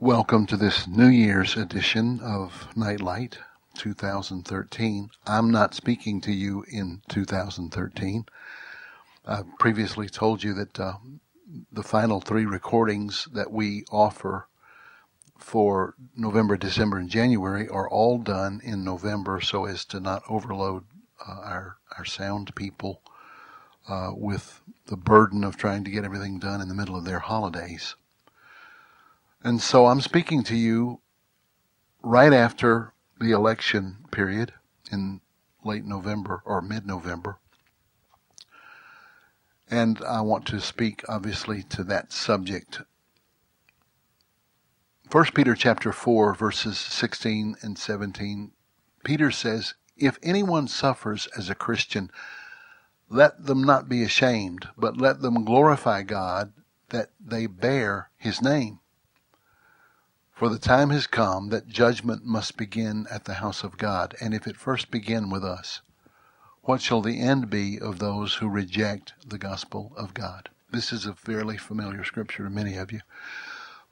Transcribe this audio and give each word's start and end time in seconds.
Welcome 0.00 0.44
to 0.48 0.58
this 0.58 0.86
New 0.86 1.08
Year's 1.08 1.56
edition 1.56 2.20
of 2.20 2.68
Nightlight 2.76 3.38
2013. 3.78 5.08
I'm 5.26 5.50
not 5.50 5.72
speaking 5.72 6.20
to 6.20 6.32
you 6.32 6.66
in 6.70 7.00
2013. 7.08 8.26
I 9.26 9.42
previously 9.58 10.10
told 10.10 10.44
you 10.44 10.52
that 10.52 10.78
uh, 10.78 10.92
the 11.72 11.82
final 11.82 12.20
three 12.20 12.44
recordings 12.44 13.26
that 13.32 13.50
we 13.50 13.84
offer 13.90 14.48
for 15.38 15.94
November, 16.14 16.58
December, 16.58 16.98
and 16.98 17.08
January 17.08 17.66
are 17.66 17.88
all 17.88 18.18
done 18.18 18.60
in 18.62 18.84
November 18.84 19.40
so 19.40 19.64
as 19.64 19.86
to 19.86 19.98
not 19.98 20.22
overload 20.28 20.84
uh, 21.26 21.40
our, 21.42 21.76
our 21.96 22.04
sound 22.04 22.54
people 22.54 23.00
uh, 23.88 24.10
with 24.14 24.60
the 24.88 24.96
burden 24.98 25.42
of 25.42 25.56
trying 25.56 25.84
to 25.84 25.90
get 25.90 26.04
everything 26.04 26.38
done 26.38 26.60
in 26.60 26.68
the 26.68 26.74
middle 26.74 26.96
of 26.96 27.06
their 27.06 27.20
holidays. 27.20 27.96
And 29.46 29.62
so 29.62 29.86
I'm 29.86 30.00
speaking 30.00 30.42
to 30.42 30.56
you 30.56 31.02
right 32.02 32.32
after 32.32 32.94
the 33.20 33.30
election 33.30 33.98
period 34.10 34.52
in 34.90 35.20
late 35.64 35.84
November 35.84 36.42
or 36.44 36.60
mid 36.60 36.84
November. 36.84 37.38
And 39.70 40.02
I 40.02 40.22
want 40.22 40.46
to 40.46 40.60
speak 40.60 41.04
obviously 41.08 41.62
to 41.62 41.84
that 41.84 42.12
subject. 42.12 42.80
1 45.12 45.26
Peter 45.26 45.54
chapter 45.54 45.92
4 45.92 46.34
verses 46.34 46.76
16 46.76 47.54
and 47.62 47.78
17 47.78 48.50
Peter 49.04 49.30
says, 49.30 49.74
"If 49.96 50.18
anyone 50.24 50.66
suffers 50.66 51.28
as 51.38 51.48
a 51.48 51.54
Christian, 51.54 52.10
let 53.08 53.46
them 53.46 53.62
not 53.62 53.88
be 53.88 54.02
ashamed, 54.02 54.70
but 54.76 54.96
let 54.96 55.20
them 55.20 55.44
glorify 55.44 56.02
God 56.02 56.52
that 56.88 57.12
they 57.20 57.46
bear 57.46 58.10
his 58.16 58.42
name." 58.42 58.80
For 60.36 60.50
the 60.50 60.58
time 60.58 60.90
has 60.90 61.06
come 61.06 61.48
that 61.48 61.66
judgment 61.66 62.26
must 62.26 62.58
begin 62.58 63.06
at 63.10 63.24
the 63.24 63.34
house 63.34 63.64
of 63.64 63.78
God, 63.78 64.14
and 64.20 64.34
if 64.34 64.46
it 64.46 64.58
first 64.58 64.90
begin 64.90 65.30
with 65.30 65.42
us, 65.42 65.80
what 66.60 66.82
shall 66.82 67.00
the 67.00 67.22
end 67.22 67.48
be 67.48 67.80
of 67.80 68.00
those 68.00 68.34
who 68.34 68.46
reject 68.50 69.14
the 69.26 69.38
gospel 69.38 69.94
of 69.96 70.12
God? 70.12 70.50
This 70.70 70.92
is 70.92 71.06
a 71.06 71.14
fairly 71.14 71.56
familiar 71.56 72.04
scripture 72.04 72.44
to 72.44 72.50
many 72.50 72.76
of 72.76 72.92
you, 72.92 73.00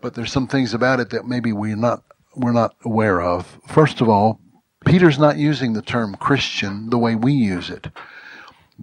but 0.03 0.13
there's 0.13 0.33
some 0.33 0.47
things 0.47 0.75
about 0.75 1.01
it 1.01 1.09
that 1.09 1.27
maybe 1.27 1.51
we're 1.51 1.77
not 1.77 2.03
we're 2.37 2.53
not 2.53 2.77
aware 2.85 3.23
of. 3.23 3.59
First 3.67 4.03
of 4.03 4.11
all, 4.11 4.39
Peter's 4.85 5.19
not 5.19 5.39
using 5.39 5.73
the 5.73 5.81
term 5.81 6.15
Christian 6.15 6.91
the 6.91 6.99
way 6.99 7.15
we 7.15 7.33
use 7.33 7.71
it. 7.71 7.89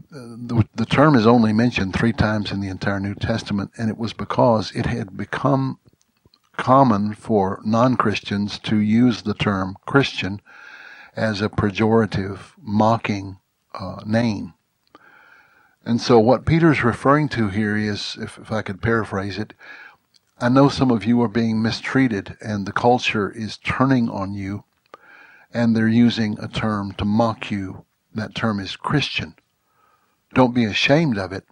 The, 0.10 0.66
the 0.74 0.86
term 0.88 1.14
is 1.14 1.28
only 1.28 1.54
mentioned 1.54 1.94
three 1.94 2.14
times 2.14 2.52
in 2.52 2.60
the 2.60 2.70
entire 2.70 3.00
New 3.00 3.14
Testament, 3.14 3.70
and 3.78 3.88
it 3.88 4.00
was 4.00 4.14
because 4.14 4.72
it 4.72 4.88
had 4.88 5.16
become 5.16 5.78
common 6.62 7.16
for 7.16 7.60
non 7.66 7.98
Christians 7.98 8.60
to 8.60 8.78
use 8.78 9.24
the 9.24 9.34
term 9.34 9.76
Christian 9.88 10.40
as 11.16 11.42
a 11.42 11.50
pejorative, 11.50 12.54
mocking 12.62 13.40
uh, 13.74 14.02
name. 14.06 14.54
And 15.84 16.00
so, 16.00 16.20
what 16.20 16.46
Peter's 16.46 16.84
referring 16.84 17.30
to 17.30 17.50
here 17.50 17.76
is, 17.76 18.16
if, 18.22 18.38
if 18.38 18.52
I 18.52 18.62
could 18.62 18.80
paraphrase 18.80 19.40
it, 19.40 19.56
I 20.40 20.50
know 20.50 20.70
some 20.70 20.92
of 20.92 21.04
you 21.04 21.20
are 21.24 21.28
being 21.28 21.64
mistreated 21.64 22.38
and 22.40 22.68
the 22.68 22.72
culture 22.72 23.32
is 23.32 23.58
turning 23.58 24.08
on 24.08 24.36
you 24.36 24.64
and 25.52 25.76
they're 25.76 25.88
using 25.88 26.38
a 26.40 26.48
term 26.48 26.92
to 26.94 27.06
mock 27.06 27.50
you. 27.50 27.86
That 28.14 28.36
term 28.36 28.60
is 28.60 28.76
Christian. 28.76 29.34
Don't 30.36 30.54
be 30.54 30.66
ashamed 30.66 31.18
of 31.18 31.34
it 31.34 31.46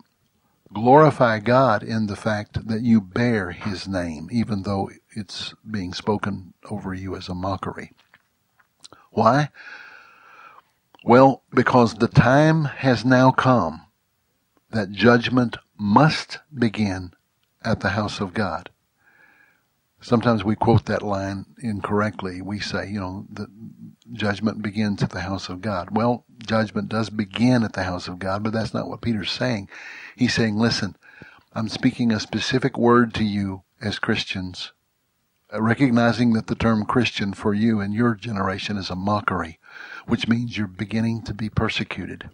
glorify 0.74 1.40
God 1.40 1.84
in 1.84 2.08
the 2.08 2.16
fact 2.16 2.68
that 2.68 2.82
you 2.82 3.02
bear 3.02 3.52
his 3.52 3.88
name, 3.88 4.30
even 4.32 4.64
though 4.64 4.90
it's 5.16 5.54
being 5.70 5.94
spoken 5.94 6.54
over 6.70 6.94
you 6.94 7.16
as 7.16 7.28
a 7.28 7.34
mockery. 7.34 7.92
Why? 9.12 9.50
Well, 11.04 11.44
because 11.54 11.96
the 11.96 12.08
time 12.08 12.66
has 12.66 13.06
now 13.06 13.32
come 13.32 13.82
that 14.72 14.92
judgment 14.92 15.58
must 15.78 16.40
begin 16.54 17.14
at 17.64 17.80
the 17.80 17.90
house 17.90 18.20
of 18.20 18.34
God. 18.34 18.70
Sometimes 20.02 20.44
we 20.46 20.56
quote 20.56 20.86
that 20.86 21.02
line 21.02 21.46
incorrectly. 21.62 22.42
We 22.42 22.60
say, 22.60 22.90
you 22.90 23.00
know, 23.00 23.26
the 23.30 23.48
judgment 24.14 24.62
begins 24.62 25.04
at 25.04 25.10
the 25.10 25.22
house 25.22 25.50
of 25.50 25.62
God. 25.62 25.90
Well, 25.92 26.26
judgment 26.46 26.88
does 26.88 27.10
begin 27.10 27.64
at 27.64 27.74
the 27.74 27.84
house 27.84 28.08
of 28.08 28.18
God, 28.18 28.44
but 28.44 28.54
that's 28.54 28.74
not 28.74 28.88
what 28.88 29.02
Peter's 29.02 29.32
saying. 29.32 29.70
He's 30.20 30.34
saying, 30.34 30.58
listen, 30.58 30.98
I'm 31.54 31.70
speaking 31.70 32.12
a 32.12 32.20
specific 32.20 32.78
word 32.78 33.14
to 33.14 33.24
you 33.24 33.64
as 33.82 34.00
Christians, 34.00 34.74
uh, 35.54 35.62
recognizing 35.62 36.34
that 36.34 36.48
the 36.48 36.56
term 36.56 36.84
Christian 36.84 37.32
for 37.32 37.54
you 37.54 37.80
and 37.80 37.94
your 37.94 38.16
generation 38.16 38.76
is 38.76 38.90
a 38.90 38.98
mockery, 38.98 39.60
which 40.08 40.28
means 40.28 40.58
you're 40.58 40.68
beginning 40.68 41.22
to 41.22 41.34
be 41.34 41.48
persecuted. 41.48 42.30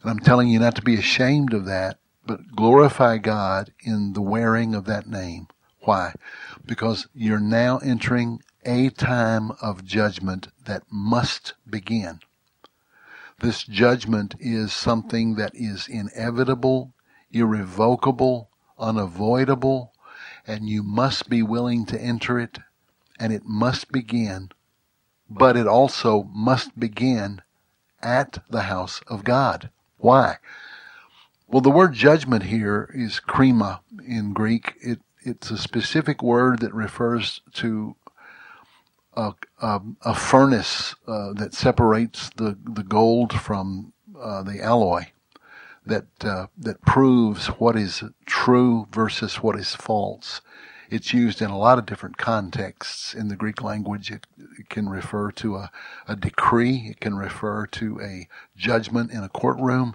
And 0.00 0.10
I'm 0.10 0.18
telling 0.20 0.48
you 0.48 0.58
not 0.58 0.76
to 0.76 0.82
be 0.82 0.94
ashamed 0.94 1.52
of 1.52 1.66
that, 1.66 1.98
but 2.24 2.56
glorify 2.56 3.18
God 3.18 3.70
in 3.82 4.14
the 4.14 4.22
wearing 4.22 4.74
of 4.74 4.86
that 4.86 5.06
name. 5.06 5.48
Why? 5.80 6.14
Because 6.64 7.06
you're 7.12 7.38
now 7.38 7.76
entering 7.84 8.40
a 8.64 8.88
time 8.88 9.50
of 9.60 9.84
judgment 9.84 10.48
that 10.64 10.84
must 10.90 11.52
begin. 11.68 12.20
This 13.40 13.62
judgment 13.62 14.34
is 14.40 14.72
something 14.72 15.36
that 15.36 15.52
is 15.54 15.86
inevitable, 15.86 16.92
irrevocable, 17.30 18.50
unavoidable, 18.78 19.92
and 20.46 20.68
you 20.68 20.82
must 20.82 21.28
be 21.28 21.42
willing 21.42 21.86
to 21.86 22.00
enter 22.00 22.40
it, 22.40 22.58
and 23.20 23.32
it 23.32 23.44
must 23.44 23.92
begin. 23.92 24.50
But 25.30 25.56
it 25.56 25.68
also 25.68 26.24
must 26.34 26.80
begin 26.80 27.42
at 28.02 28.38
the 28.50 28.62
house 28.62 29.02
of 29.06 29.22
God. 29.24 29.70
Why? 29.98 30.38
Well, 31.46 31.60
the 31.60 31.70
word 31.70 31.92
judgment 31.94 32.44
here 32.44 32.90
is 32.92 33.20
krima 33.20 33.80
in 34.04 34.32
Greek. 34.32 34.74
It 34.80 35.00
it's 35.22 35.50
a 35.50 35.58
specific 35.58 36.22
word 36.22 36.60
that 36.60 36.72
refers 36.74 37.40
to 37.54 37.96
a, 39.18 39.34
a, 39.60 39.80
a 40.02 40.14
furnace 40.14 40.94
uh, 41.08 41.32
that 41.34 41.52
separates 41.52 42.30
the, 42.36 42.56
the 42.64 42.84
gold 42.84 43.32
from 43.32 43.92
uh, 44.18 44.42
the 44.42 44.62
alloy, 44.62 45.06
that 45.84 46.06
uh, 46.22 46.46
that 46.56 46.80
proves 46.82 47.46
what 47.46 47.76
is 47.76 48.04
true 48.26 48.86
versus 48.92 49.36
what 49.36 49.58
is 49.58 49.74
false. 49.74 50.40
It's 50.90 51.12
used 51.12 51.42
in 51.42 51.50
a 51.50 51.58
lot 51.58 51.78
of 51.78 51.84
different 51.86 52.16
contexts 52.16 53.12
in 53.12 53.28
the 53.28 53.36
Greek 53.36 53.62
language. 53.62 54.10
It, 54.10 54.26
it 54.58 54.68
can 54.70 54.88
refer 54.88 55.30
to 55.32 55.56
a, 55.56 55.70
a 56.06 56.16
decree. 56.16 56.86
It 56.90 57.00
can 57.00 57.16
refer 57.16 57.66
to 57.66 58.00
a 58.00 58.28
judgment 58.56 59.10
in 59.10 59.22
a 59.22 59.28
courtroom. 59.28 59.94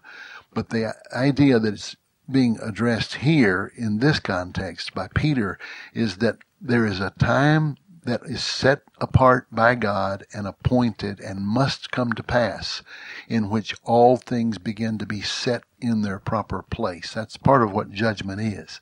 But 0.54 0.70
the 0.70 0.94
idea 1.16 1.60
that 1.60 1.74
it's 1.74 1.96
being 2.30 2.60
addressed 2.62 3.16
here 3.16 3.72
in 3.76 4.00
this 4.00 4.20
context 4.20 4.94
by 4.94 5.08
Peter 5.16 5.58
is 5.94 6.18
that 6.18 6.38
there 6.62 6.86
is 6.86 7.00
a 7.00 7.14
time 7.20 7.78
that 8.06 8.22
is 8.26 8.44
set 8.44 8.82
apart 9.00 9.48
by 9.52 9.76
God 9.76 10.26
and 10.34 10.48
appointed 10.48 11.20
and 11.20 11.48
must 11.48 11.92
come 11.92 12.14
to 12.14 12.24
pass 12.24 12.82
in 13.28 13.50
which 13.50 13.76
all 13.84 14.18
things 14.18 14.58
begin 14.58 14.98
to 14.98 15.06
be 15.06 15.22
set 15.22 15.64
in 15.80 16.02
their 16.02 16.20
proper 16.20 16.62
place. 16.64 17.14
That's 17.14 17.38
part 17.38 17.64
of 17.64 17.72
what 17.72 17.92
judgment 17.92 18.42
is. 18.42 18.82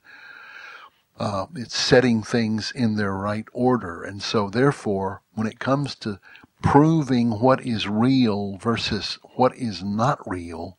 Uh, 1.20 1.46
it's 1.56 1.78
setting 1.78 2.24
things 2.24 2.72
in 2.72 2.96
their 2.96 3.14
right 3.14 3.46
order. 3.54 4.04
And 4.04 4.24
so 4.24 4.50
therefore, 4.50 5.22
when 5.34 5.48
it 5.48 5.60
comes 5.60 5.96
to 5.96 6.20
proving 6.64 7.40
what 7.40 7.66
is 7.66 7.88
real 7.88 8.58
versus 8.58 9.20
what 9.36 9.56
is 9.56 9.84
not 9.84 10.20
real, 10.28 10.78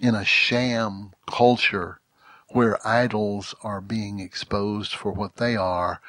in 0.00 0.14
a 0.14 0.24
sham 0.24 1.12
culture 1.26 2.00
where 2.48 2.86
idols 2.86 3.54
are 3.62 3.80
being 3.80 4.20
exposed 4.20 4.94
for 4.94 5.12
what 5.12 5.36
they 5.36 5.56
are, 5.56 6.00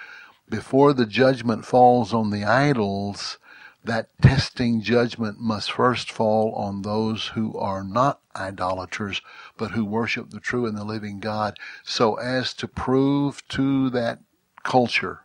before 0.50 0.94
the 0.94 1.06
judgment 1.06 1.66
falls 1.66 2.14
on 2.14 2.30
the 2.30 2.44
idols, 2.44 3.38
that 3.84 4.10
testing 4.22 4.82
judgment 4.82 5.40
must 5.40 5.72
first 5.72 6.12
fall 6.12 6.54
on 6.54 6.82
those 6.82 7.28
who 7.30 7.58
are 7.58 7.84
not 7.84 8.20
idolaters, 8.36 9.22
but 9.58 9.72
who 9.72 9.86
worship 9.86 10.32
the 10.32 10.40
true 10.40 10.66
and 10.66 10.78
the 10.78 10.84
living 10.84 11.20
God, 11.20 11.58
so 11.84 12.16
as 12.16 12.54
to 12.56 12.68
prove 12.68 13.48
to 13.50 13.90
that 13.92 14.20
culture 14.64 15.22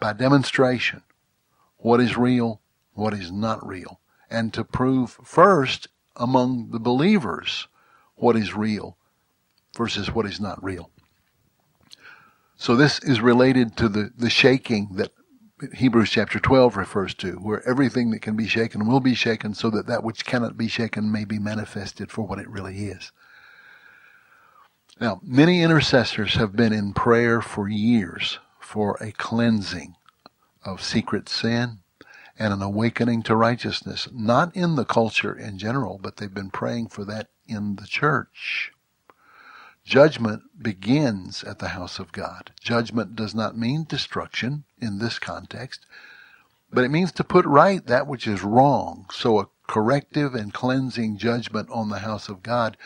by 0.00 0.12
demonstration 0.12 1.02
what 1.78 2.00
is 2.00 2.16
real, 2.16 2.60
what 2.94 3.14
is 3.14 3.30
not 3.30 3.64
real, 3.66 4.00
and 4.28 4.52
to 4.52 4.64
prove 4.64 5.18
first 5.22 5.86
among 6.16 6.70
the 6.70 6.80
believers 6.80 7.68
what 8.16 8.36
is 8.36 8.54
real 8.54 8.96
versus 9.76 10.12
what 10.12 10.26
is 10.26 10.40
not 10.40 10.62
real. 10.62 10.90
So 12.58 12.74
this 12.74 12.98
is 12.98 13.20
related 13.20 13.76
to 13.76 13.88
the, 13.88 14.10
the 14.18 14.28
shaking 14.28 14.88
that 14.96 15.12
Hebrews 15.74 16.10
chapter 16.10 16.40
12 16.40 16.76
refers 16.76 17.14
to, 17.14 17.34
where 17.34 17.66
everything 17.66 18.10
that 18.10 18.20
can 18.20 18.36
be 18.36 18.48
shaken 18.48 18.86
will 18.86 19.00
be 19.00 19.14
shaken 19.14 19.54
so 19.54 19.70
that 19.70 19.86
that 19.86 20.02
which 20.02 20.26
cannot 20.26 20.56
be 20.56 20.66
shaken 20.66 21.10
may 21.10 21.24
be 21.24 21.38
manifested 21.38 22.10
for 22.10 22.22
what 22.22 22.40
it 22.40 22.50
really 22.50 22.86
is. 22.86 23.12
Now, 25.00 25.20
many 25.22 25.62
intercessors 25.62 26.34
have 26.34 26.56
been 26.56 26.72
in 26.72 26.94
prayer 26.94 27.40
for 27.40 27.68
years 27.68 28.40
for 28.58 28.96
a 29.00 29.12
cleansing 29.12 29.94
of 30.64 30.82
secret 30.82 31.28
sin 31.28 31.78
and 32.36 32.52
an 32.52 32.62
awakening 32.62 33.22
to 33.24 33.36
righteousness, 33.36 34.08
not 34.12 34.54
in 34.56 34.74
the 34.74 34.84
culture 34.84 35.36
in 35.36 35.58
general, 35.58 35.98
but 36.02 36.16
they've 36.16 36.34
been 36.34 36.50
praying 36.50 36.88
for 36.88 37.04
that 37.04 37.28
in 37.46 37.76
the 37.76 37.86
church. 37.86 38.72
Judgment 39.88 40.42
begins 40.62 41.42
at 41.42 41.60
the 41.60 41.68
house 41.68 41.98
of 41.98 42.12
God. 42.12 42.52
Judgment 42.60 43.16
does 43.16 43.34
not 43.34 43.56
mean 43.56 43.86
destruction 43.88 44.64
in 44.78 44.98
this 44.98 45.18
context, 45.18 45.86
but 46.70 46.84
it 46.84 46.90
means 46.90 47.10
to 47.12 47.24
put 47.24 47.46
right 47.46 47.86
that 47.86 48.06
which 48.06 48.26
is 48.26 48.44
wrong. 48.44 49.06
So 49.10 49.40
a 49.40 49.48
corrective 49.66 50.34
and 50.34 50.52
cleansing 50.52 51.16
judgment 51.16 51.70
on 51.70 51.88
the 51.88 52.00
house 52.00 52.28
of 52.28 52.42
God 52.42 52.76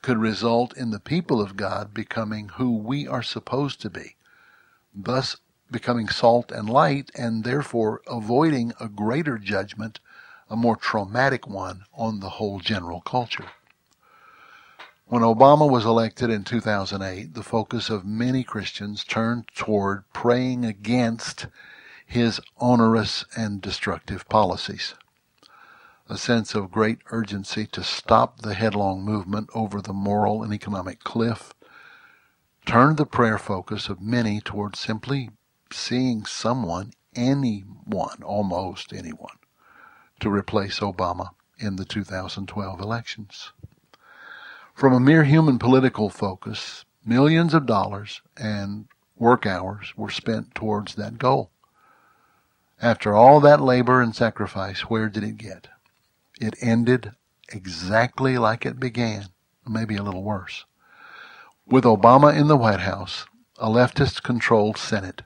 could 0.00 0.16
result 0.16 0.74
in 0.78 0.92
the 0.92 0.98
people 0.98 1.42
of 1.42 1.58
God 1.58 1.92
becoming 1.92 2.48
who 2.48 2.74
we 2.74 3.06
are 3.06 3.22
supposed 3.22 3.82
to 3.82 3.90
be, 3.90 4.16
thus 4.94 5.36
becoming 5.70 6.08
salt 6.08 6.50
and 6.50 6.70
light, 6.70 7.10
and 7.14 7.44
therefore 7.44 8.00
avoiding 8.06 8.72
a 8.80 8.88
greater 8.88 9.36
judgment, 9.36 10.00
a 10.48 10.56
more 10.56 10.76
traumatic 10.76 11.46
one 11.46 11.82
on 11.92 12.20
the 12.20 12.30
whole 12.30 12.60
general 12.60 13.02
culture. 13.02 13.50
When 15.08 15.22
Obama 15.22 15.70
was 15.70 15.84
elected 15.84 16.30
in 16.30 16.42
2008, 16.42 17.34
the 17.34 17.44
focus 17.44 17.90
of 17.90 18.04
many 18.04 18.42
Christians 18.42 19.04
turned 19.04 19.46
toward 19.54 20.02
praying 20.12 20.64
against 20.64 21.46
his 22.04 22.40
onerous 22.58 23.24
and 23.36 23.60
destructive 23.60 24.28
policies. 24.28 24.94
A 26.08 26.18
sense 26.18 26.56
of 26.56 26.72
great 26.72 26.98
urgency 27.12 27.68
to 27.68 27.84
stop 27.84 28.40
the 28.40 28.54
headlong 28.54 29.04
movement 29.04 29.48
over 29.54 29.80
the 29.80 29.92
moral 29.92 30.42
and 30.42 30.52
economic 30.52 31.04
cliff 31.04 31.54
turned 32.64 32.96
the 32.96 33.06
prayer 33.06 33.38
focus 33.38 33.88
of 33.88 34.00
many 34.00 34.40
toward 34.40 34.74
simply 34.74 35.30
seeing 35.72 36.24
someone, 36.26 36.92
anyone, 37.14 38.24
almost 38.24 38.92
anyone, 38.92 39.38
to 40.18 40.28
replace 40.28 40.80
Obama 40.80 41.30
in 41.58 41.76
the 41.76 41.84
2012 41.84 42.80
elections. 42.80 43.52
From 44.76 44.92
a 44.92 45.00
mere 45.00 45.24
human 45.24 45.58
political 45.58 46.10
focus, 46.10 46.84
millions 47.02 47.54
of 47.54 47.64
dollars 47.64 48.20
and 48.36 48.88
work 49.16 49.46
hours 49.46 49.94
were 49.96 50.10
spent 50.10 50.54
towards 50.54 50.96
that 50.96 51.16
goal. 51.16 51.50
After 52.82 53.14
all 53.14 53.40
that 53.40 53.62
labor 53.62 54.02
and 54.02 54.14
sacrifice, 54.14 54.82
where 54.82 55.08
did 55.08 55.24
it 55.24 55.38
get? 55.38 55.68
It 56.38 56.56
ended 56.60 57.12
exactly 57.48 58.36
like 58.36 58.66
it 58.66 58.78
began, 58.78 59.28
maybe 59.66 59.96
a 59.96 60.02
little 60.02 60.22
worse. 60.22 60.66
With 61.64 61.84
Obama 61.84 62.38
in 62.38 62.48
the 62.48 62.58
White 62.58 62.80
House, 62.80 63.24
a 63.56 63.70
leftist 63.70 64.22
controlled 64.22 64.76
Senate, 64.76 65.22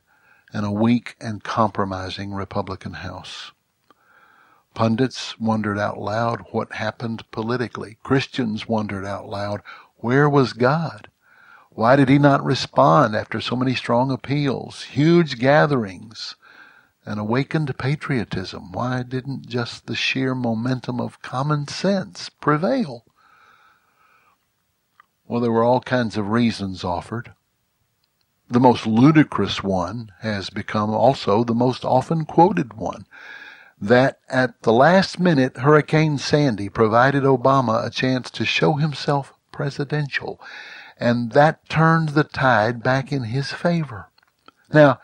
and 0.52 0.64
a 0.64 0.70
weak 0.70 1.16
and 1.20 1.42
compromising 1.42 2.32
Republican 2.32 2.92
House. 2.92 3.50
Pundits 4.74 5.38
wondered 5.40 5.78
out 5.78 5.98
loud 5.98 6.44
what 6.52 6.74
happened 6.74 7.28
politically. 7.32 7.98
Christians 8.02 8.68
wondered 8.68 9.04
out 9.04 9.28
loud, 9.28 9.62
where 9.96 10.28
was 10.28 10.52
God? 10.52 11.08
Why 11.70 11.96
did 11.96 12.08
he 12.08 12.18
not 12.18 12.44
respond 12.44 13.16
after 13.16 13.40
so 13.40 13.56
many 13.56 13.74
strong 13.74 14.10
appeals, 14.10 14.82
huge 14.84 15.38
gatherings, 15.38 16.36
and 17.04 17.18
awakened 17.18 17.76
patriotism? 17.78 18.72
Why 18.72 19.02
didn't 19.02 19.48
just 19.48 19.86
the 19.86 19.96
sheer 19.96 20.34
momentum 20.34 21.00
of 21.00 21.22
common 21.22 21.66
sense 21.68 22.28
prevail? 22.28 23.04
Well, 25.26 25.40
there 25.40 25.52
were 25.52 25.64
all 25.64 25.80
kinds 25.80 26.16
of 26.16 26.30
reasons 26.30 26.84
offered. 26.84 27.32
The 28.48 28.60
most 28.60 28.86
ludicrous 28.86 29.62
one 29.62 30.12
has 30.20 30.50
become 30.50 30.90
also 30.90 31.44
the 31.44 31.54
most 31.54 31.84
often 31.84 32.24
quoted 32.24 32.74
one 32.74 33.06
that 33.80 34.18
at 34.28 34.60
the 34.62 34.72
last 34.72 35.18
minute 35.18 35.56
Hurricane 35.56 36.18
Sandy 36.18 36.68
provided 36.68 37.22
Obama 37.22 37.84
a 37.84 37.90
chance 37.90 38.30
to 38.32 38.44
show 38.44 38.74
himself 38.74 39.32
presidential, 39.52 40.40
and 40.98 41.32
that 41.32 41.66
turned 41.68 42.10
the 42.10 42.24
tide 42.24 42.82
back 42.82 43.10
in 43.10 43.24
his 43.24 43.52
favor. 43.52 44.10
Now, 44.72 45.00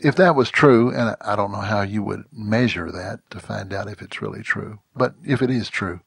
if 0.00 0.14
that 0.14 0.36
was 0.36 0.50
true, 0.50 0.90
and 0.90 1.16
I 1.20 1.34
don't 1.34 1.50
know 1.50 1.58
how 1.58 1.82
you 1.82 2.04
would 2.04 2.24
measure 2.32 2.92
that 2.92 3.28
to 3.30 3.40
find 3.40 3.74
out 3.74 3.88
if 3.88 4.00
it's 4.00 4.22
really 4.22 4.42
true, 4.42 4.78
but 4.94 5.14
if 5.24 5.42
it 5.42 5.50
is 5.50 5.68
true, 5.68 6.00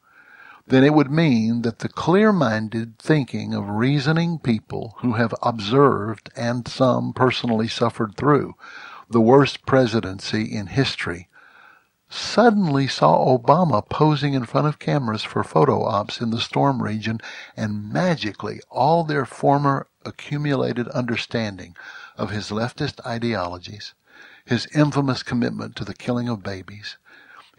then 0.66 0.84
it 0.84 0.94
would 0.94 1.10
mean 1.10 1.60
that 1.62 1.80
the 1.80 1.88
clear 1.90 2.32
minded 2.32 2.98
thinking 2.98 3.52
of 3.52 3.68
reasoning 3.68 4.38
people 4.38 4.94
who 5.00 5.12
have 5.14 5.34
observed 5.42 6.30
and 6.36 6.66
some 6.66 7.12
personally 7.12 7.68
suffered 7.68 8.16
through 8.16 8.54
the 9.10 9.20
worst 9.20 9.66
presidency 9.66 10.44
in 10.44 10.68
history 10.68 11.28
suddenly 12.12 12.86
saw 12.86 13.38
Obama 13.38 13.88
posing 13.88 14.34
in 14.34 14.44
front 14.44 14.66
of 14.66 14.78
cameras 14.78 15.22
for 15.24 15.42
photo 15.42 15.82
ops 15.84 16.20
in 16.20 16.30
the 16.30 16.40
storm 16.40 16.82
region, 16.82 17.18
and 17.56 17.90
magically 17.92 18.60
all 18.68 19.02
their 19.02 19.24
former 19.24 19.86
accumulated 20.04 20.86
understanding 20.88 21.74
of 22.16 22.30
his 22.30 22.50
leftist 22.50 23.04
ideologies, 23.06 23.94
his 24.44 24.66
infamous 24.74 25.22
commitment 25.22 25.74
to 25.76 25.84
the 25.84 25.94
killing 25.94 26.28
of 26.28 26.42
babies, 26.42 26.98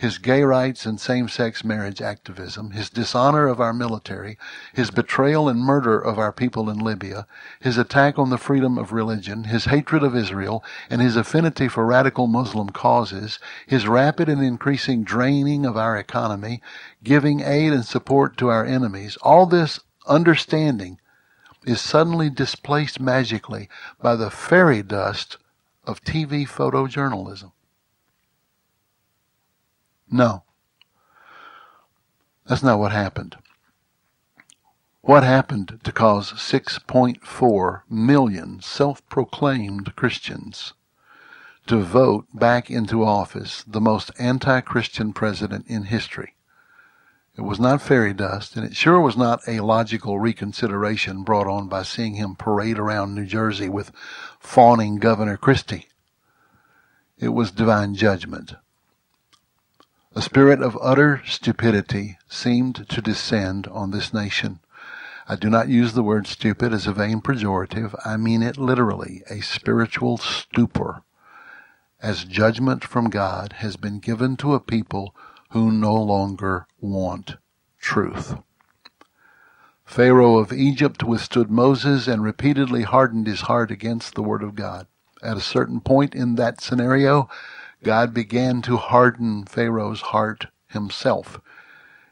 his 0.04 0.18
gay 0.18 0.44
rights 0.44 0.86
and 0.86 1.00
same-sex 1.00 1.64
marriage 1.64 2.02
activism, 2.02 2.72
his 2.72 2.90
dishonor 2.90 3.48
of 3.48 3.62
our 3.62 3.72
military, 3.72 4.38
his 4.74 4.92
betrayal 4.92 5.48
and 5.48 5.62
murder 5.62 5.98
of 5.98 6.20
our 6.20 6.34
people 6.34 6.70
in 6.70 6.78
Libya, 6.78 7.26
his 7.62 7.78
attack 7.78 8.20
on 8.20 8.30
the 8.30 8.38
freedom 8.38 8.78
of 8.78 8.92
religion, 8.92 9.46
his 9.46 9.64
hatred 9.64 10.04
of 10.04 10.14
Israel, 10.14 10.62
and 10.90 11.02
his 11.02 11.16
affinity 11.16 11.70
for 11.70 11.86
radical 11.86 12.28
Muslim 12.28 12.68
causes, 12.68 13.40
his 13.66 13.88
rapid 13.88 14.28
and 14.28 14.44
increasing 14.44 15.06
draining 15.06 15.66
of 15.66 15.78
our 15.78 15.98
economy, 15.98 16.62
giving 17.02 17.40
aid 17.40 17.72
and 17.72 17.86
support 17.86 18.36
to 18.36 18.50
our 18.50 18.66
enemies, 18.66 19.18
all 19.22 19.46
this 19.46 19.80
understanding 20.06 21.00
is 21.66 21.80
suddenly 21.80 22.30
displaced 22.30 23.00
magically 23.00 23.70
by 24.02 24.18
the 24.18 24.30
fairy 24.30 24.84
dust 24.84 25.38
of 25.86 26.04
TV 26.04 26.46
photojournalism. 26.46 27.54
No. 30.14 30.44
That's 32.46 32.62
not 32.62 32.78
what 32.78 32.92
happened. 32.92 33.36
What 35.02 35.24
happened 35.24 35.80
to 35.84 35.92
cause 35.92 36.34
6.4 36.34 37.82
million 37.90 38.62
self 38.62 39.04
proclaimed 39.10 39.96
Christians 39.96 40.74
to 41.66 41.82
vote 41.82 42.28
back 42.32 42.70
into 42.70 43.04
office 43.04 43.64
the 43.66 43.82
most 43.82 44.12
anti 44.20 44.62
Christian 44.62 45.14
president 45.14 45.66
in 45.66 45.86
history? 45.86 46.36
It 47.36 47.42
was 47.42 47.60
not 47.60 47.82
fairy 47.82 48.14
dust, 48.14 48.56
and 48.56 48.64
it 48.64 48.76
sure 48.76 49.02
was 49.02 49.18
not 49.18 49.42
a 49.48 49.62
logical 49.62 50.20
reconsideration 50.20 51.24
brought 51.24 51.48
on 51.48 51.68
by 51.68 51.82
seeing 51.82 52.14
him 52.14 52.36
parade 52.36 52.78
around 52.78 53.16
New 53.16 53.26
Jersey 53.26 53.68
with 53.68 53.92
fawning 54.40 54.98
Governor 54.98 55.38
Christie. 55.38 55.88
It 57.18 57.30
was 57.30 57.50
divine 57.50 57.96
judgment. 57.96 58.54
A 60.16 60.22
spirit 60.22 60.62
of 60.62 60.78
utter 60.80 61.24
stupidity 61.26 62.20
seemed 62.30 62.88
to 62.88 63.02
descend 63.02 63.66
on 63.68 63.90
this 63.90 64.14
nation. 64.14 64.60
I 65.28 65.36
do 65.36 65.50
not 65.50 65.70
use 65.70 65.94
the 65.94 66.04
word 66.04 66.28
stupid 66.28 66.72
as 66.72 66.86
a 66.86 66.94
vain 66.94 67.20
pejorative. 67.20 67.96
I 68.06 68.18
mean 68.18 68.44
it 68.44 68.60
literally, 68.60 69.24
a 69.28 69.42
spiritual 69.42 70.18
stupor, 70.18 71.02
as 72.00 72.26
judgment 72.26 72.84
from 72.84 73.10
God 73.10 73.54
has 73.58 73.76
been 73.76 73.98
given 74.00 74.38
to 74.38 74.54
a 74.54 74.60
people 74.60 75.16
who 75.50 75.72
no 75.72 75.96
longer 75.96 76.68
want 76.80 77.38
truth. 77.80 78.36
Pharaoh 79.84 80.38
of 80.38 80.54
Egypt 80.54 81.04
withstood 81.04 81.50
Moses 81.50 82.08
and 82.08 82.24
repeatedly 82.24 82.84
hardened 82.84 83.26
his 83.26 83.42
heart 83.42 83.72
against 83.72 84.14
the 84.14 84.24
word 84.24 84.44
of 84.44 84.54
God. 84.54 84.86
At 85.24 85.38
a 85.38 85.42
certain 85.42 85.80
point 85.80 86.14
in 86.14 86.36
that 86.36 86.62
scenario, 86.62 87.30
God 87.84 88.14
began 88.14 88.62
to 88.64 88.78
harden 88.78 89.46
Pharaoh's 89.46 90.02
heart 90.02 90.48
himself. 90.68 91.42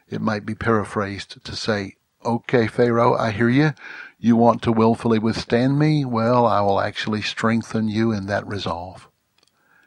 It 0.10 0.22
might 0.22 0.46
be 0.46 0.54
paraphrased 0.54 1.44
to 1.46 1.56
say, 1.56 1.96
Okay, 2.26 2.68
Pharaoh, 2.68 3.16
I 3.16 3.32
hear 3.32 3.50
you. 3.50 3.72
You 4.20 4.36
want 4.36 4.62
to 4.64 4.72
willfully 4.72 5.18
withstand 5.18 5.80
me? 5.80 6.06
Well, 6.06 6.46
I 6.46 6.60
will 6.62 6.82
actually 6.82 7.22
strengthen 7.22 7.88
you 7.88 8.12
in 8.12 8.28
that 8.28 8.46
resolve. 8.46 9.10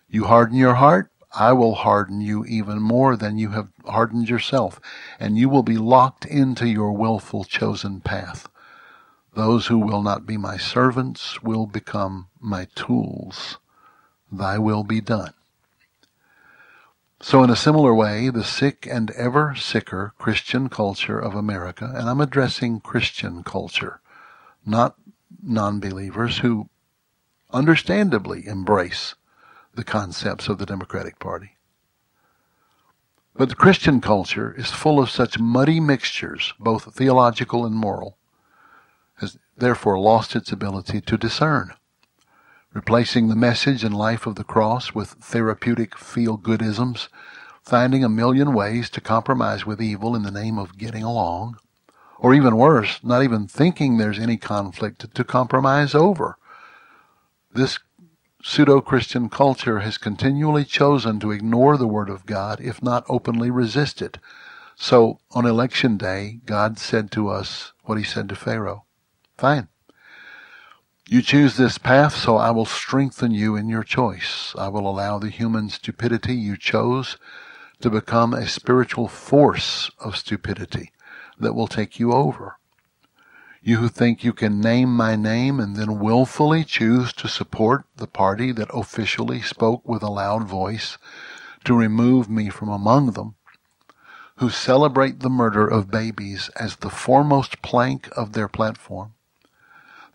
You 0.08 0.24
harden 0.24 0.56
your 0.56 0.74
heart? 0.74 1.10
I 1.36 1.52
will 1.52 1.74
harden 1.74 2.20
you 2.20 2.44
even 2.46 2.80
more 2.80 3.16
than 3.16 3.38
you 3.38 3.50
have 3.50 3.68
hardened 3.84 4.28
yourself, 4.28 4.80
and 5.20 5.36
you 5.36 5.48
will 5.48 5.62
be 5.62 5.76
locked 5.76 6.24
into 6.24 6.66
your 6.66 6.92
willful 6.92 7.44
chosen 7.44 8.00
path. 8.00 8.48
Those 9.34 9.66
who 9.66 9.78
will 9.78 10.02
not 10.02 10.26
be 10.26 10.36
my 10.36 10.56
servants 10.56 11.42
will 11.42 11.66
become 11.66 12.28
my 12.40 12.68
tools. 12.74 13.58
Thy 14.32 14.58
will 14.58 14.84
be 14.84 15.00
done. 15.00 15.34
So, 17.24 17.42
in 17.42 17.48
a 17.48 17.56
similar 17.56 17.94
way, 17.94 18.28
the 18.28 18.44
sick 18.44 18.86
and 18.86 19.10
ever 19.12 19.54
sicker 19.54 20.12
Christian 20.18 20.68
culture 20.68 21.18
of 21.18 21.34
America, 21.34 21.90
and 21.96 22.06
I'm 22.06 22.20
addressing 22.20 22.80
Christian 22.80 23.42
culture, 23.42 24.02
not 24.66 24.96
non 25.42 25.80
believers 25.80 26.40
who 26.40 26.68
understandably 27.50 28.46
embrace 28.46 29.14
the 29.74 29.84
concepts 29.84 30.48
of 30.48 30.58
the 30.58 30.66
Democratic 30.66 31.18
Party. 31.18 31.56
But 33.34 33.48
the 33.48 33.54
Christian 33.54 34.02
culture 34.02 34.54
is 34.54 34.70
full 34.70 35.00
of 35.00 35.08
such 35.08 35.38
muddy 35.38 35.80
mixtures, 35.80 36.52
both 36.60 36.94
theological 36.94 37.64
and 37.64 37.74
moral, 37.74 38.18
has 39.14 39.38
therefore 39.56 39.98
lost 39.98 40.36
its 40.36 40.52
ability 40.52 41.00
to 41.00 41.16
discern. 41.16 41.72
Replacing 42.74 43.28
the 43.28 43.36
message 43.36 43.84
and 43.84 43.96
life 43.96 44.26
of 44.26 44.34
the 44.34 44.42
cross 44.42 44.92
with 44.92 45.10
therapeutic 45.10 45.96
feel 45.96 46.36
goodisms, 46.36 47.08
finding 47.62 48.02
a 48.02 48.08
million 48.08 48.52
ways 48.52 48.90
to 48.90 49.00
compromise 49.00 49.64
with 49.64 49.80
evil 49.80 50.16
in 50.16 50.24
the 50.24 50.32
name 50.32 50.58
of 50.58 50.76
getting 50.76 51.04
along, 51.04 51.56
or 52.18 52.34
even 52.34 52.56
worse, 52.56 52.98
not 53.04 53.22
even 53.22 53.46
thinking 53.46 53.96
there's 53.96 54.18
any 54.18 54.36
conflict 54.36 55.14
to 55.14 55.22
compromise 55.22 55.94
over. 55.94 56.36
This 57.52 57.78
pseudo 58.42 58.80
Christian 58.80 59.28
culture 59.28 59.78
has 59.78 59.96
continually 59.96 60.64
chosen 60.64 61.20
to 61.20 61.30
ignore 61.30 61.76
the 61.76 61.86
Word 61.86 62.10
of 62.10 62.26
God, 62.26 62.60
if 62.60 62.82
not 62.82 63.04
openly 63.08 63.50
resist 63.50 64.02
it. 64.02 64.18
So 64.74 65.20
on 65.30 65.46
election 65.46 65.96
day, 65.96 66.40
God 66.44 66.80
said 66.80 67.12
to 67.12 67.28
us 67.28 67.72
what 67.84 67.98
he 67.98 68.04
said 68.04 68.28
to 68.30 68.34
Pharaoh 68.34 68.84
Fine. 69.38 69.68
You 71.06 71.20
choose 71.20 71.56
this 71.56 71.76
path, 71.76 72.16
so 72.16 72.38
I 72.38 72.50
will 72.50 72.64
strengthen 72.64 73.32
you 73.32 73.56
in 73.56 73.68
your 73.68 73.84
choice. 73.84 74.54
I 74.58 74.68
will 74.68 74.88
allow 74.88 75.18
the 75.18 75.28
human 75.28 75.68
stupidity 75.68 76.34
you 76.34 76.56
chose 76.56 77.18
to 77.80 77.90
become 77.90 78.32
a 78.32 78.48
spiritual 78.48 79.08
force 79.08 79.90
of 79.98 80.16
stupidity 80.16 80.92
that 81.38 81.54
will 81.54 81.68
take 81.68 81.98
you 81.98 82.12
over. 82.12 82.58
You 83.62 83.78
who 83.78 83.88
think 83.88 84.22
you 84.22 84.34
can 84.34 84.60
name 84.60 84.94
my 84.94 85.16
name 85.16 85.58
and 85.58 85.76
then 85.76 85.98
willfully 85.98 86.64
choose 86.64 87.14
to 87.14 87.28
support 87.28 87.84
the 87.96 88.06
party 88.06 88.52
that 88.52 88.68
officially 88.74 89.40
spoke 89.40 89.88
with 89.88 90.02
a 90.02 90.10
loud 90.10 90.44
voice 90.44 90.98
to 91.64 91.74
remove 91.74 92.28
me 92.28 92.50
from 92.50 92.68
among 92.68 93.12
them, 93.12 93.36
who 94.36 94.50
celebrate 94.50 95.20
the 95.20 95.30
murder 95.30 95.66
of 95.66 95.90
babies 95.90 96.50
as 96.56 96.76
the 96.76 96.90
foremost 96.90 97.62
plank 97.62 98.08
of 98.16 98.32
their 98.32 98.48
platform, 98.48 99.13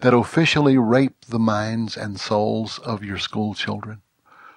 that 0.01 0.13
officially 0.13 0.77
rape 0.77 1.25
the 1.27 1.39
minds 1.39 1.97
and 1.97 2.19
souls 2.19 2.79
of 2.79 3.03
your 3.03 3.17
school 3.17 3.53
children, 3.53 4.01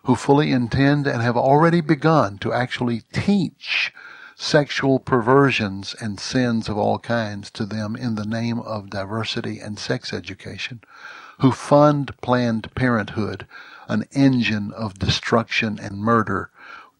who 0.04 0.14
fully 0.14 0.52
intend 0.52 1.06
and 1.06 1.22
have 1.22 1.36
already 1.36 1.80
begun 1.80 2.38
to 2.38 2.52
actually 2.52 3.02
teach 3.12 3.92
sexual 4.36 4.98
perversions 4.98 5.94
and 6.00 6.18
sins 6.18 6.68
of 6.68 6.76
all 6.76 6.98
kinds 6.98 7.50
to 7.50 7.64
them 7.64 7.94
in 7.94 8.14
the 8.14 8.24
name 8.24 8.58
of 8.60 8.90
diversity 8.90 9.58
and 9.58 9.78
sex 9.78 10.12
education, 10.12 10.80
who 11.40 11.52
fund 11.52 12.12
Planned 12.20 12.72
Parenthood, 12.74 13.46
an 13.88 14.04
engine 14.12 14.72
of 14.72 14.98
destruction 14.98 15.78
and 15.80 15.98
murder 15.98 16.50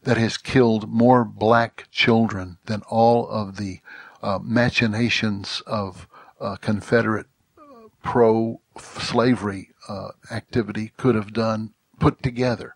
that 0.03 0.17
has 0.17 0.37
killed 0.37 0.89
more 0.89 1.23
black 1.23 1.87
children 1.91 2.57
than 2.65 2.81
all 2.89 3.27
of 3.29 3.57
the 3.57 3.79
uh, 4.21 4.39
machinations 4.41 5.61
of 5.65 6.07
uh, 6.39 6.55
Confederate 6.57 7.27
pro 8.03 8.61
slavery 8.77 9.71
uh, 9.89 10.09
activity 10.31 10.91
could 10.97 11.15
have 11.15 11.33
done 11.33 11.73
put 11.99 12.21
together 12.21 12.75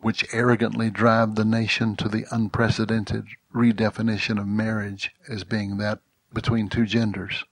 which 0.00 0.32
arrogantly 0.32 0.90
drive 0.90 1.34
the 1.34 1.44
nation 1.44 1.96
to 1.96 2.08
the 2.08 2.24
unprecedented 2.30 3.26
redefinition 3.54 4.38
of 4.38 4.46
marriage 4.46 5.10
as 5.28 5.44
being 5.44 5.78
that 5.78 6.00
between 6.32 6.68
two 6.68 6.86
genders, 6.86 7.44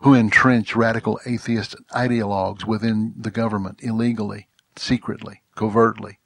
who 0.00 0.14
entrench 0.14 0.74
radical 0.74 1.20
atheist 1.26 1.76
ideologues 1.90 2.64
within 2.64 3.12
the 3.16 3.30
government 3.30 3.78
illegally, 3.82 4.48
secretly, 4.76 5.42
covertly, 5.54 6.18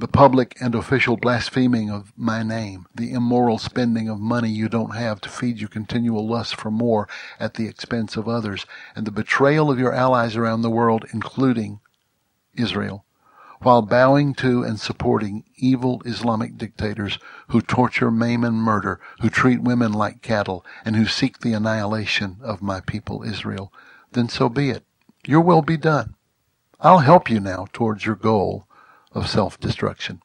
the 0.00 0.08
public 0.08 0.56
and 0.60 0.74
official 0.74 1.16
blaspheming 1.18 1.90
of 1.90 2.12
my 2.16 2.42
name, 2.42 2.86
the 2.94 3.12
immoral 3.12 3.58
spending 3.58 4.08
of 4.08 4.18
money 4.18 4.48
you 4.48 4.66
don't 4.66 4.96
have 4.96 5.20
to 5.20 5.28
feed 5.28 5.60
your 5.60 5.68
continual 5.68 6.26
lust 6.26 6.56
for 6.56 6.70
more 6.70 7.06
at 7.38 7.54
the 7.54 7.66
expense 7.66 8.16
of 8.16 8.26
others, 8.26 8.64
and 8.96 9.06
the 9.06 9.12
betrayal 9.12 9.70
of 9.70 9.78
your 9.78 9.92
allies 9.92 10.36
around 10.36 10.62
the 10.62 10.70
world, 10.70 11.04
including 11.12 11.80
Israel 12.54 13.04
while 13.62 13.82
bowing 13.82 14.32
to 14.32 14.62
and 14.62 14.80
supporting 14.80 15.44
evil 15.56 16.00
Islamic 16.06 16.56
dictators 16.56 17.18
who 17.48 17.60
torture, 17.60 18.10
maim, 18.10 18.42
and 18.42 18.56
murder, 18.56 18.98
who 19.20 19.28
treat 19.28 19.60
women 19.60 19.92
like 19.92 20.22
cattle, 20.22 20.64
and 20.82 20.96
who 20.96 21.04
seek 21.04 21.40
the 21.40 21.52
annihilation 21.52 22.38
of 22.40 22.62
my 22.62 22.80
people 22.80 23.22
Israel, 23.22 23.70
then 24.12 24.30
so 24.30 24.48
be 24.48 24.70
it. 24.70 24.82
Your 25.26 25.42
will 25.42 25.60
be 25.60 25.76
done. 25.76 26.14
I'll 26.80 27.00
help 27.00 27.28
you 27.28 27.38
now 27.38 27.66
towards 27.70 28.06
your 28.06 28.16
goal 28.16 28.66
of 29.12 29.28
self-destruction. 29.28 30.20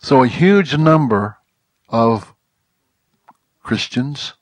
So 0.00 0.22
a 0.22 0.28
huge 0.28 0.76
number 0.76 1.38
of 1.88 2.34
Christians 3.62 4.34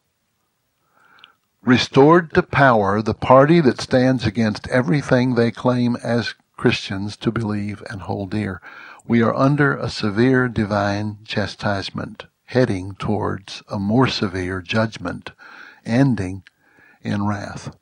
restored 1.62 2.32
to 2.34 2.42
power 2.42 3.02
the 3.02 3.14
party 3.14 3.60
that 3.60 3.80
stands 3.80 4.24
against 4.24 4.68
everything 4.68 5.34
they 5.34 5.50
claim 5.50 5.96
as 5.96 6.34
Christians 6.56 7.16
to 7.18 7.32
believe 7.32 7.82
and 7.90 8.02
hold 8.02 8.30
dear. 8.30 8.60
We 9.06 9.22
are 9.22 9.34
under 9.34 9.76
a 9.76 9.90
severe 9.90 10.48
divine 10.48 11.18
chastisement, 11.24 12.26
heading 12.44 12.94
towards 12.94 13.62
a 13.68 13.78
more 13.78 14.06
severe 14.06 14.60
judgment, 14.60 15.32
ending 15.84 16.44
in 17.02 17.26
wrath. 17.26 17.76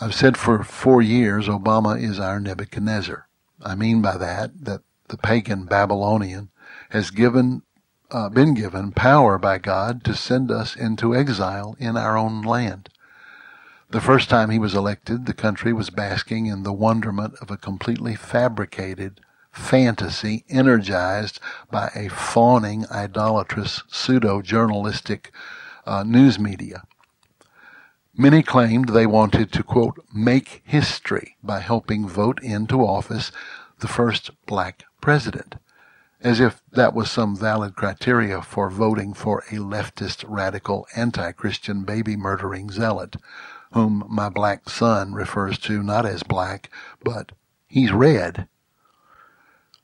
I've 0.00 0.14
said 0.14 0.36
for 0.36 0.62
four 0.62 1.02
years 1.02 1.48
Obama 1.48 2.00
is 2.00 2.20
our 2.20 2.38
Nebuchadnezzar. 2.38 3.26
I 3.60 3.74
mean 3.74 4.00
by 4.00 4.16
that 4.16 4.64
that 4.64 4.82
the 5.08 5.16
pagan 5.16 5.64
Babylonian 5.64 6.50
has 6.90 7.10
given 7.10 7.62
uh, 8.10 8.28
been 8.28 8.54
given 8.54 8.92
power 8.92 9.38
by 9.38 9.58
God 9.58 10.04
to 10.04 10.14
send 10.14 10.52
us 10.52 10.76
into 10.76 11.16
exile 11.16 11.76
in 11.80 11.96
our 11.96 12.16
own 12.16 12.42
land. 12.42 12.88
The 13.90 14.00
first 14.00 14.30
time 14.30 14.50
he 14.50 14.58
was 14.58 14.74
elected, 14.74 15.26
the 15.26 15.34
country 15.34 15.72
was 15.72 15.90
basking 15.90 16.46
in 16.46 16.62
the 16.62 16.72
wonderment 16.72 17.34
of 17.40 17.50
a 17.50 17.56
completely 17.56 18.14
fabricated 18.14 19.20
fantasy 19.50 20.44
energized 20.48 21.40
by 21.70 21.90
a 21.94 22.08
fawning, 22.08 22.86
idolatrous, 22.90 23.82
pseudo-journalistic 23.88 25.32
uh, 25.86 26.04
news 26.04 26.38
media. 26.38 26.82
Many 28.20 28.42
claimed 28.42 28.88
they 28.88 29.06
wanted 29.06 29.52
to, 29.52 29.62
quote, 29.62 30.04
make 30.12 30.60
history 30.64 31.36
by 31.40 31.60
helping 31.60 32.08
vote 32.08 32.42
into 32.42 32.84
office 32.84 33.30
the 33.78 33.86
first 33.86 34.32
black 34.44 34.82
president, 35.00 35.54
as 36.20 36.40
if 36.40 36.60
that 36.72 36.94
was 36.94 37.08
some 37.08 37.36
valid 37.36 37.76
criteria 37.76 38.42
for 38.42 38.70
voting 38.70 39.14
for 39.14 39.44
a 39.52 39.58
leftist, 39.58 40.24
radical, 40.26 40.84
anti-Christian 40.96 41.84
baby 41.84 42.16
murdering 42.16 42.72
zealot 42.72 43.14
whom 43.72 44.04
my 44.08 44.28
black 44.28 44.68
son 44.68 45.12
refers 45.12 45.58
to 45.58 45.82
not 45.82 46.06
as 46.06 46.22
black, 46.24 46.70
but 47.04 47.32
he's 47.66 47.92
red. 47.92 48.48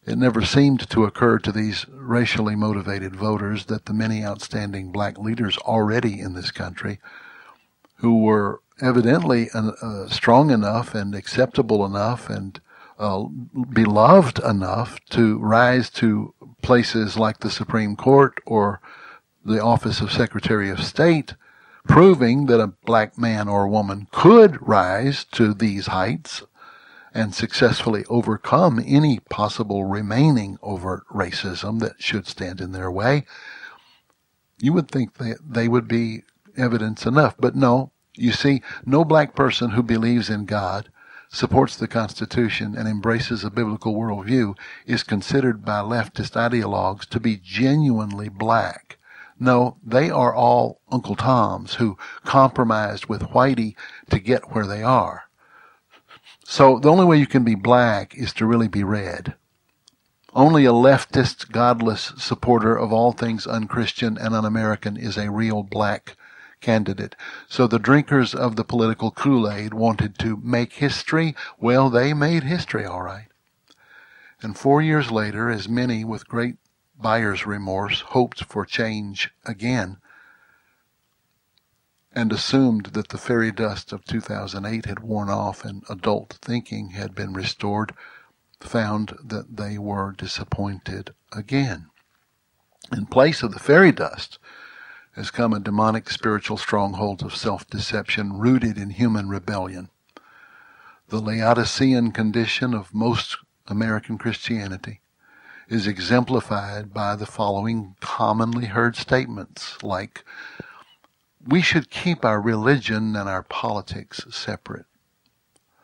It 0.07 0.19
never 0.19 0.43
seemed 0.43 0.89
to 0.91 1.05
occur 1.05 1.39
to 1.39 1.53
these 1.53 1.87
racially 1.89 2.57
motivated 2.57 3.15
voters 3.15 3.67
that 3.67 3.87
the 3.87 3.95
many 3.95 4.25
outstanding 4.25 4.91
black 4.91 5.19
leaders 5.19 5.57
already 5.59 6.21
in 6.21 6.35
this 6.35 6.51
country, 6.51 6.99
who 8.05 8.19
were 8.19 8.61
evidently 8.83 9.49
uh, 9.55 10.07
strong 10.09 10.51
enough 10.51 10.95
and 10.95 11.15
acceptable 11.15 11.87
enough 11.87 12.29
and 12.29 12.61
uh, 12.99 13.25
beloved 13.73 14.39
enough 14.41 15.01
to 15.09 15.39
rise 15.39 15.89
to 15.89 16.35
places 16.61 17.17
like 17.17 17.39
the 17.39 17.51
Supreme 17.51 17.97
Court 17.97 18.35
or 18.45 18.83
the 19.43 19.59
office 19.59 20.03
of 20.03 20.13
Secretary 20.13 20.69
of 20.69 20.85
State, 20.85 21.35
proving 21.89 22.45
that 22.45 22.61
a 22.61 22.75
black 22.85 23.17
man 23.17 23.49
or 23.49 23.67
woman 23.67 24.07
could 24.13 24.59
rise 24.61 25.25
to 25.33 25.55
these 25.55 25.87
heights 25.87 26.43
and 27.15 27.35
successfully 27.35 28.05
overcome 28.11 28.85
any 28.87 29.19
possible 29.31 29.87
remaining 29.87 30.59
overt 30.63 31.05
racism 31.11 31.81
that 31.81 32.03
should 32.03 32.27
stand 32.27 32.61
in 32.61 32.73
their 32.73 32.91
way, 32.91 33.25
you 34.59 34.75
would 34.75 34.91
think 34.91 35.15
that 35.15 35.39
they 35.43 35.69
would 35.69 35.89
be 35.89 36.21
evidence 36.55 37.07
enough. 37.07 37.35
But 37.39 37.57
no, 37.57 37.93
you 38.17 38.33
see, 38.33 38.63
no 38.85 39.05
black 39.05 39.35
person 39.35 39.71
who 39.71 39.83
believes 39.83 40.31
in 40.31 40.45
God, 40.45 40.89
supports 41.29 41.77
the 41.77 41.89
Constitution, 41.89 42.77
and 42.77 42.87
embraces 42.87 43.43
a 43.43 43.51
biblical 43.51 43.95
worldview 43.95 44.57
is 44.87 45.03
considered 45.03 45.65
by 45.65 45.81
leftist 45.81 46.37
ideologues 46.37 47.07
to 47.09 47.19
be 47.19 47.37
genuinely 47.43 48.29
black. 48.29 48.99
No, 49.39 49.79
they 49.85 50.11
are 50.11 50.33
all 50.33 50.81
Uncle 50.93 51.17
Toms 51.17 51.75
who 51.75 51.99
compromised 52.25 53.07
with 53.07 53.31
Whitey 53.31 53.75
to 54.11 54.21
get 54.21 54.53
where 54.53 54.67
they 54.67 54.83
are. 54.83 55.25
So 56.45 56.79
the 56.79 56.91
only 56.91 57.05
way 57.05 57.17
you 57.17 57.27
can 57.27 57.43
be 57.43 57.57
black 57.57 58.15
is 58.15 58.33
to 58.35 58.47
really 58.47 58.69
be 58.69 58.85
red. 58.85 59.35
Only 60.35 60.65
a 60.67 60.73
leftist, 60.73 61.51
godless 61.51 62.13
supporter 62.17 62.77
of 62.77 62.93
all 62.93 63.13
things 63.13 63.47
unchristian 63.47 64.19
and 64.19 64.35
un-American 64.35 64.97
is 64.97 65.17
a 65.17 65.31
real 65.31 65.63
black 65.63 66.17
candidate. 66.65 67.15
So 67.47 67.67
the 67.67 67.79
drinkers 67.79 68.35
of 68.35 68.57
the 68.57 68.65
political 68.65 69.11
Kool-Aid 69.11 69.75
wanted 69.75 70.19
to 70.21 70.41
make 70.43 70.73
history. 70.73 71.37
Well, 71.59 71.91
they 71.91 72.15
made 72.15 72.45
history 72.45 72.87
all 72.87 73.03
right. 73.03 73.29
And 74.41 74.57
four 74.57 74.81
years 74.81 75.11
later, 75.11 75.51
as 75.51 75.69
many 75.69 76.05
with 76.05 76.27
great 76.27 76.57
buyer's 76.99 77.45
remorse 77.45 78.01
hoped 78.01 78.45
for 78.45 78.65
change 78.65 79.31
again 79.45 79.99
and 82.15 82.33
assumed 82.33 82.87
that 82.87 83.09
the 83.09 83.19
fairy 83.19 83.51
dust 83.51 83.93
of 83.93 84.05
2008 84.05 84.87
had 84.87 85.01
worn 85.01 85.29
off 85.29 85.65
and 85.65 85.83
adult 85.91 86.39
thinking 86.41 86.91
had 86.91 87.15
been 87.15 87.35
restored, 87.35 87.93
found 88.61 89.17
that 89.23 89.57
they 89.57 89.77
were 89.77 90.13
disappointed 90.13 91.13
again. 91.33 91.91
In 92.93 93.07
place 93.07 93.43
of 93.43 93.53
the 93.53 93.59
fairy 93.59 93.93
dust 93.93 94.39
has 95.17 95.31
come 95.31 95.53
a 95.53 95.61
demonic 95.61 96.11
spiritual 96.11 96.57
stronghold 96.57 97.23
of 97.23 97.37
self-deception 97.37 98.39
rooted 98.39 98.77
in 98.77 98.91
human 98.91 99.29
rebellion. 99.29 99.89
The 101.09 101.21
Laodicean 101.21 102.13
condition 102.13 102.75
of 102.75 102.95
most 102.95 103.37
American 103.67 104.19
Christianity 104.19 105.01
is 105.69 105.87
exemplified 105.87 106.93
by 106.93 107.17
the 107.17 107.27
following 107.27 107.95
commonly 108.01 108.67
heard 108.67 108.97
statements 108.97 109.83
like, 109.83 110.25
we 111.47 111.63
should 111.63 111.91
keep 111.91 112.25
our 112.25 112.41
religion 112.41 113.15
and 113.17 113.29
our 113.29 113.43
politics 113.43 114.25
separate. 114.31 114.87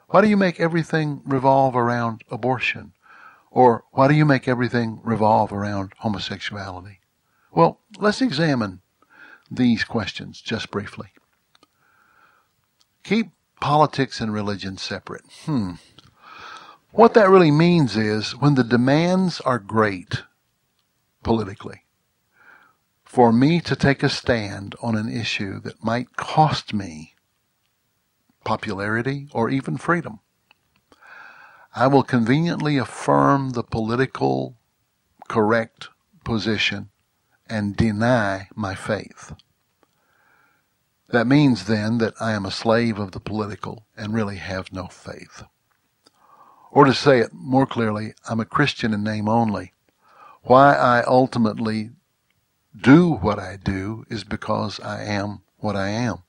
Why 0.09 0.23
do 0.23 0.29
you 0.29 0.37
make 0.37 0.59
everything 0.59 1.23
revolve 1.25 1.77
around 1.77 2.25
abortion? 2.31 2.93
Or 3.51 3.85
why 3.93 4.09
do 4.09 4.15
you 4.15 4.25
make 4.25 4.49
everything 4.49 5.01
revolve 5.05 5.53
around 5.53 5.93
homosexuality? 5.99 7.01
Well, 7.53 7.79
let's 7.99 8.21
examine 8.21 8.81
these 9.51 9.85
questions 9.85 10.41
just 10.41 10.71
briefly. 10.71 11.09
Keep 13.03 13.31
politics 13.61 14.21
and 14.21 14.33
religion 14.33 14.77
separate. 14.79 15.25
Hmm. 15.45 15.73
What 16.93 17.15
that 17.15 17.31
really 17.31 17.51
means 17.51 17.97
is 17.97 18.33
when 18.33 18.55
the 18.55 18.65
demands 18.65 19.41
are 19.41 19.59
great 19.59 20.23
politically, 21.23 21.85
for 23.05 23.33
me 23.33 23.61
to 23.61 23.77
take 23.77 24.03
a 24.03 24.09
stand 24.09 24.75
on 24.83 24.97
an 24.97 25.09
issue 25.09 25.61
that 25.61 25.85
might 25.85 26.17
cost 26.17 26.73
me 26.73 27.15
popularity 28.45 29.29
or 29.33 29.51
even 29.51 29.77
freedom, 29.77 30.21
I 31.75 31.87
will 31.87 32.03
conveniently 32.03 32.77
affirm 32.77 33.51
the 33.51 33.63
political 33.63 34.57
correct 35.29 35.89
position 36.25 36.91
and 37.51 37.77
deny 37.77 38.49
my 38.55 38.75
faith. 38.75 39.35
That 41.09 41.27
means 41.27 41.67
then 41.67 41.99
that 41.99 42.15
I 42.21 42.33
am 42.33 42.47
a 42.47 42.51
slave 42.53 42.99
of 42.99 43.13
the 43.13 43.21
political 43.21 43.85
and 43.97 44.15
really 44.15 44.37
have 44.37 44.73
no 44.73 44.87
faith. 44.87 45.43
Or 46.71 46.85
to 46.85 46.95
say 46.95 47.19
it 47.19 47.33
more 47.33 47.67
clearly, 47.67 48.15
I'm 48.29 48.39
a 48.39 48.45
Christian 48.45 48.95
in 48.95 49.03
name 49.03 49.29
only. 49.29 49.73
Why 50.43 50.75
I 50.75 51.03
ultimately 51.03 51.91
do 52.81 53.11
what 53.11 53.41
I 53.41 53.57
do 53.57 54.05
is 54.09 54.23
because 54.23 54.79
I 54.81 55.03
am 55.03 55.43
what 55.59 55.75
I 55.75 55.89
am. 55.89 56.23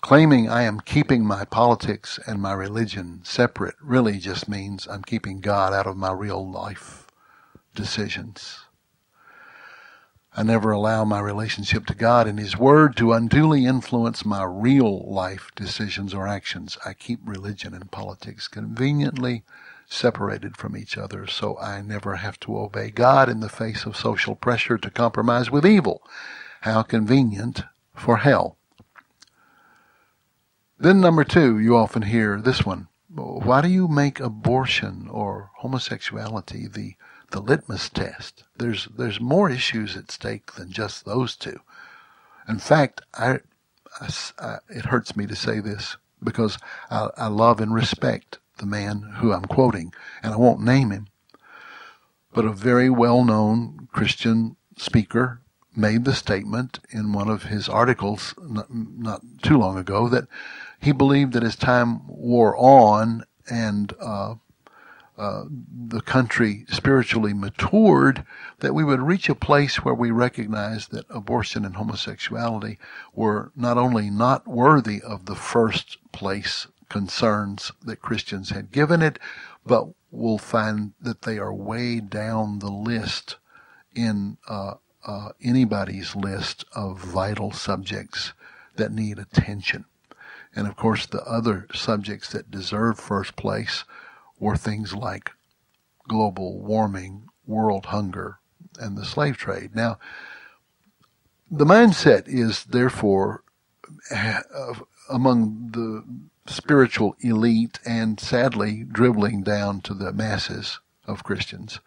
Claiming 0.00 0.48
I 0.48 0.62
am 0.62 0.80
keeping 0.80 1.24
my 1.24 1.44
politics 1.44 2.18
and 2.26 2.42
my 2.42 2.52
religion 2.52 3.20
separate 3.24 3.76
really 3.80 4.18
just 4.18 4.48
means 4.48 4.86
I'm 4.86 5.02
keeping 5.02 5.40
God 5.40 5.72
out 5.72 5.86
of 5.86 5.96
my 5.96 6.12
real 6.12 6.48
life 6.50 7.06
decisions. 7.74 8.60
I 10.38 10.44
never 10.44 10.70
allow 10.70 11.04
my 11.04 11.18
relationship 11.18 11.84
to 11.86 11.96
God 11.96 12.28
and 12.28 12.38
His 12.38 12.56
Word 12.56 12.96
to 12.98 13.12
unduly 13.12 13.66
influence 13.66 14.24
my 14.24 14.44
real 14.44 15.00
life 15.12 15.50
decisions 15.56 16.14
or 16.14 16.28
actions. 16.28 16.78
I 16.86 16.92
keep 16.92 17.18
religion 17.24 17.74
and 17.74 17.90
politics 17.90 18.46
conveniently 18.46 19.42
separated 19.88 20.56
from 20.56 20.76
each 20.76 20.96
other 20.96 21.26
so 21.26 21.58
I 21.58 21.82
never 21.82 22.14
have 22.14 22.38
to 22.40 22.56
obey 22.56 22.92
God 22.92 23.28
in 23.28 23.40
the 23.40 23.48
face 23.48 23.84
of 23.84 23.96
social 23.96 24.36
pressure 24.36 24.78
to 24.78 24.90
compromise 24.92 25.50
with 25.50 25.66
evil. 25.66 26.04
How 26.60 26.82
convenient 26.84 27.64
for 27.96 28.18
hell. 28.18 28.58
Then 30.78 31.00
number 31.00 31.24
two, 31.24 31.58
you 31.58 31.76
often 31.76 32.02
hear 32.02 32.40
this 32.40 32.64
one. 32.64 32.86
Why 33.12 33.60
do 33.60 33.68
you 33.68 33.88
make 33.88 34.20
abortion 34.20 35.08
or 35.10 35.50
homosexuality 35.56 36.68
the, 36.68 36.94
the 37.30 37.40
litmus 37.40 37.88
test? 37.88 38.44
There's, 38.56 38.86
there's 38.96 39.20
more 39.20 39.50
issues 39.50 39.96
at 39.96 40.10
stake 40.10 40.52
than 40.52 40.70
just 40.70 41.04
those 41.04 41.36
two. 41.36 41.60
In 42.48 42.58
fact, 42.58 43.02
I, 43.14 43.40
I, 44.00 44.08
I, 44.38 44.58
it 44.68 44.86
hurts 44.86 45.16
me 45.16 45.26
to 45.26 45.36
say 45.36 45.60
this 45.60 45.96
because 46.22 46.58
I, 46.90 47.10
I 47.16 47.26
love 47.28 47.60
and 47.60 47.74
respect 47.74 48.38
the 48.58 48.66
man 48.66 49.14
who 49.18 49.32
I'm 49.32 49.44
quoting, 49.44 49.92
and 50.22 50.32
I 50.32 50.36
won't 50.36 50.60
name 50.60 50.90
him, 50.90 51.08
but 52.32 52.44
a 52.44 52.52
very 52.52 52.90
well-known 52.90 53.88
Christian 53.92 54.56
speaker 54.76 55.40
made 55.76 56.04
the 56.04 56.14
statement 56.14 56.80
in 56.90 57.12
one 57.12 57.28
of 57.28 57.44
his 57.44 57.68
articles 57.68 58.34
not, 58.42 58.66
not 58.72 59.22
too 59.42 59.56
long 59.56 59.78
ago 59.78 60.08
that 60.08 60.26
he 60.80 60.92
believed 60.92 61.32
that 61.32 61.44
as 61.44 61.56
time 61.56 62.06
wore 62.08 62.56
on 62.56 63.24
and 63.48 63.94
uh, 64.00 64.34
uh, 65.18 65.44
the 65.50 66.00
country 66.00 66.64
spiritually 66.68 67.34
matured, 67.34 68.24
that 68.60 68.74
we 68.74 68.84
would 68.84 69.02
reach 69.02 69.28
a 69.28 69.34
place 69.34 69.84
where 69.84 69.94
we 69.94 70.12
recognized 70.12 70.92
that 70.92 71.06
abortion 71.10 71.64
and 71.64 71.74
homosexuality 71.74 72.78
were 73.12 73.50
not 73.56 73.76
only 73.76 74.10
not 74.10 74.46
worthy 74.46 75.02
of 75.02 75.26
the 75.26 75.34
first 75.34 75.98
place 76.12 76.68
concerns 76.88 77.72
that 77.84 78.00
Christians 78.00 78.50
had 78.50 78.70
given 78.70 79.02
it, 79.02 79.18
but 79.66 79.88
we'll 80.10 80.38
find 80.38 80.92
that 81.00 81.22
they 81.22 81.38
are 81.38 81.52
way 81.52 81.98
down 82.00 82.60
the 82.60 82.70
list 82.70 83.36
in 83.94 84.36
uh, 84.48 84.74
uh, 85.04 85.30
anybody's 85.42 86.14
list 86.14 86.64
of 86.74 86.98
vital 86.98 87.50
subjects 87.50 88.32
that 88.76 88.92
need 88.92 89.18
attention. 89.18 89.84
And 90.54 90.66
of 90.66 90.76
course, 90.76 91.06
the 91.06 91.22
other 91.24 91.66
subjects 91.74 92.30
that 92.30 92.50
deserve 92.50 92.98
first 92.98 93.36
place 93.36 93.84
were 94.38 94.56
things 94.56 94.94
like 94.94 95.30
global 96.08 96.60
warming, 96.60 97.28
world 97.46 97.86
hunger, 97.86 98.38
and 98.78 98.96
the 98.96 99.04
slave 99.04 99.36
trade. 99.36 99.74
Now, 99.74 99.98
the 101.50 101.64
mindset 101.66 102.24
is 102.26 102.64
therefore 102.64 103.42
uh, 104.14 104.74
among 105.10 105.70
the 105.72 106.04
spiritual 106.52 107.16
elite 107.20 107.78
and 107.84 108.18
sadly 108.20 108.84
dribbling 108.90 109.42
down 109.42 109.80
to 109.82 109.94
the 109.94 110.12
masses 110.12 110.80
of 111.06 111.24
Christians 111.24 111.80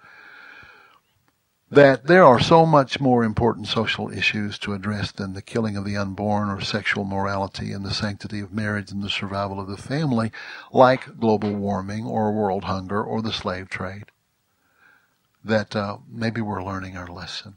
that 1.71 2.05
there 2.05 2.25
are 2.25 2.39
so 2.39 2.65
much 2.65 2.99
more 2.99 3.23
important 3.23 3.65
social 3.65 4.11
issues 4.11 4.59
to 4.59 4.73
address 4.73 5.13
than 5.13 5.33
the 5.33 5.41
killing 5.41 5.77
of 5.77 5.85
the 5.85 5.95
unborn 5.95 6.49
or 6.49 6.59
sexual 6.59 7.05
morality 7.05 7.71
and 7.71 7.85
the 7.85 7.93
sanctity 7.93 8.41
of 8.41 8.51
marriage 8.51 8.91
and 8.91 9.01
the 9.01 9.09
survival 9.09 9.57
of 9.57 9.69
the 9.69 9.77
family, 9.77 10.33
like 10.73 11.17
global 11.17 11.53
warming 11.53 12.05
or 12.05 12.33
world 12.33 12.65
hunger 12.65 13.01
or 13.01 13.21
the 13.21 13.31
slave 13.31 13.69
trade, 13.69 14.03
that 15.45 15.73
uh, 15.73 15.97
maybe 16.11 16.41
we're 16.41 16.63
learning 16.63 16.97
our 16.97 17.07
lesson. 17.07 17.55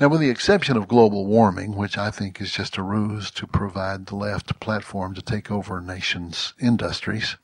Now, 0.00 0.08
with 0.08 0.22
the 0.22 0.30
exception 0.30 0.78
of 0.78 0.88
global 0.88 1.26
warming, 1.26 1.76
which 1.76 1.98
I 1.98 2.10
think 2.10 2.40
is 2.40 2.50
just 2.50 2.78
a 2.78 2.82
ruse 2.82 3.30
to 3.32 3.46
provide 3.46 4.06
the 4.06 4.16
left 4.16 4.58
platform 4.58 5.14
to 5.14 5.22
take 5.22 5.50
over 5.50 5.82
nation's 5.82 6.54
industries, 6.58 7.36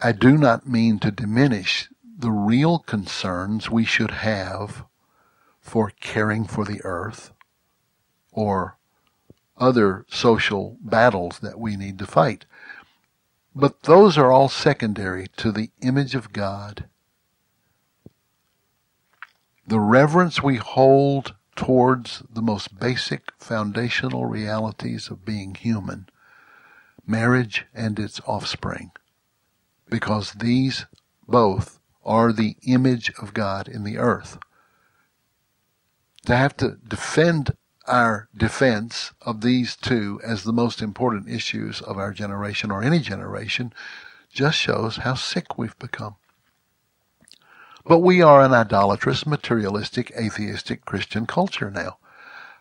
I 0.00 0.12
do 0.12 0.38
not 0.38 0.68
mean 0.68 1.00
to 1.00 1.10
diminish 1.10 1.88
the 2.22 2.30
real 2.30 2.78
concerns 2.78 3.68
we 3.68 3.84
should 3.84 4.12
have 4.12 4.84
for 5.60 5.90
caring 5.90 6.44
for 6.44 6.64
the 6.64 6.80
earth 6.84 7.32
or 8.30 8.78
other 9.58 10.06
social 10.08 10.78
battles 10.80 11.40
that 11.40 11.58
we 11.58 11.76
need 11.76 11.98
to 11.98 12.06
fight. 12.06 12.46
But 13.56 13.82
those 13.82 14.16
are 14.16 14.30
all 14.30 14.48
secondary 14.48 15.26
to 15.36 15.50
the 15.50 15.70
image 15.82 16.14
of 16.14 16.32
God. 16.32 16.84
The 19.66 19.80
reverence 19.80 20.40
we 20.40 20.56
hold 20.56 21.34
towards 21.56 22.22
the 22.32 22.42
most 22.42 22.78
basic 22.78 23.32
foundational 23.36 24.26
realities 24.26 25.08
of 25.10 25.24
being 25.24 25.56
human, 25.56 26.08
marriage 27.04 27.66
and 27.74 27.98
its 27.98 28.20
offspring, 28.26 28.92
because 29.88 30.34
these 30.34 30.86
both 31.26 31.80
are 32.04 32.32
the 32.32 32.56
image 32.66 33.12
of 33.20 33.34
God 33.34 33.68
in 33.68 33.84
the 33.84 33.98
earth. 33.98 34.38
To 36.26 36.36
have 36.36 36.56
to 36.58 36.78
defend 36.86 37.56
our 37.86 38.28
defense 38.36 39.12
of 39.22 39.40
these 39.40 39.76
two 39.76 40.20
as 40.24 40.44
the 40.44 40.52
most 40.52 40.80
important 40.80 41.28
issues 41.28 41.80
of 41.80 41.98
our 41.98 42.12
generation 42.12 42.70
or 42.70 42.82
any 42.82 43.00
generation 43.00 43.72
just 44.30 44.56
shows 44.56 44.98
how 44.98 45.14
sick 45.14 45.58
we've 45.58 45.78
become. 45.78 46.16
But 47.84 47.98
we 47.98 48.22
are 48.22 48.40
an 48.40 48.52
idolatrous, 48.52 49.26
materialistic, 49.26 50.12
atheistic 50.16 50.84
Christian 50.84 51.26
culture 51.26 51.70
now. 51.70 51.98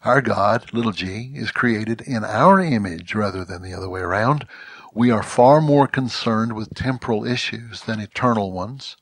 Our 0.04 0.22
God, 0.22 0.74
little 0.74 0.92
g, 0.92 1.32
is 1.36 1.52
created 1.52 2.02
in 2.02 2.24
our 2.26 2.60
image 2.60 3.14
rather 3.14 3.46
than 3.46 3.62
the 3.62 3.74
other 3.76 3.88
way 3.88 4.02
around. 4.02 4.48
We 4.96 5.12
are 5.12 5.22
far 5.22 5.62
more 5.62 5.88
concerned 5.88 6.54
with 6.54 6.74
temporal 6.74 7.24
issues 7.24 7.82
than 7.82 8.00
eternal 8.00 8.52
ones. 8.52 8.98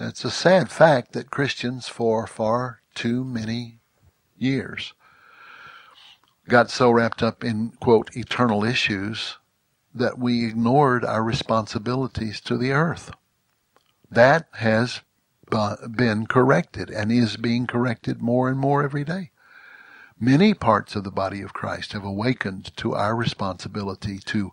It's 0.00 0.24
a 0.24 0.30
sad 0.30 0.70
fact 0.70 1.12
that 1.12 1.30
Christians 1.30 1.88
for 1.88 2.26
far 2.26 2.80
too 2.94 3.24
many 3.24 3.80
years 4.36 4.94
got 6.48 6.70
so 6.70 6.90
wrapped 6.90 7.22
up 7.22 7.44
in, 7.44 7.70
quote, 7.80 8.10
eternal 8.16 8.64
issues 8.64 9.38
that 9.94 10.18
we 10.18 10.46
ignored 10.46 11.04
our 11.04 11.22
responsibilities 11.22 12.40
to 12.40 12.56
the 12.56 12.72
earth. 12.72 13.12
That 14.10 14.48
has 14.54 15.02
been 15.50 16.26
corrected 16.26 16.90
and 16.90 17.12
is 17.12 17.36
being 17.36 17.66
corrected 17.66 18.20
more 18.20 18.48
and 18.48 18.58
more 18.58 18.82
every 18.82 19.04
day. 19.04 19.30
Many 20.18 20.54
parts 20.54 20.96
of 20.96 21.04
the 21.04 21.10
body 21.10 21.42
of 21.42 21.52
Christ 21.52 21.92
have 21.92 22.04
awakened 22.04 22.76
to 22.78 22.94
our 22.94 23.14
responsibility 23.14 24.18
to 24.26 24.52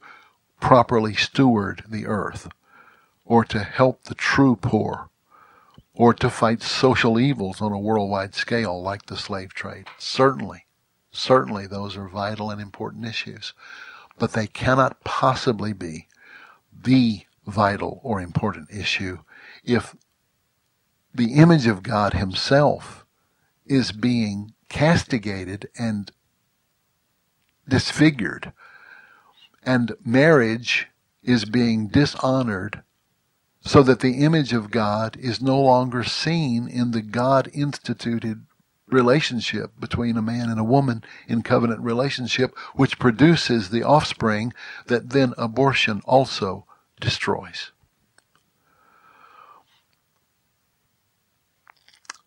properly 0.60 1.14
steward 1.14 1.84
the 1.88 2.06
earth, 2.06 2.50
or 3.24 3.46
to 3.46 3.60
help 3.60 4.04
the 4.04 4.16
true 4.16 4.56
poor, 4.56 5.09
or 6.00 6.14
to 6.14 6.30
fight 6.30 6.64
social 6.64 7.20
evils 7.20 7.62
on 7.62 7.74
a 7.74 7.78
worldwide 7.78 8.34
scale 8.34 8.82
like 8.82 9.08
the 9.08 9.18
slave 9.18 9.54
trade. 9.54 9.86
Certainly, 9.98 10.66
certainly 11.12 11.68
those 11.68 11.98
are 11.98 12.08
vital 12.08 12.50
and 12.50 12.62
important 12.62 13.06
issues, 13.06 13.54
but 14.18 14.32
they 14.32 14.48
cannot 14.48 15.04
possibly 15.04 15.74
be 15.74 16.08
the 16.72 17.20
vital 17.46 18.00
or 18.02 18.22
important 18.22 18.70
issue 18.72 19.18
if 19.66 19.94
the 21.14 21.34
image 21.34 21.68
of 21.68 21.84
God 21.84 22.14
Himself 22.14 23.06
is 23.66 23.92
being 23.92 24.54
castigated 24.70 25.68
and 25.78 26.10
disfigured, 27.68 28.54
and 29.64 29.98
marriage 30.06 30.88
is 31.22 31.44
being 31.44 31.90
dishonored 31.90 32.84
so 33.70 33.84
that 33.84 34.00
the 34.00 34.24
image 34.24 34.52
of 34.52 34.72
God 34.72 35.16
is 35.18 35.44
no 35.44 35.62
longer 35.62 36.04
seen 36.04 36.68
in 36.68 36.90
the 36.90 37.04
God 37.04 37.48
instituted 37.54 38.48
relationship 38.88 39.74
between 39.80 40.18
a 40.18 40.24
man 40.24 40.50
and 40.50 40.60
a 40.60 40.64
woman 40.64 41.04
in 41.28 41.44
covenant 41.44 41.80
relationship, 41.82 42.58
which 42.74 42.98
produces 42.98 43.70
the 43.70 43.84
offspring 43.84 44.54
that 44.88 45.12
then 45.12 45.36
abortion 45.38 46.02
also 46.06 46.66
destroys. 47.00 47.72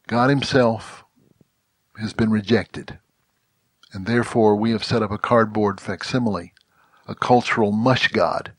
God 0.07 0.31
Himself 0.31 1.03
has 1.99 2.13
been 2.13 2.31
rejected, 2.31 3.01
and 3.93 4.07
therefore 4.07 4.55
we 4.55 4.71
have 4.71 4.85
set 4.85 5.03
up 5.03 5.11
a 5.11 5.19
cardboard 5.19 5.81
facsimile, 5.81 6.53
a 7.09 7.17
cultural 7.17 7.73
mush 7.73 8.13
god. 8.13 8.53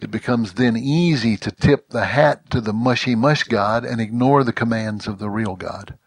It 0.00 0.10
becomes 0.10 0.54
then 0.54 0.78
easy 0.78 1.36
to 1.36 1.50
tip 1.50 1.90
the 1.90 2.06
hat 2.06 2.48
to 2.52 2.62
the 2.62 2.72
mushy 2.72 3.14
mush 3.14 3.44
god 3.44 3.84
and 3.84 4.00
ignore 4.00 4.44
the 4.44 4.52
commands 4.52 5.06
of 5.06 5.18
the 5.18 5.28
real 5.28 5.56
God, 5.56 5.98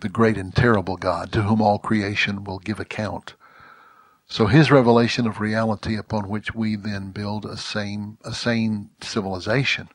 the 0.00 0.08
great 0.08 0.36
and 0.36 0.52
terrible 0.52 0.96
God 0.96 1.30
to 1.32 1.42
whom 1.42 1.62
all 1.62 1.78
creation 1.78 2.42
will 2.42 2.58
give 2.58 2.80
account. 2.80 3.34
So 4.26 4.46
his 4.46 4.72
revelation 4.72 5.26
of 5.26 5.40
reality 5.40 5.96
upon 5.96 6.28
which 6.28 6.52
we 6.52 6.74
then 6.74 7.12
build 7.12 7.46
a 7.46 7.56
same 7.56 8.18
a 8.24 8.34
sane 8.34 8.90
civilization 9.00 9.88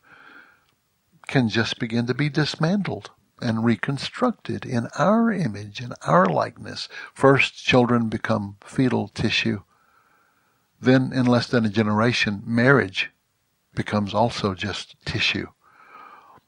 can 1.28 1.50
just 1.50 1.80
begin 1.80 2.06
to 2.08 2.14
be 2.14 2.30
dismantled 2.30 3.12
and 3.42 3.66
reconstructed 3.66 4.66
in 4.66 4.88
our 4.98 5.32
image, 5.32 5.82
in 5.82 5.94
our 6.04 6.26
likeness. 6.26 6.88
First, 7.14 7.56
children 7.56 8.08
become 8.08 8.56
fetal 8.64 9.10
tissue. 9.10 9.64
Then, 10.80 11.12
in 11.14 11.26
less 11.26 11.48
than 11.48 11.66
a 11.66 11.70
generation, 11.70 12.42
marriage 12.46 13.12
becomes 13.76 14.14
also 14.14 14.54
just 14.54 14.96
tissue. 15.06 15.48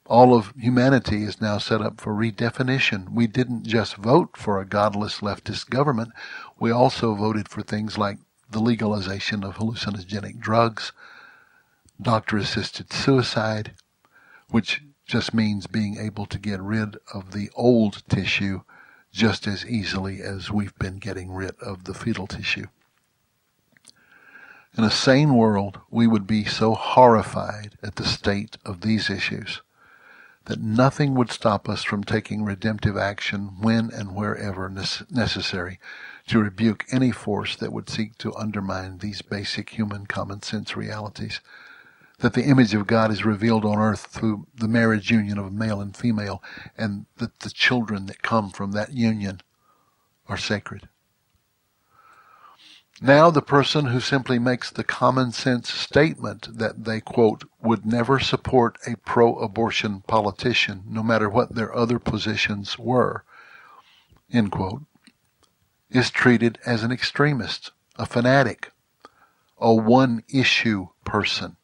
All 0.08 0.36
of 0.36 0.54
humanity 0.56 1.24
is 1.24 1.42
now 1.42 1.58
set 1.58 1.82
up 1.82 2.00
for 2.00 2.14
redefinition. 2.14 3.10
We 3.10 3.26
didn't 3.26 3.66
just 3.66 3.96
vote 3.96 4.38
for 4.38 4.60
a 4.60 4.66
godless 4.66 5.20
leftist 5.20 5.70
government, 5.70 6.12
we 6.60 6.72
also 6.72 7.16
voted 7.16 7.50
for 7.50 7.62
things 7.62 7.98
like 7.98 8.20
the 8.50 8.60
legalization 8.60 9.44
of 9.44 9.56
hallucinogenic 9.58 10.40
drugs, 10.40 10.92
doctor 12.02 12.38
assisted 12.38 12.94
suicide, 12.94 13.74
which 14.50 14.82
just 15.06 15.34
means 15.34 15.68
being 15.68 15.98
able 15.98 16.26
to 16.26 16.40
get 16.40 16.62
rid 16.62 16.98
of 17.14 17.32
the 17.32 17.50
old 17.56 18.04
tissue 18.08 18.62
just 19.12 19.48
as 19.48 19.66
easily 19.66 20.22
as 20.22 20.52
we've 20.52 20.78
been 20.78 20.98
getting 20.98 21.32
rid 21.32 21.56
of 21.62 21.86
the 21.86 21.94
fetal 21.94 22.28
tissue. 22.28 22.68
In 24.78 24.84
a 24.84 24.92
sane 24.92 25.36
world, 25.36 25.80
we 25.90 26.06
would 26.06 26.28
be 26.28 26.44
so 26.44 26.74
horrified 26.74 27.78
at 27.82 27.96
the 27.96 28.06
state 28.06 28.58
of 28.66 28.82
these 28.82 29.10
issues 29.10 29.62
that 30.46 30.60
nothing 30.60 31.16
would 31.16 31.32
stop 31.32 31.70
us 31.70 31.84
from 31.84 32.04
taking 32.04 32.44
redemptive 32.44 32.98
action 32.98 33.62
when 33.62 33.90
and 33.90 34.14
wherever 34.14 34.70
necessary 34.70 35.80
to 36.28 36.44
rebuke 36.44 36.86
any 36.92 37.12
force 37.12 37.56
that 37.56 37.72
would 37.72 37.90
seek 37.90 38.18
to 38.18 38.36
undermine 38.36 38.98
these 38.98 39.22
basic 39.22 39.70
human 39.70 40.06
common 40.08 40.42
sense 40.42 40.76
realities 40.76 41.40
that 42.20 42.34
the 42.34 42.44
image 42.44 42.74
of 42.74 42.86
God 42.86 43.12
is 43.12 43.26
revealed 43.26 43.64
on 43.64 43.78
earth 43.78 44.08
through 44.08 44.46
the 44.54 44.68
marriage 44.68 45.10
union 45.10 45.38
of 45.38 45.54
male 45.54 45.80
and 45.82 45.96
female, 45.96 46.44
and 46.78 47.06
that 47.18 47.40
the 47.40 47.50
children 47.50 48.06
that 48.08 48.22
come 48.22 48.50
from 48.50 48.72
that 48.72 48.94
union 48.94 49.42
are 50.28 50.38
sacred. 50.38 50.90
Now, 53.06 53.30
the 53.30 53.44
person 53.44 53.86
who 53.86 54.00
simply 54.00 54.40
makes 54.40 54.72
the 54.72 54.84
common 54.84 55.32
sense 55.32 55.72
statement 55.72 56.58
that 56.58 56.86
they, 56.86 57.02
quote, 57.02 57.44
would 57.62 57.86
never 57.86 58.20
support 58.20 58.80
a 58.88 58.98
pro 58.98 59.36
abortion 59.36 60.02
politician, 60.08 60.86
no 60.88 61.04
matter 61.04 61.30
what 61.30 61.54
their 61.54 61.72
other 61.76 62.00
positions 62.00 62.80
were, 62.80 63.24
end 64.34 64.52
quote, 64.52 64.82
is 65.92 66.10
treated 66.10 66.58
as 66.66 66.82
an 66.82 66.92
extremist, 66.92 67.70
a 67.96 68.08
fanatic, 68.08 68.72
a 69.60 69.72
one 69.72 70.24
issue 70.34 70.88
person. 71.04 71.58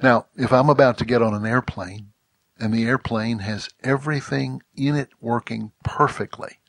Now, 0.00 0.24
if 0.36 0.54
I'm 0.54 0.70
about 0.70 0.96
to 0.98 1.04
get 1.04 1.20
on 1.20 1.34
an 1.34 1.44
airplane 1.44 2.12
and 2.58 2.72
the 2.72 2.86
airplane 2.86 3.40
has 3.40 3.68
everything 3.84 4.62
in 4.74 4.96
it 4.96 5.10
working 5.20 5.72
perfectly, 5.84 6.60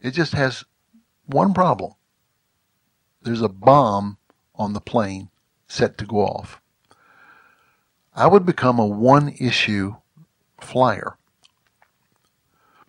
it 0.00 0.12
just 0.12 0.32
has 0.32 0.64
one 1.26 1.52
problem. 1.52 1.92
There's 3.22 3.42
a 3.42 3.48
bomb 3.48 4.18
on 4.54 4.72
the 4.72 4.80
plane 4.80 5.30
set 5.66 5.98
to 5.98 6.06
go 6.06 6.18
off. 6.18 6.60
I 8.14 8.26
would 8.26 8.44
become 8.46 8.78
a 8.78 8.86
one 8.86 9.28
issue 9.38 9.96
flyer. 10.60 11.16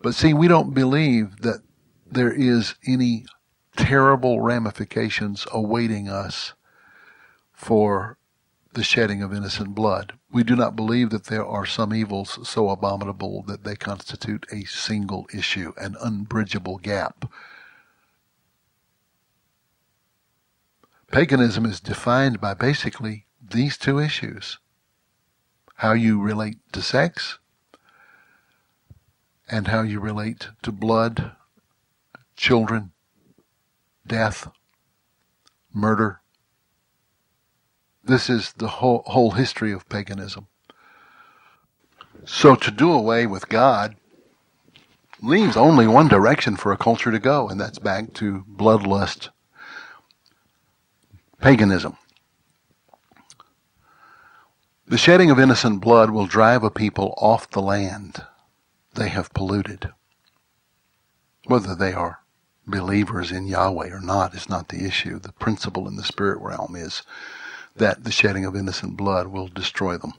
But 0.00 0.14
see, 0.14 0.32
we 0.32 0.48
don't 0.48 0.74
believe 0.74 1.42
that 1.42 1.62
there 2.06 2.32
is 2.32 2.74
any 2.86 3.26
terrible 3.76 4.40
ramifications 4.40 5.46
awaiting 5.52 6.08
us 6.08 6.54
for 7.52 8.18
the 8.72 8.82
shedding 8.82 9.22
of 9.22 9.34
innocent 9.34 9.74
blood. 9.74 10.14
We 10.32 10.42
do 10.44 10.56
not 10.56 10.76
believe 10.76 11.10
that 11.10 11.24
there 11.24 11.44
are 11.44 11.66
some 11.66 11.92
evils 11.92 12.38
so 12.48 12.70
abominable 12.70 13.42
that 13.42 13.64
they 13.64 13.74
constitute 13.74 14.46
a 14.52 14.64
single 14.64 15.26
issue, 15.34 15.72
an 15.76 15.96
unbridgeable 16.00 16.78
gap. 16.78 17.30
Paganism 21.10 21.66
is 21.66 21.80
defined 21.80 22.40
by 22.40 22.54
basically 22.54 23.26
these 23.42 23.76
two 23.76 23.98
issues. 23.98 24.58
How 25.76 25.92
you 25.92 26.20
relate 26.20 26.58
to 26.72 26.82
sex 26.82 27.38
and 29.50 29.66
how 29.66 29.82
you 29.82 29.98
relate 29.98 30.48
to 30.62 30.70
blood, 30.70 31.32
children, 32.36 32.92
death, 34.06 34.48
murder, 35.74 36.20
this 38.04 38.30
is 38.30 38.52
the 38.54 38.68
whole, 38.68 39.02
whole 39.06 39.32
history 39.32 39.72
of 39.72 39.88
paganism. 39.88 40.46
So 42.24 42.54
to 42.54 42.70
do 42.70 42.92
away 42.92 43.26
with 43.26 43.48
God 43.48 43.96
leaves 45.20 45.56
only 45.56 45.86
one 45.86 46.08
direction 46.08 46.56
for 46.56 46.72
a 46.72 46.76
culture 46.76 47.10
to 47.10 47.18
go, 47.18 47.48
and 47.48 47.60
that's 47.60 47.78
back 47.78 48.12
to 48.14 48.44
bloodlust 48.48 49.30
paganism. 51.40 51.96
The 54.86 54.98
shedding 54.98 55.30
of 55.30 55.38
innocent 55.38 55.80
blood 55.80 56.10
will 56.10 56.26
drive 56.26 56.64
a 56.64 56.70
people 56.70 57.14
off 57.16 57.50
the 57.50 57.62
land 57.62 58.24
they 58.94 59.08
have 59.08 59.32
polluted. 59.32 59.90
Whether 61.46 61.74
they 61.74 61.92
are 61.92 62.20
believers 62.66 63.32
in 63.32 63.46
Yahweh 63.46 63.90
or 63.90 64.00
not 64.00 64.34
is 64.34 64.48
not 64.48 64.68
the 64.68 64.84
issue. 64.84 65.18
The 65.18 65.32
principle 65.32 65.88
in 65.88 65.96
the 65.96 66.04
spirit 66.04 66.40
realm 66.40 66.76
is 66.76 67.02
that 67.76 68.04
the 68.04 68.12
shedding 68.12 68.44
of 68.44 68.56
innocent 68.56 68.96
blood 68.96 69.28
will 69.28 69.48
destroy 69.48 69.96
them. 69.96 70.14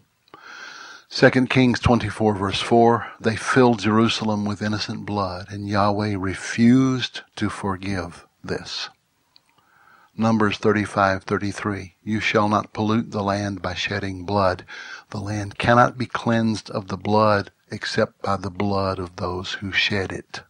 2 1.10 1.30
Kings 1.48 1.80
24 1.80 2.36
verse 2.36 2.62
4, 2.62 3.06
they 3.20 3.36
filled 3.36 3.80
Jerusalem 3.80 4.46
with 4.46 4.62
innocent 4.62 5.06
blood 5.06 5.48
and 5.50 5.68
Yahweh 5.68 6.16
refused 6.18 7.22
to 7.36 7.50
forgive 7.50 8.26
this. 8.42 8.90
Numbers 10.22 10.60
35:33 10.60 11.94
You 12.04 12.20
shall 12.20 12.48
not 12.48 12.74
pollute 12.74 13.10
the 13.10 13.24
land 13.24 13.60
by 13.60 13.74
shedding 13.74 14.24
blood. 14.24 14.64
The 15.10 15.20
land 15.20 15.58
cannot 15.58 15.98
be 15.98 16.06
cleansed 16.06 16.70
of 16.70 16.90
the 16.90 16.98
blood 16.98 17.52
except 17.72 18.22
by 18.22 18.38
the 18.38 18.52
blood 18.52 19.00
of 19.00 19.16
those 19.16 19.54
who 19.54 19.72
shed 19.72 20.12
it. 20.12 20.44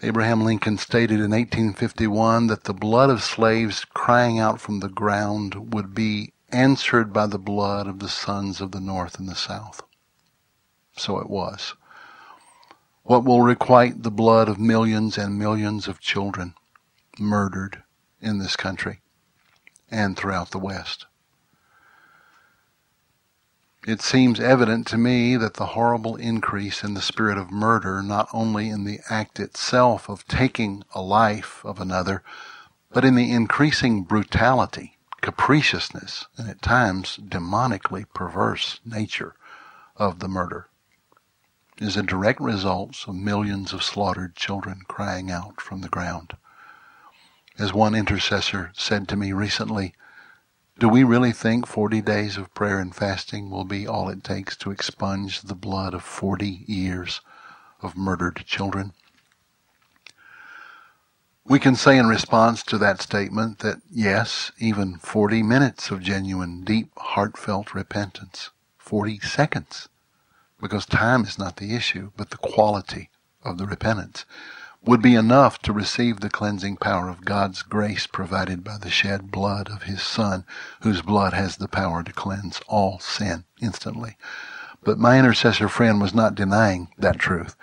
Abraham 0.00 0.42
Lincoln 0.42 0.78
stated 0.78 1.20
in 1.20 1.32
1851 1.32 2.46
that 2.46 2.64
the 2.64 2.72
blood 2.72 3.10
of 3.10 3.22
slaves 3.22 3.84
crying 3.84 4.38
out 4.38 4.58
from 4.58 4.80
the 4.80 4.88
ground 4.88 5.74
would 5.74 5.94
be 5.94 6.32
answered 6.48 7.12
by 7.12 7.26
the 7.26 7.38
blood 7.38 7.86
of 7.86 7.98
the 7.98 8.08
sons 8.08 8.62
of 8.62 8.72
the 8.72 8.80
North 8.80 9.18
and 9.18 9.28
the 9.28 9.34
South. 9.34 9.82
So 10.96 11.18
it 11.18 11.28
was. 11.28 11.74
What 13.02 13.26
will 13.26 13.42
requite 13.42 14.02
the 14.02 14.10
blood 14.10 14.48
of 14.48 14.58
millions 14.58 15.18
and 15.18 15.38
millions 15.38 15.86
of 15.86 16.00
children 16.00 16.54
murdered 17.18 17.82
in 18.20 18.38
this 18.38 18.56
country 18.56 19.00
and 19.90 20.16
throughout 20.16 20.50
the 20.50 20.58
West? 20.58 21.06
It 23.86 24.02
seems 24.02 24.38
evident 24.38 24.86
to 24.88 24.98
me 24.98 25.36
that 25.36 25.54
the 25.54 25.66
horrible 25.66 26.16
increase 26.16 26.84
in 26.84 26.92
the 26.94 27.00
spirit 27.00 27.38
of 27.38 27.50
murder, 27.50 28.02
not 28.02 28.28
only 28.34 28.68
in 28.68 28.84
the 28.84 29.00
act 29.08 29.40
itself 29.40 30.10
of 30.10 30.26
taking 30.28 30.84
a 30.94 31.00
life 31.00 31.64
of 31.64 31.80
another, 31.80 32.22
but 32.90 33.04
in 33.04 33.14
the 33.14 33.32
increasing 33.32 34.02
brutality, 34.02 34.98
capriciousness, 35.22 36.26
and 36.36 36.50
at 36.50 36.60
times 36.60 37.18
demonically 37.18 38.04
perverse 38.12 38.80
nature 38.84 39.34
of 39.96 40.18
the 40.18 40.28
murder, 40.28 40.68
is 41.78 41.96
a 41.96 42.02
direct 42.02 42.40
result 42.40 43.06
of 43.06 43.14
millions 43.14 43.72
of 43.72 43.82
slaughtered 43.82 44.34
children 44.34 44.82
crying 44.88 45.30
out 45.30 45.60
from 45.60 45.80
the 45.80 45.88
ground. 45.88 46.36
As 47.58 47.72
one 47.72 47.96
intercessor 47.96 48.70
said 48.76 49.08
to 49.08 49.16
me 49.16 49.32
recently, 49.32 49.92
do 50.78 50.88
we 50.88 51.02
really 51.02 51.32
think 51.32 51.66
40 51.66 52.00
days 52.02 52.36
of 52.36 52.54
prayer 52.54 52.78
and 52.78 52.94
fasting 52.94 53.50
will 53.50 53.64
be 53.64 53.84
all 53.84 54.08
it 54.08 54.22
takes 54.22 54.56
to 54.58 54.70
expunge 54.70 55.42
the 55.42 55.56
blood 55.56 55.92
of 55.92 56.04
40 56.04 56.64
years 56.66 57.20
of 57.82 57.96
murdered 57.96 58.44
children? 58.46 58.92
We 61.44 61.58
can 61.58 61.74
say 61.74 61.98
in 61.98 62.06
response 62.06 62.62
to 62.62 62.78
that 62.78 63.02
statement 63.02 63.58
that 63.58 63.82
yes, 63.90 64.52
even 64.58 64.98
40 64.98 65.42
minutes 65.42 65.90
of 65.90 66.00
genuine, 66.00 66.62
deep, 66.62 66.92
heartfelt 66.96 67.74
repentance, 67.74 68.50
40 68.76 69.18
seconds, 69.18 69.88
because 70.60 70.86
time 70.86 71.24
is 71.24 71.40
not 71.40 71.56
the 71.56 71.74
issue, 71.74 72.12
but 72.16 72.30
the 72.30 72.36
quality 72.36 73.10
of 73.42 73.58
the 73.58 73.66
repentance 73.66 74.24
would 74.84 75.02
be 75.02 75.14
enough 75.14 75.58
to 75.60 75.72
receive 75.72 76.20
the 76.20 76.30
cleansing 76.30 76.76
power 76.76 77.08
of 77.08 77.24
God's 77.24 77.62
grace 77.62 78.06
provided 78.06 78.62
by 78.62 78.78
the 78.78 78.90
shed 78.90 79.30
blood 79.30 79.68
of 79.68 79.82
his 79.82 80.02
Son, 80.02 80.44
whose 80.82 81.02
blood 81.02 81.32
has 81.32 81.56
the 81.56 81.68
power 81.68 82.02
to 82.02 82.12
cleanse 82.12 82.60
all 82.68 82.98
sin 82.98 83.44
instantly. 83.60 84.16
But 84.82 84.98
my 84.98 85.18
intercessor 85.18 85.68
friend 85.68 86.00
was 86.00 86.14
not 86.14 86.34
denying 86.34 86.88
that 86.96 87.18
truth. 87.18 87.56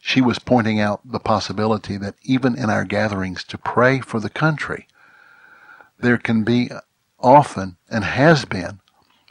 She 0.00 0.20
was 0.20 0.38
pointing 0.38 0.78
out 0.78 1.00
the 1.04 1.18
possibility 1.18 1.96
that 1.96 2.14
even 2.22 2.56
in 2.56 2.70
our 2.70 2.84
gatherings 2.84 3.42
to 3.44 3.58
pray 3.58 4.00
for 4.00 4.20
the 4.20 4.30
country, 4.30 4.86
there 5.98 6.18
can 6.18 6.44
be 6.44 6.70
often 7.18 7.76
and 7.90 8.04
has 8.04 8.44
been 8.44 8.80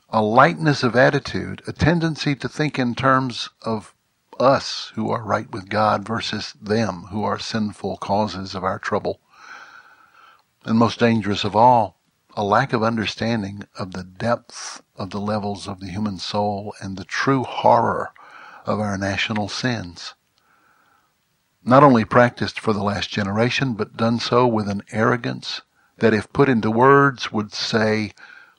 a 0.10 0.22
lightness 0.22 0.84
of 0.84 0.96
attitude, 0.96 1.62
a 1.68 1.74
tendency 1.74 2.36
to 2.36 2.50
think 2.50 2.80
in 2.80 2.96
terms 2.96 3.50
of 3.62 3.94
us 4.40 4.92
who 4.96 5.10
are 5.10 5.24
right 5.24 5.50
with 5.52 5.70
God 5.70 6.08
versus 6.08 6.54
them 6.62 7.08
who 7.12 7.24
are 7.24 7.40
sinful 7.40 7.98
causes 7.98 8.56
of 8.56 8.64
our 8.64 8.80
trouble. 8.80 9.20
And 10.66 10.78
most 10.78 11.00
dangerous 11.00 11.44
of 11.44 11.56
all, 11.56 12.00
a 12.36 12.44
lack 12.44 12.72
of 12.74 12.84
understanding 12.84 13.64
of 13.78 13.94
the 13.94 14.04
depth 14.04 14.82
of 14.96 15.10
the 15.10 15.20
levels 15.20 15.68
of 15.68 15.80
the 15.80 15.88
human 15.88 16.20
soul 16.20 16.74
and 16.82 16.98
the 16.98 17.04
true 17.04 17.44
horror 17.44 18.12
of 18.66 18.80
our 18.80 18.98
national 18.98 19.48
sins. 19.48 20.14
Not 21.64 21.84
only 21.84 22.06
practiced 22.06 22.60
for 22.60 22.74
the 22.74 22.84
last 22.84 23.10
generation, 23.10 23.74
but 23.74 23.98
done 23.98 24.20
so 24.20 24.46
with 24.46 24.70
an 24.70 24.84
arrogance 24.92 25.62
that, 25.98 26.14
if 26.14 26.32
put 26.32 26.48
into 26.48 26.70
words, 26.70 27.32
would 27.32 27.54
say, 27.54 28.12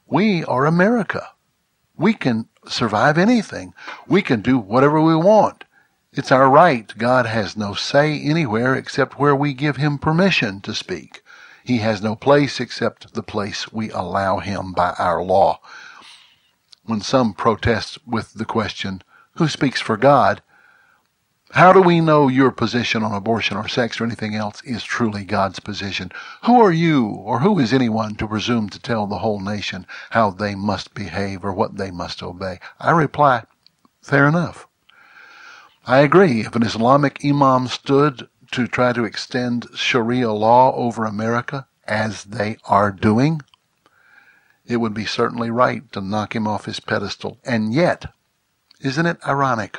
We 0.07 0.45
are 0.45 0.67
America. 0.67 1.29
We 1.97 2.15
can 2.15 2.49
survive 2.67 3.17
anything. 3.17 3.75
We 4.07 4.23
can 4.23 4.41
do 4.41 4.59
whatever 4.59 5.01
we 5.01 5.15
want. 5.15 5.65
It's 6.19 6.33
our 6.33 6.51
right. 6.51 6.93
God 6.99 7.27
has 7.27 7.57
no 7.57 7.75
say 7.75 8.21
anywhere 8.21 8.75
except 8.75 9.21
where 9.21 9.37
we 9.37 9.55
give 9.55 9.77
him 9.77 9.99
permission 9.99 10.61
to 10.63 10.75
speak. 10.75 11.23
He 11.63 11.79
has 11.79 12.03
no 12.03 12.17
place 12.17 12.59
except 12.59 13.15
the 13.15 13.23
place 13.23 13.73
we 13.73 13.93
allow 13.93 14.41
him 14.41 14.73
by 14.73 14.95
our 14.99 15.23
law. 15.23 15.61
When 16.83 17.01
some 17.03 17.35
protest 17.35 17.99
with 18.05 18.35
the 18.35 18.45
question, 18.45 19.03
who 19.37 19.47
speaks 19.47 19.81
for 19.81 19.97
God? 19.97 20.43
How 21.53 21.73
do 21.73 21.81
we 21.81 22.01
know 22.01 22.27
your 22.27 22.51
position 22.51 23.05
on 23.05 23.15
abortion 23.15 23.57
or 23.57 23.69
sex 23.69 24.01
or 24.01 24.05
anything 24.05 24.35
else 24.35 24.61
is 24.65 24.83
truly 24.83 25.25
God's 25.25 25.61
position? 25.61 26.11
Who 26.47 26.61
are 26.61 26.73
you 26.73 27.07
or 27.07 27.39
who 27.39 27.61
is 27.61 27.73
anyone 27.73 28.17
to 28.17 28.27
presume 28.27 28.71
to 28.71 28.81
tell 28.81 29.07
the 29.07 29.19
whole 29.19 29.39
nation 29.39 29.87
how 30.11 30.31
they 30.33 30.57
must 30.57 30.95
behave 30.95 31.45
or 31.45 31.53
what 31.53 31.77
they 31.77 31.93
must 31.93 32.25
obey? 32.25 32.59
I 32.81 32.91
reply, 32.91 33.45
fair 34.03 34.27
enough. 34.27 34.68
I 35.89 36.01
agree. 36.01 36.43
If 36.43 36.55
an 36.55 36.65
Islamic 36.65 37.25
imam 37.25 37.67
stood 37.67 38.29
to 38.51 38.67
try 38.67 38.93
to 38.93 39.07
extend 39.07 39.69
Sharia 39.75 40.31
law 40.31 40.75
over 40.75 41.07
America, 41.07 41.67
as 41.87 42.25
they 42.25 42.59
are 42.67 42.93
doing, 42.93 43.41
it 44.67 44.77
would 44.77 44.93
be 44.93 45.07
certainly 45.07 45.51
right 45.51 45.91
to 45.93 46.03
knock 46.03 46.37
him 46.37 46.47
off 46.47 46.67
his 46.67 46.79
pedestal. 46.79 47.39
And 47.43 47.73
yet, 47.73 48.13
isn't 48.83 49.07
it 49.07 49.17
ironic? 49.27 49.79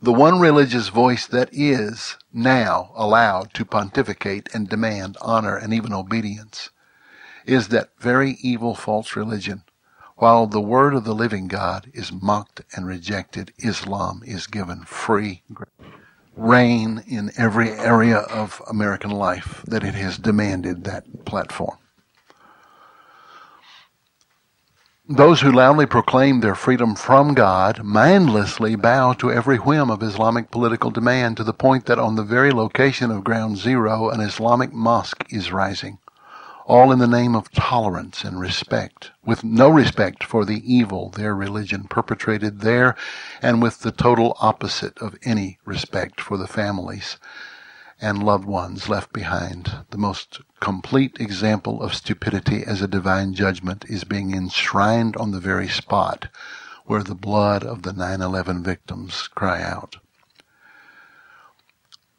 The 0.00 0.14
one 0.14 0.40
religious 0.40 0.88
voice 0.88 1.26
that 1.26 1.50
is 1.52 2.16
now 2.32 2.92
allowed 2.94 3.52
to 3.52 3.66
pontificate 3.66 4.48
and 4.54 4.70
demand 4.70 5.18
honor 5.20 5.58
and 5.58 5.74
even 5.74 5.92
obedience 5.92 6.70
is 7.44 7.68
that 7.68 7.90
very 7.98 8.38
evil 8.40 8.74
false 8.74 9.16
religion 9.16 9.64
while 10.16 10.46
the 10.46 10.60
word 10.60 10.94
of 10.94 11.04
the 11.04 11.14
living 11.14 11.46
God 11.46 11.90
is 11.92 12.10
mocked 12.12 12.62
and 12.74 12.86
rejected, 12.86 13.52
Islam 13.58 14.22
is 14.24 14.46
given 14.46 14.82
free 14.84 15.42
rein 16.36 17.02
in 17.06 17.30
every 17.38 17.70
area 17.70 18.18
of 18.18 18.62
American 18.68 19.10
life 19.10 19.62
that 19.66 19.84
it 19.84 19.94
has 19.94 20.18
demanded 20.18 20.84
that 20.84 21.24
platform. 21.24 21.78
Those 25.08 25.40
who 25.42 25.52
loudly 25.52 25.86
proclaim 25.86 26.40
their 26.40 26.56
freedom 26.56 26.96
from 26.96 27.34
God 27.34 27.84
mindlessly 27.84 28.74
bow 28.74 29.12
to 29.14 29.30
every 29.30 29.56
whim 29.56 29.90
of 29.90 30.02
Islamic 30.02 30.50
political 30.50 30.90
demand 30.90 31.36
to 31.36 31.44
the 31.44 31.52
point 31.52 31.86
that 31.86 31.98
on 31.98 32.16
the 32.16 32.24
very 32.24 32.50
location 32.50 33.10
of 33.10 33.22
ground 33.22 33.56
zero, 33.56 34.10
an 34.10 34.20
Islamic 34.20 34.72
mosque 34.72 35.24
is 35.30 35.52
rising 35.52 35.98
all 36.66 36.90
in 36.90 36.98
the 36.98 37.06
name 37.06 37.36
of 37.36 37.50
tolerance 37.52 38.24
and 38.24 38.40
respect, 38.40 39.12
with 39.24 39.44
no 39.44 39.68
respect 39.68 40.24
for 40.24 40.44
the 40.44 40.62
evil 40.74 41.10
their 41.10 41.34
religion 41.34 41.84
perpetrated 41.84 42.60
there, 42.60 42.96
and 43.40 43.62
with 43.62 43.80
the 43.80 43.92
total 43.92 44.36
opposite 44.40 44.98
of 44.98 45.16
any 45.22 45.58
respect 45.64 46.20
for 46.20 46.36
the 46.36 46.48
families 46.48 47.18
and 48.00 48.22
loved 48.22 48.44
ones 48.44 48.88
left 48.88 49.12
behind. 49.12 49.72
The 49.90 49.98
most 49.98 50.40
complete 50.60 51.16
example 51.20 51.82
of 51.82 51.94
stupidity 51.94 52.64
as 52.64 52.82
a 52.82 52.88
divine 52.88 53.32
judgment 53.32 53.84
is 53.88 54.04
being 54.04 54.34
enshrined 54.34 55.16
on 55.16 55.30
the 55.30 55.40
very 55.40 55.68
spot 55.68 56.28
where 56.84 57.02
the 57.02 57.14
blood 57.14 57.64
of 57.64 57.82
the 57.82 57.92
9-11 57.92 58.62
victims 58.62 59.28
cry 59.28 59.62
out. 59.62 59.96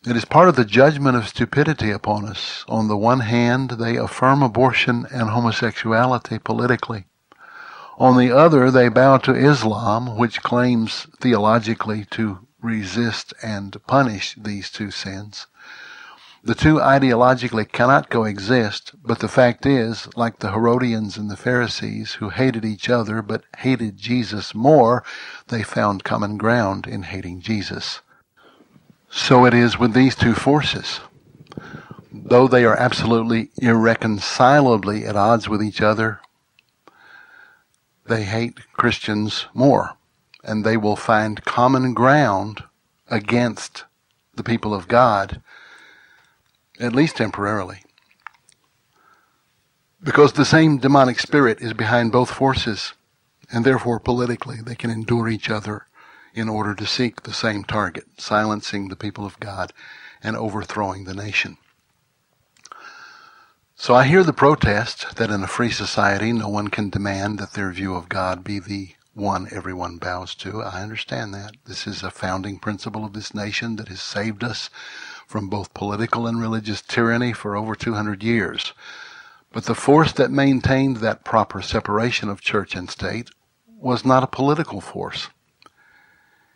It 0.10 0.16
is 0.16 0.24
part 0.24 0.48
of 0.48 0.56
the 0.56 0.64
judgment 0.64 1.18
of 1.18 1.28
stupidity 1.28 1.92
upon 1.92 2.30
us. 2.30 2.64
On 2.70 2.88
the 2.88 2.96
one 2.96 3.20
hand, 3.20 3.72
they 3.72 3.98
affirm 3.98 4.42
abortion 4.42 5.06
and 5.12 5.32
homosexuality 5.32 6.40
politically. 6.40 7.08
On 7.98 8.16
the 8.16 8.32
other, 8.32 8.72
they 8.72 8.88
bow 8.88 9.18
to 9.18 9.36
Islam, 9.36 10.16
which 10.16 10.42
claims 10.42 11.08
theologically 11.20 12.06
to 12.12 12.48
resist 12.62 13.34
and 13.44 13.76
punish 13.86 14.34
these 14.42 14.72
two 14.72 14.92
sins. 14.92 15.48
The 16.42 16.56
two 16.56 16.76
ideologically 16.76 17.70
cannot 17.70 18.10
coexist, 18.10 18.94
but 19.04 19.20
the 19.20 19.28
fact 19.28 19.66
is, 19.66 20.08
like 20.16 20.40
the 20.40 20.52
Herodians 20.52 21.18
and 21.18 21.30
the 21.30 21.36
Pharisees, 21.36 22.14
who 22.14 22.30
hated 22.30 22.64
each 22.64 22.90
other 22.90 23.22
but 23.22 23.44
hated 23.58 23.98
Jesus 23.98 24.56
more, 24.56 25.04
they 25.50 25.64
found 25.64 26.06
common 26.06 26.38
ground 26.38 26.88
in 26.88 27.04
hating 27.04 27.42
Jesus. 27.42 28.00
So 29.10 29.46
it 29.46 29.54
is 29.54 29.80
with 29.80 29.94
these 29.94 30.16
two 30.16 30.34
forces. 30.34 31.00
Though 32.12 32.48
they 32.48 32.66
are 32.66 32.78
absolutely 32.78 33.50
irreconcilably 33.58 35.06
at 35.06 35.16
odds 35.16 35.48
with 35.48 35.64
each 35.64 35.82
other, 35.82 36.20
they 38.06 38.24
hate 38.24 38.60
Christians 38.74 39.46
more. 39.54 39.98
And 40.44 40.64
they 40.64 40.78
will 40.78 40.96
find 40.96 41.44
common 41.44 41.94
ground 41.94 42.64
against 43.10 43.86
the 44.36 44.44
people 44.44 44.74
of 44.74 44.88
God, 44.88 45.42
at 46.80 46.96
least 46.96 47.18
temporarily. 47.18 47.82
Because 50.02 50.34
the 50.34 50.46
same 50.46 50.78
demonic 50.78 51.20
spirit 51.20 51.60
is 51.60 51.74
behind 51.74 52.12
both 52.12 52.30
forces, 52.32 52.94
and 53.52 53.66
therefore 53.66 54.00
politically 54.00 54.58
they 54.62 54.76
can 54.76 54.90
endure 54.90 55.28
each 55.28 55.50
other 55.50 55.87
in 56.38 56.50
order 56.50 56.76
to 56.76 56.86
seek 56.86 57.24
the 57.24 57.34
same 57.34 57.64
target, 57.64 58.06
silencing 58.18 58.90
the 58.90 58.96
people 58.96 59.26
of 59.26 59.40
God 59.40 59.74
and 60.22 60.36
overthrowing 60.36 61.06
the 61.06 61.14
nation. 61.14 61.58
So 63.76 63.96
I 63.96 64.06
hear 64.06 64.24
the 64.24 64.34
protest 64.34 65.16
that 65.18 65.30
in 65.30 65.44
a 65.44 65.48
free 65.48 65.72
society 65.72 66.34
no 66.34 66.50
one 66.50 66.68
can 66.68 66.90
demand 66.90 67.40
that 67.40 67.54
their 67.54 67.72
view 67.72 67.96
of 67.96 68.10
God 68.10 68.44
be 68.44 68.60
the 68.60 68.90
one 69.14 69.48
everyone 69.52 69.98
bows 69.98 70.36
to. 70.36 70.62
I 70.62 70.82
understand 70.82 71.34
that. 71.34 71.58
This 71.66 71.88
is 71.88 72.04
a 72.04 72.12
founding 72.12 72.60
principle 72.60 73.04
of 73.04 73.14
this 73.14 73.34
nation 73.34 73.76
that 73.78 73.88
has 73.88 74.02
saved 74.02 74.44
us 74.44 74.70
from 75.26 75.50
both 75.50 75.74
political 75.74 76.28
and 76.28 76.40
religious 76.40 76.82
tyranny 76.82 77.34
for 77.34 77.56
over 77.56 77.76
200 77.76 78.24
years. 78.24 78.74
But 79.52 79.66
the 79.66 79.76
force 79.76 80.12
that 80.14 80.32
maintained 80.32 80.98
that 80.98 81.24
proper 81.24 81.62
separation 81.62 82.30
of 82.30 82.42
church 82.42 82.76
and 82.76 82.90
state 82.90 83.30
was 83.68 84.06
not 84.06 84.24
a 84.24 84.28
political 84.28 84.82
force. 84.82 85.30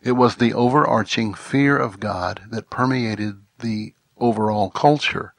It 0.01 0.13
was 0.13 0.35
the 0.35 0.53
overarching 0.53 1.33
fear 1.33 1.77
of 1.77 1.99
God 1.99 2.41
that 2.49 2.69
permeated 2.69 3.41
the 3.59 3.93
overall 4.17 4.69
culture 4.69 5.33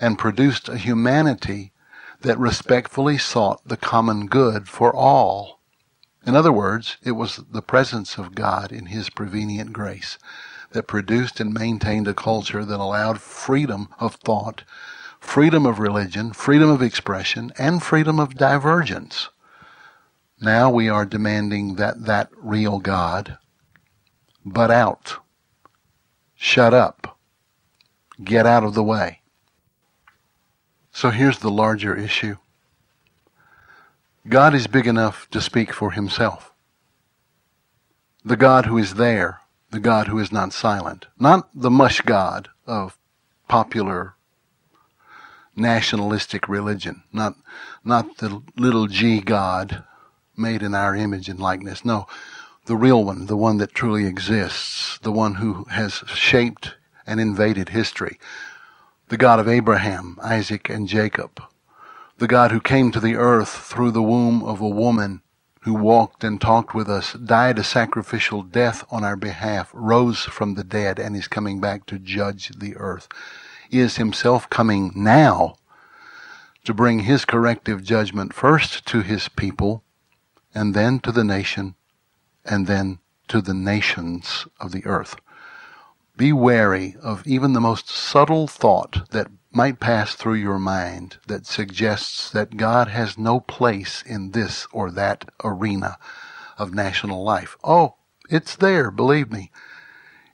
and 0.00 0.18
produced 0.18 0.68
a 0.68 0.76
humanity 0.76 1.72
that 2.20 2.38
respectfully 2.38 3.18
sought 3.18 3.66
the 3.66 3.76
common 3.76 4.26
good 4.26 4.68
for 4.68 4.94
all 4.94 5.58
in 6.28 6.36
other 6.36 6.52
words, 6.52 6.98
it 7.02 7.12
was 7.12 7.36
the 7.50 7.62
presence 7.62 8.18
of 8.18 8.34
God 8.34 8.70
in 8.70 8.86
His 8.86 9.08
prevenient 9.08 9.72
grace 9.72 10.18
that 10.72 10.86
produced 10.86 11.40
and 11.40 11.54
maintained 11.54 12.06
a 12.06 12.12
culture 12.12 12.66
that 12.66 12.80
allowed 12.80 13.20
freedom 13.20 13.88
of 13.98 14.16
thought, 14.16 14.64
freedom 15.20 15.64
of 15.64 15.78
religion, 15.78 16.34
freedom 16.34 16.68
of 16.68 16.82
expression, 16.82 17.50
and 17.56 17.82
freedom 17.82 18.20
of 18.20 18.34
divergence. 18.34 19.30
Now 20.38 20.68
we 20.70 20.88
are 20.88 21.06
demanding 21.06 21.76
that 21.76 22.04
that 22.04 22.28
real 22.36 22.78
God 22.78 23.38
butt 24.48 24.70
out, 24.70 25.16
shut 26.34 26.74
up, 26.74 27.18
get 28.22 28.46
out 28.46 28.64
of 28.64 28.74
the 28.74 28.82
way. 28.82 29.20
So 30.92 31.10
here's 31.10 31.38
the 31.38 31.50
larger 31.50 31.96
issue. 31.96 32.36
God 34.28 34.54
is 34.54 34.66
big 34.66 34.86
enough 34.86 35.28
to 35.30 35.40
speak 35.40 35.72
for 35.72 35.92
himself. 35.92 36.52
The 38.24 38.36
God 38.36 38.66
who 38.66 38.76
is 38.76 38.94
there, 38.94 39.40
the 39.70 39.80
God 39.80 40.08
who 40.08 40.18
is 40.18 40.32
not 40.32 40.52
silent, 40.52 41.06
not 41.18 41.48
the 41.54 41.70
mush 41.70 42.00
God 42.00 42.48
of 42.66 42.98
popular 43.48 44.14
nationalistic 45.56 46.48
religion, 46.48 47.02
not, 47.12 47.36
not 47.84 48.18
the 48.18 48.42
little 48.56 48.86
g 48.86 49.20
God 49.20 49.84
made 50.36 50.62
in 50.62 50.74
our 50.74 50.94
image 50.94 51.28
and 51.28 51.40
likeness. 51.40 51.84
No, 51.84 52.06
the 52.68 52.76
real 52.76 53.02
one, 53.02 53.26
the 53.26 53.36
one 53.36 53.56
that 53.56 53.74
truly 53.74 54.04
exists, 54.04 54.98
the 54.98 55.10
one 55.10 55.36
who 55.36 55.64
has 55.70 56.04
shaped 56.06 56.74
and 57.06 57.18
invaded 57.18 57.70
history, 57.70 58.18
the 59.08 59.16
God 59.16 59.40
of 59.40 59.48
Abraham, 59.48 60.18
Isaac, 60.22 60.68
and 60.68 60.86
Jacob, 60.86 61.42
the 62.18 62.26
God 62.26 62.52
who 62.52 62.60
came 62.60 62.92
to 62.92 63.00
the 63.00 63.14
earth 63.14 63.48
through 63.48 63.92
the 63.92 64.02
womb 64.02 64.42
of 64.42 64.60
a 64.60 64.68
woman 64.68 65.22
who 65.62 65.72
walked 65.72 66.22
and 66.22 66.38
talked 66.40 66.74
with 66.74 66.90
us, 66.90 67.14
died 67.14 67.58
a 67.58 67.64
sacrificial 67.64 68.42
death 68.42 68.84
on 68.90 69.02
our 69.02 69.16
behalf, 69.16 69.70
rose 69.72 70.20
from 70.24 70.54
the 70.54 70.64
dead, 70.64 70.98
and 70.98 71.16
is 71.16 71.26
coming 71.26 71.60
back 71.60 71.86
to 71.86 71.98
judge 71.98 72.50
the 72.58 72.76
earth, 72.76 73.08
is 73.70 73.96
himself 73.96 74.48
coming 74.50 74.92
now 74.94 75.56
to 76.64 76.74
bring 76.74 77.00
his 77.00 77.24
corrective 77.24 77.82
judgment 77.82 78.34
first 78.34 78.84
to 78.84 79.00
his 79.00 79.30
people, 79.30 79.82
and 80.54 80.74
then 80.74 80.98
to 81.00 81.10
the 81.10 81.24
nation, 81.24 81.74
and 82.48 82.66
then 82.66 82.98
to 83.28 83.40
the 83.40 83.54
nations 83.54 84.46
of 84.60 84.72
the 84.72 84.84
earth. 84.86 85.16
Be 86.16 86.32
wary 86.32 86.96
of 87.00 87.26
even 87.26 87.52
the 87.52 87.60
most 87.60 87.88
subtle 87.88 88.48
thought 88.48 89.08
that 89.10 89.28
might 89.52 89.80
pass 89.80 90.14
through 90.14 90.34
your 90.34 90.58
mind 90.58 91.18
that 91.26 91.46
suggests 91.46 92.30
that 92.30 92.56
God 92.56 92.88
has 92.88 93.16
no 93.16 93.40
place 93.40 94.02
in 94.04 94.32
this 94.32 94.66
or 94.72 94.90
that 94.90 95.30
arena 95.44 95.96
of 96.58 96.74
national 96.74 97.22
life. 97.22 97.56
Oh, 97.62 97.94
it's 98.28 98.56
there, 98.56 98.90
believe 98.90 99.30
me. 99.30 99.50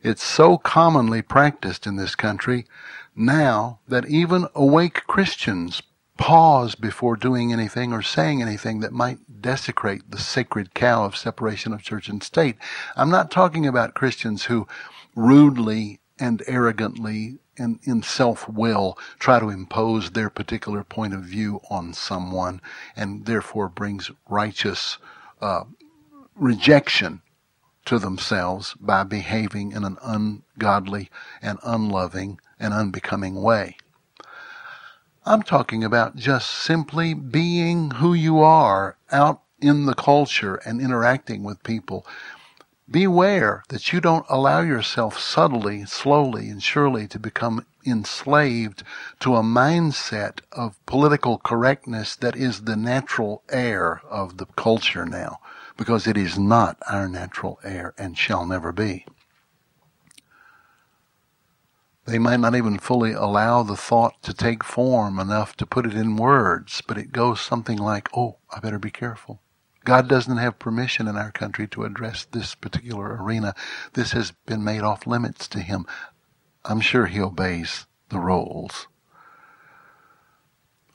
It's 0.03 0.23
so 0.23 0.59
commonly 0.59 1.23
practiced 1.23 1.87
in 1.87 1.97
this 1.97 2.15
country 2.15 2.67
now 3.15 3.81
that 3.89 4.09
even 4.09 4.49
awake 4.55 5.07
Christians 5.07 5.83
pause 6.17 6.75
before 6.75 7.17
doing 7.17 7.53
anything 7.53 7.93
or 7.93 8.03
saying 8.03 8.43
anything 8.43 8.81
that 8.81 8.93
might 8.93 9.19
desecrate 9.45 10.11
the 10.11 10.19
sacred 10.19 10.73
cow 10.73 11.05
of 11.05 11.15
separation 11.19 11.75
of 11.75 11.83
church 11.83 12.09
and 12.09 12.23
state. 12.23 12.57
I'm 12.97 13.11
not 13.11 13.31
talking 13.31 13.67
about 13.67 13.93
Christians 13.93 14.45
who 14.45 14.67
rudely 15.15 16.01
and 16.19 16.43
arrogantly 16.47 17.41
and 17.59 17.79
in 17.83 18.03
self-will 18.03 18.99
try 19.19 19.39
to 19.39 19.51
impose 19.51 20.11
their 20.13 20.31
particular 20.31 20.83
point 20.83 21.13
of 21.13 21.25
view 21.25 21.61
on 21.69 21.93
someone 21.93 22.63
and 22.97 23.27
therefore 23.27 23.69
brings 23.69 24.11
righteous 24.31 24.97
uh, 25.43 25.65
rejection 26.35 27.21
to 27.85 27.99
themselves 27.99 28.75
by 28.81 29.03
behaving 29.05 29.73
in 29.73 29.85
an 29.85 29.99
ungodly 30.03 31.11
and 31.43 31.59
unloving 31.63 32.41
and 32.59 32.73
unbecoming 32.73 33.43
way. 33.43 33.77
I'm 35.27 35.43
talking 35.43 35.85
about 35.85 36.17
just 36.17 36.51
simply 36.51 37.15
being 37.15 37.93
who 37.93 38.15
you 38.15 38.41
are 38.41 38.97
out 39.11 39.43
in 39.61 39.87
the 39.87 39.95
culture 39.95 40.57
and 40.57 40.81
interacting 40.81 41.43
with 41.45 41.63
people 41.63 42.07
Beware 42.91 43.65
that 43.71 43.95
you 43.95 44.01
don't 44.03 44.27
allow 44.29 44.61
yourself 44.61 45.19
subtly, 45.19 45.87
slowly, 45.87 46.51
and 46.51 46.63
surely 46.63 47.09
to 47.09 47.19
become 47.19 47.65
enslaved 47.87 48.83
to 49.21 49.37
a 49.37 49.43
mindset 49.43 50.41
of 50.53 50.85
political 50.85 51.39
correctness 51.39 52.15
that 52.17 52.37
is 52.37 52.65
the 52.65 52.77
natural 52.77 53.43
air 53.49 54.03
of 54.11 54.37
the 54.37 54.45
culture 54.45 55.07
now, 55.07 55.39
because 55.79 56.07
it 56.07 56.19
is 56.19 56.39
not 56.39 56.77
our 56.87 57.09
natural 57.09 57.59
air 57.65 57.95
and 57.97 58.19
shall 58.19 58.45
never 58.45 58.71
be. 58.71 59.07
They 62.07 62.19
might 62.19 62.41
not 62.41 62.55
even 62.55 62.79
fully 62.79 63.13
allow 63.13 63.63
the 63.63 63.77
thought 63.77 64.23
to 64.23 64.35
take 64.35 64.63
form 64.63 65.19
enough 65.19 65.57
to 65.57 65.67
put 65.67 65.87
it 65.87 65.95
in 65.95 66.17
words, 66.17 66.83
but 66.87 66.99
it 66.99 67.13
goes 67.13 67.41
something 67.41 67.79
like, 67.79 68.09
oh, 68.15 68.37
I 68.55 68.61
better 68.61 68.79
be 68.79 68.91
careful. 68.91 69.41
God 69.85 70.09
doesn't 70.09 70.37
have 70.37 70.59
permission 70.59 71.09
in 71.09 71.17
our 71.17 71.31
country 71.31 71.67
to 71.69 71.85
address 71.85 72.25
this 72.25 72.55
particular 72.55 73.17
arena. 73.23 73.55
This 73.95 74.13
has 74.13 74.33
been 74.47 74.65
made 74.65 74.83
off 74.83 75.07
limits 75.07 75.49
to 75.49 75.61
him. 75.61 75.87
I'm 76.65 76.81
sure 76.81 77.07
he 77.07 77.21
obeys 77.21 77.87
the 78.09 78.19
rules. 78.19 78.87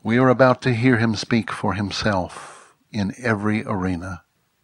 We 0.03 0.17
are 0.17 0.29
about 0.29 0.61
to 0.63 0.73
hear 0.73 0.97
him 0.97 1.15
speak 1.15 1.51
for 1.51 1.73
himself 1.73 2.75
in 2.91 3.13
every 3.17 3.63
arena 3.65 4.23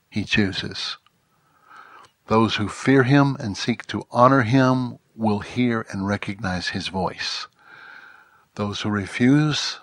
he 0.09 0.23
chooses. 0.23 0.97
Those 2.27 2.55
who 2.55 2.67
fear 2.67 3.03
him 3.03 3.35
and 3.39 3.57
seek 3.57 3.85
to 3.87 4.07
honor 4.09 4.41
him 4.41 4.97
will 5.15 5.39
hear 5.39 5.85
and 5.91 6.07
recognize 6.07 6.69
his 6.69 6.87
voice. 6.87 7.47
Those 8.55 8.81
who 8.81 8.89
refuse 8.89 9.79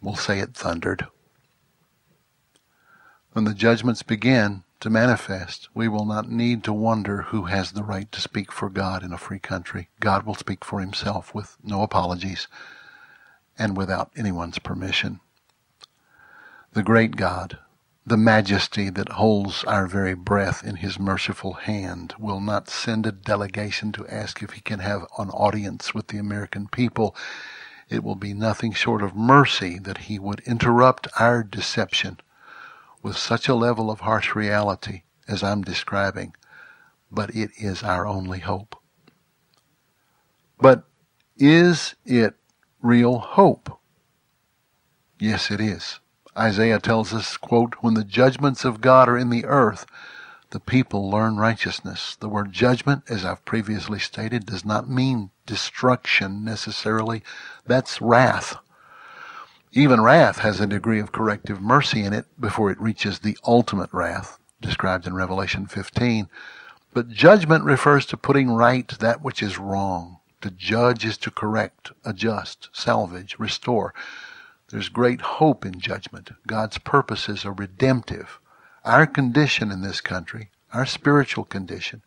will 0.00 0.16
say 0.16 0.40
it 0.40 0.54
thundered. 0.54 1.06
When 3.32 3.44
the 3.44 3.54
judgments 3.54 4.02
begin 4.02 4.62
to 4.80 4.90
manifest, 4.90 5.68
we 5.74 5.88
will 5.88 6.04
not 6.04 6.30
need 6.30 6.62
to 6.64 6.72
wonder 6.72 7.22
who 7.22 7.44
has 7.46 7.72
the 7.72 7.82
right 7.82 8.10
to 8.12 8.20
speak 8.20 8.52
for 8.52 8.68
God 8.70 9.02
in 9.02 9.12
a 9.12 9.18
free 9.18 9.38
country. 9.38 9.88
God 9.98 10.24
will 10.24 10.34
speak 10.34 10.64
for 10.64 10.80
himself 10.80 11.34
with 11.34 11.56
no 11.62 11.82
apologies 11.82 12.48
and 13.58 13.76
without 13.76 14.10
anyone's 14.16 14.58
permission. 14.58 15.20
The 16.72 16.82
great 16.82 17.16
God, 17.16 17.58
the 18.06 18.16
majesty 18.18 18.90
that 18.90 19.08
holds 19.10 19.64
our 19.64 19.86
very 19.86 20.14
breath 20.14 20.62
in 20.62 20.76
his 20.76 20.98
merciful 20.98 21.54
hand, 21.54 22.14
will 22.18 22.40
not 22.40 22.68
send 22.68 23.06
a 23.06 23.12
delegation 23.12 23.92
to 23.92 24.06
ask 24.08 24.42
if 24.42 24.52
he 24.52 24.60
can 24.60 24.80
have 24.80 25.06
an 25.18 25.30
audience 25.30 25.94
with 25.94 26.08
the 26.08 26.18
American 26.18 26.68
people. 26.68 27.16
It 27.88 28.04
will 28.04 28.14
be 28.16 28.34
nothing 28.34 28.72
short 28.72 29.02
of 29.02 29.16
mercy 29.16 29.78
that 29.80 29.98
he 29.98 30.18
would 30.18 30.40
interrupt 30.40 31.08
our 31.18 31.42
deception 31.42 32.20
with 33.02 33.16
such 33.16 33.48
a 33.48 33.54
level 33.54 33.90
of 33.90 34.00
harsh 34.00 34.34
reality 34.34 35.02
as 35.26 35.42
I'm 35.42 35.62
describing, 35.62 36.34
but 37.10 37.34
it 37.34 37.50
is 37.58 37.82
our 37.82 38.06
only 38.06 38.40
hope. 38.40 38.76
But 40.58 40.84
is 41.36 41.94
it 42.04 42.34
real 42.82 43.18
hope? 43.18 43.78
Yes, 45.18 45.50
it 45.50 45.60
is. 45.60 46.00
Isaiah 46.36 46.80
tells 46.80 47.14
us, 47.14 47.36
quote, 47.36 47.74
when 47.80 47.94
the 47.94 48.04
judgments 48.04 48.64
of 48.64 48.80
God 48.80 49.08
are 49.08 49.18
in 49.18 49.30
the 49.30 49.44
earth, 49.44 49.86
the 50.50 50.60
people 50.60 51.10
learn 51.10 51.36
righteousness. 51.36 52.16
The 52.16 52.28
word 52.28 52.52
judgment, 52.52 53.04
as 53.08 53.24
I've 53.24 53.44
previously 53.44 53.98
stated, 53.98 54.46
does 54.46 54.64
not 54.64 54.88
mean 54.88 55.30
destruction 55.46 56.44
necessarily. 56.44 57.22
That's 57.66 58.00
wrath. 58.00 58.56
Even 59.72 60.02
wrath 60.02 60.38
has 60.38 60.60
a 60.60 60.66
degree 60.66 61.00
of 61.00 61.12
corrective 61.12 61.60
mercy 61.60 62.04
in 62.04 62.12
it 62.12 62.26
before 62.40 62.70
it 62.70 62.80
reaches 62.80 63.18
the 63.18 63.36
ultimate 63.44 63.92
wrath 63.92 64.38
described 64.60 65.06
in 65.06 65.14
Revelation 65.14 65.66
15. 65.66 66.28
But 66.92 67.08
judgment 67.10 67.64
refers 67.64 68.06
to 68.06 68.16
putting 68.16 68.50
right 68.50 68.88
that 69.00 69.22
which 69.22 69.42
is 69.42 69.58
wrong. 69.58 70.18
To 70.42 70.50
judge 70.50 71.04
is 71.04 71.18
to 71.18 71.30
correct, 71.30 71.90
adjust, 72.04 72.68
salvage, 72.72 73.36
restore. 73.38 73.92
There's 74.70 74.88
great 74.88 75.20
hope 75.20 75.64
in 75.64 75.78
judgment. 75.78 76.30
God's 76.46 76.78
purposes 76.78 77.44
are 77.44 77.52
redemptive. 77.52 78.40
Our 78.84 79.06
condition 79.06 79.70
in 79.70 79.82
this 79.82 80.00
country, 80.00 80.50
our 80.72 80.86
spiritual 80.86 81.44
condition, 81.44 82.02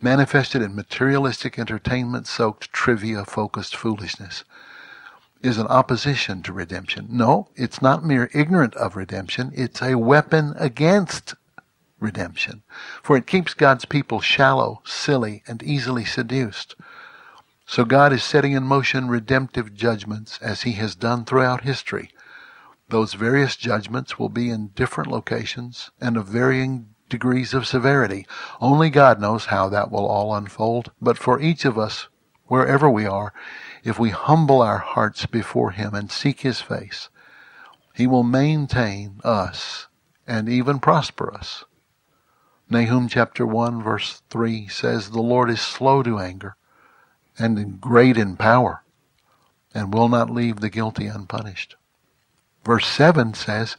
manifested 0.00 0.62
in 0.62 0.74
materialistic 0.74 1.58
entertainment 1.58 2.26
soaked, 2.26 2.72
trivia 2.72 3.24
focused 3.24 3.76
foolishness, 3.76 4.44
is 5.42 5.58
an 5.58 5.66
opposition 5.66 6.42
to 6.42 6.52
redemption. 6.52 7.06
No, 7.10 7.48
it's 7.54 7.82
not 7.82 8.04
mere 8.04 8.30
ignorant 8.34 8.74
of 8.76 8.96
redemption, 8.96 9.50
it's 9.54 9.82
a 9.82 9.96
weapon 9.96 10.54
against 10.56 11.34
redemption. 11.98 12.62
For 13.02 13.16
it 13.16 13.26
keeps 13.26 13.54
God's 13.54 13.84
people 13.84 14.20
shallow, 14.20 14.82
silly, 14.84 15.42
and 15.46 15.62
easily 15.62 16.04
seduced. 16.04 16.76
So 17.70 17.84
God 17.84 18.12
is 18.12 18.24
setting 18.24 18.50
in 18.50 18.64
motion 18.64 19.06
redemptive 19.06 19.74
judgments 19.74 20.38
as 20.42 20.62
he 20.62 20.72
has 20.72 20.96
done 20.96 21.24
throughout 21.24 21.60
history 21.62 22.10
those 22.90 23.14
various 23.14 23.54
judgments 23.54 24.18
will 24.18 24.28
be 24.28 24.50
in 24.50 24.68
different 24.74 25.08
locations 25.08 25.92
and 26.00 26.16
of 26.16 26.26
varying 26.26 26.88
degrees 27.08 27.54
of 27.54 27.66
severity. 27.66 28.26
Only 28.60 28.90
God 28.90 29.20
knows 29.20 29.46
how 29.46 29.68
that 29.68 29.92
will 29.92 30.06
all 30.06 30.34
unfold. 30.34 30.90
But 31.00 31.16
for 31.16 31.40
each 31.40 31.64
of 31.64 31.78
us, 31.78 32.08
wherever 32.46 32.90
we 32.90 33.06
are, 33.06 33.32
if 33.84 33.98
we 33.98 34.10
humble 34.10 34.60
our 34.60 34.78
hearts 34.78 35.26
before 35.26 35.70
Him 35.70 35.94
and 35.94 36.10
seek 36.10 36.40
His 36.40 36.60
face, 36.60 37.08
He 37.94 38.08
will 38.08 38.24
maintain 38.24 39.20
us 39.22 39.86
and 40.26 40.48
even 40.48 40.80
prosper 40.80 41.32
us. 41.32 41.64
Nahum 42.68 43.08
chapter 43.08 43.46
1 43.46 43.82
verse 43.82 44.22
3 44.30 44.66
says, 44.66 45.10
The 45.10 45.22
Lord 45.22 45.48
is 45.48 45.60
slow 45.60 46.02
to 46.02 46.18
anger 46.18 46.56
and 47.40 47.80
great 47.80 48.16
in 48.16 48.36
power 48.36 48.84
and 49.74 49.94
will 49.94 50.08
not 50.08 50.30
leave 50.30 50.60
the 50.60 50.70
guilty 50.70 51.06
unpunished. 51.06 51.76
Verse 52.64 52.86
7 52.86 53.34
says, 53.34 53.76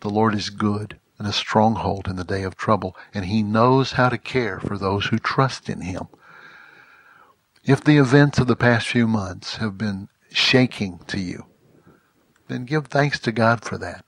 The 0.00 0.08
Lord 0.08 0.34
is 0.34 0.50
good 0.50 0.98
and 1.18 1.28
a 1.28 1.32
stronghold 1.32 2.08
in 2.08 2.16
the 2.16 2.24
day 2.24 2.42
of 2.42 2.56
trouble, 2.56 2.96
and 3.12 3.26
he 3.26 3.42
knows 3.42 3.92
how 3.92 4.08
to 4.08 4.18
care 4.18 4.60
for 4.60 4.78
those 4.78 5.06
who 5.06 5.18
trust 5.18 5.68
in 5.68 5.82
him. 5.82 6.08
If 7.64 7.82
the 7.82 7.98
events 7.98 8.38
of 8.38 8.46
the 8.46 8.56
past 8.56 8.86
few 8.88 9.06
months 9.06 9.56
have 9.56 9.76
been 9.76 10.08
shaking 10.30 11.00
to 11.08 11.18
you, 11.18 11.46
then 12.48 12.64
give 12.64 12.86
thanks 12.86 13.18
to 13.20 13.32
God 13.32 13.64
for 13.64 13.76
that. 13.78 14.05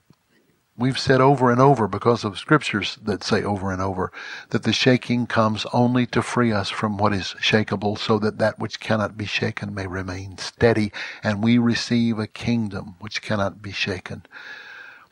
We've 0.79 0.97
said 0.97 1.19
over 1.19 1.51
and 1.51 1.59
over, 1.59 1.89
because 1.89 2.23
of 2.23 2.39
scriptures 2.39 2.97
that 3.03 3.21
say 3.21 3.43
over 3.43 3.69
and 3.69 3.81
over, 3.81 4.13
that 4.51 4.63
the 4.63 4.71
shaking 4.71 5.27
comes 5.27 5.65
only 5.73 6.05
to 6.05 6.21
free 6.21 6.53
us 6.53 6.69
from 6.69 6.97
what 6.97 7.11
is 7.11 7.35
shakable, 7.41 7.97
so 7.97 8.17
that 8.19 8.37
that 8.37 8.59
which 8.59 8.79
cannot 8.79 9.17
be 9.17 9.25
shaken 9.25 9.75
may 9.75 9.87
remain 9.87 10.37
steady, 10.37 10.93
and 11.21 11.43
we 11.43 11.57
receive 11.57 12.17
a 12.17 12.27
kingdom 12.27 12.95
which 12.99 13.21
cannot 13.21 13.61
be 13.61 13.73
shaken. 13.73 14.25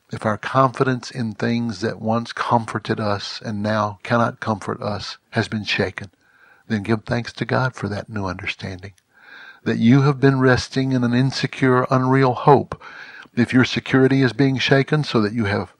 If 0.09 0.25
our 0.25 0.37
confidence 0.37 1.11
in 1.11 1.33
things 1.33 1.81
that 1.81 1.99
once 2.01 2.31
comforted 2.31 3.01
us 3.01 3.41
and 3.43 3.61
now 3.61 3.99
cannot 4.03 4.39
comfort 4.39 4.81
us 4.81 5.17
has 5.31 5.49
been 5.49 5.65
shaken, 5.65 6.11
then 6.69 6.81
give 6.81 7.03
thanks 7.03 7.33
to 7.33 7.45
God 7.45 7.75
for 7.75 7.89
that 7.89 8.07
new 8.07 8.25
understanding. 8.25 8.93
That 9.65 9.79
you 9.79 10.03
have 10.03 10.21
been 10.21 10.39
resting 10.39 10.93
in 10.93 11.03
an 11.03 11.13
insecure, 11.13 11.85
unreal 11.91 12.35
hope 12.35 12.81
if 13.37 13.53
your 13.53 13.65
security 13.65 14.21
is 14.21 14.33
being 14.33 14.57
shaken 14.57 15.03
so 15.03 15.21
that 15.21 15.33
you 15.33 15.45
have 15.45 15.73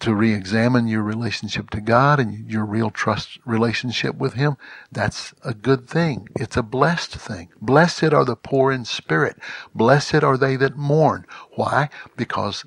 to 0.00 0.14
re-examine 0.14 0.88
your 0.88 1.02
relationship 1.02 1.70
to 1.70 1.80
God 1.80 2.18
and 2.18 2.50
your 2.50 2.64
real 2.64 2.90
trust 2.90 3.38
relationship 3.44 4.16
with 4.16 4.34
Him, 4.34 4.56
that's 4.90 5.32
a 5.44 5.54
good 5.54 5.88
thing. 5.88 6.28
It's 6.34 6.56
a 6.56 6.62
blessed 6.62 7.14
thing. 7.16 7.50
Blessed 7.60 8.12
are 8.12 8.24
the 8.24 8.36
poor 8.36 8.72
in 8.72 8.84
spirit. 8.84 9.36
Blessed 9.74 10.24
are 10.24 10.36
they 10.36 10.56
that 10.56 10.76
mourn. 10.76 11.26
Why? 11.54 11.88
Because 12.16 12.64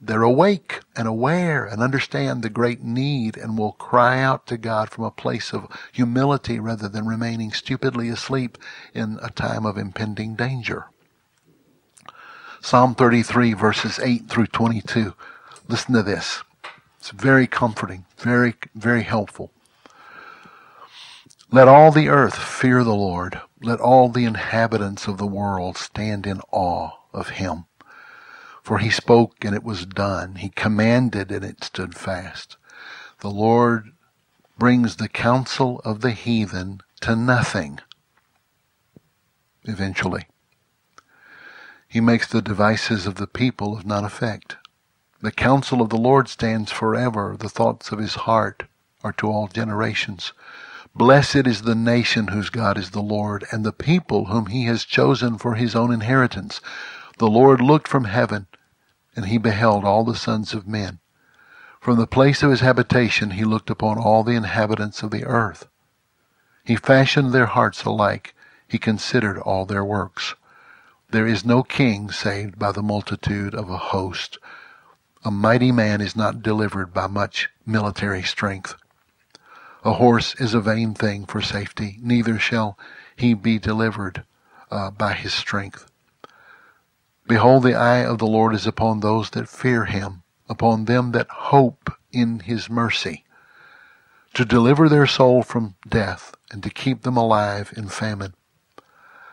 they're 0.00 0.22
awake 0.22 0.80
and 0.96 1.06
aware 1.06 1.64
and 1.64 1.80
understand 1.80 2.42
the 2.42 2.50
great 2.50 2.82
need 2.82 3.36
and 3.36 3.56
will 3.56 3.72
cry 3.72 4.20
out 4.20 4.46
to 4.48 4.58
God 4.58 4.90
from 4.90 5.04
a 5.04 5.12
place 5.12 5.52
of 5.52 5.68
humility 5.92 6.58
rather 6.58 6.88
than 6.88 7.06
remaining 7.06 7.52
stupidly 7.52 8.08
asleep 8.08 8.58
in 8.94 9.20
a 9.22 9.30
time 9.30 9.64
of 9.64 9.78
impending 9.78 10.34
danger. 10.34 10.86
Psalm 12.64 12.94
33 12.94 13.54
verses 13.54 13.98
8 13.98 14.28
through 14.28 14.46
22. 14.46 15.14
Listen 15.66 15.94
to 15.94 16.02
this. 16.02 16.44
It's 17.00 17.10
very 17.10 17.48
comforting, 17.48 18.04
very, 18.18 18.54
very 18.76 19.02
helpful. 19.02 19.50
Let 21.50 21.66
all 21.66 21.90
the 21.90 22.08
earth 22.08 22.38
fear 22.38 22.84
the 22.84 22.94
Lord. 22.94 23.40
Let 23.60 23.80
all 23.80 24.08
the 24.08 24.24
inhabitants 24.24 25.08
of 25.08 25.18
the 25.18 25.26
world 25.26 25.76
stand 25.76 26.24
in 26.24 26.40
awe 26.52 26.90
of 27.12 27.30
him. 27.30 27.64
For 28.62 28.78
he 28.78 28.90
spoke 28.90 29.44
and 29.44 29.56
it 29.56 29.64
was 29.64 29.84
done. 29.84 30.36
He 30.36 30.48
commanded 30.48 31.32
and 31.32 31.44
it 31.44 31.64
stood 31.64 31.96
fast. 31.96 32.56
The 33.18 33.30
Lord 33.30 33.90
brings 34.56 34.96
the 34.96 35.08
counsel 35.08 35.80
of 35.84 36.00
the 36.00 36.12
heathen 36.12 36.80
to 37.00 37.16
nothing 37.16 37.80
eventually. 39.64 40.26
He 41.92 42.00
makes 42.00 42.26
the 42.26 42.40
devices 42.40 43.06
of 43.06 43.16
the 43.16 43.26
people 43.26 43.76
of 43.76 43.84
none 43.84 44.02
effect. 44.02 44.56
The 45.20 45.30
counsel 45.30 45.82
of 45.82 45.90
the 45.90 45.98
Lord 45.98 46.26
stands 46.26 46.72
forever. 46.72 47.36
The 47.38 47.50
thoughts 47.50 47.92
of 47.92 47.98
his 47.98 48.14
heart 48.14 48.62
are 49.04 49.12
to 49.12 49.28
all 49.28 49.46
generations. 49.46 50.32
Blessed 50.94 51.46
is 51.46 51.60
the 51.60 51.74
nation 51.74 52.28
whose 52.28 52.48
God 52.48 52.78
is 52.78 52.92
the 52.92 53.02
Lord, 53.02 53.44
and 53.52 53.62
the 53.62 53.74
people 53.74 54.24
whom 54.24 54.46
he 54.46 54.64
has 54.64 54.86
chosen 54.86 55.36
for 55.36 55.56
his 55.56 55.76
own 55.76 55.92
inheritance. 55.92 56.62
The 57.18 57.28
Lord 57.28 57.60
looked 57.60 57.88
from 57.88 58.04
heaven, 58.04 58.46
and 59.14 59.26
he 59.26 59.36
beheld 59.36 59.84
all 59.84 60.02
the 60.02 60.16
sons 60.16 60.54
of 60.54 60.66
men. 60.66 60.98
From 61.78 61.98
the 61.98 62.06
place 62.06 62.42
of 62.42 62.50
his 62.50 62.60
habitation 62.60 63.32
he 63.32 63.44
looked 63.44 63.68
upon 63.68 63.98
all 63.98 64.24
the 64.24 64.32
inhabitants 64.32 65.02
of 65.02 65.10
the 65.10 65.26
earth. 65.26 65.68
He 66.64 66.74
fashioned 66.74 67.32
their 67.32 67.52
hearts 67.52 67.84
alike. 67.84 68.34
He 68.66 68.78
considered 68.78 69.36
all 69.36 69.66
their 69.66 69.84
works. 69.84 70.34
There 71.12 71.26
is 71.26 71.44
no 71.44 71.62
king 71.62 72.10
saved 72.10 72.58
by 72.58 72.72
the 72.72 72.80
multitude 72.82 73.54
of 73.54 73.68
a 73.68 73.76
host. 73.76 74.38
A 75.22 75.30
mighty 75.30 75.70
man 75.70 76.00
is 76.00 76.16
not 76.16 76.42
delivered 76.42 76.94
by 76.94 77.06
much 77.06 77.50
military 77.66 78.22
strength. 78.22 78.76
A 79.84 79.92
horse 79.92 80.34
is 80.36 80.54
a 80.54 80.60
vain 80.62 80.94
thing 80.94 81.26
for 81.26 81.42
safety, 81.42 81.98
neither 82.00 82.38
shall 82.38 82.78
he 83.14 83.34
be 83.34 83.58
delivered 83.58 84.24
uh, 84.70 84.90
by 84.90 85.12
his 85.12 85.34
strength. 85.34 85.84
Behold, 87.28 87.64
the 87.64 87.74
eye 87.74 88.06
of 88.06 88.16
the 88.16 88.26
Lord 88.26 88.54
is 88.54 88.66
upon 88.66 89.00
those 89.00 89.28
that 89.30 89.50
fear 89.50 89.84
him, 89.84 90.22
upon 90.48 90.86
them 90.86 91.12
that 91.12 91.28
hope 91.28 91.90
in 92.10 92.40
his 92.40 92.70
mercy, 92.70 93.26
to 94.32 94.46
deliver 94.46 94.88
their 94.88 95.06
soul 95.06 95.42
from 95.42 95.74
death 95.86 96.34
and 96.50 96.62
to 96.62 96.70
keep 96.70 97.02
them 97.02 97.18
alive 97.18 97.70
in 97.76 97.88
famine. 97.88 98.32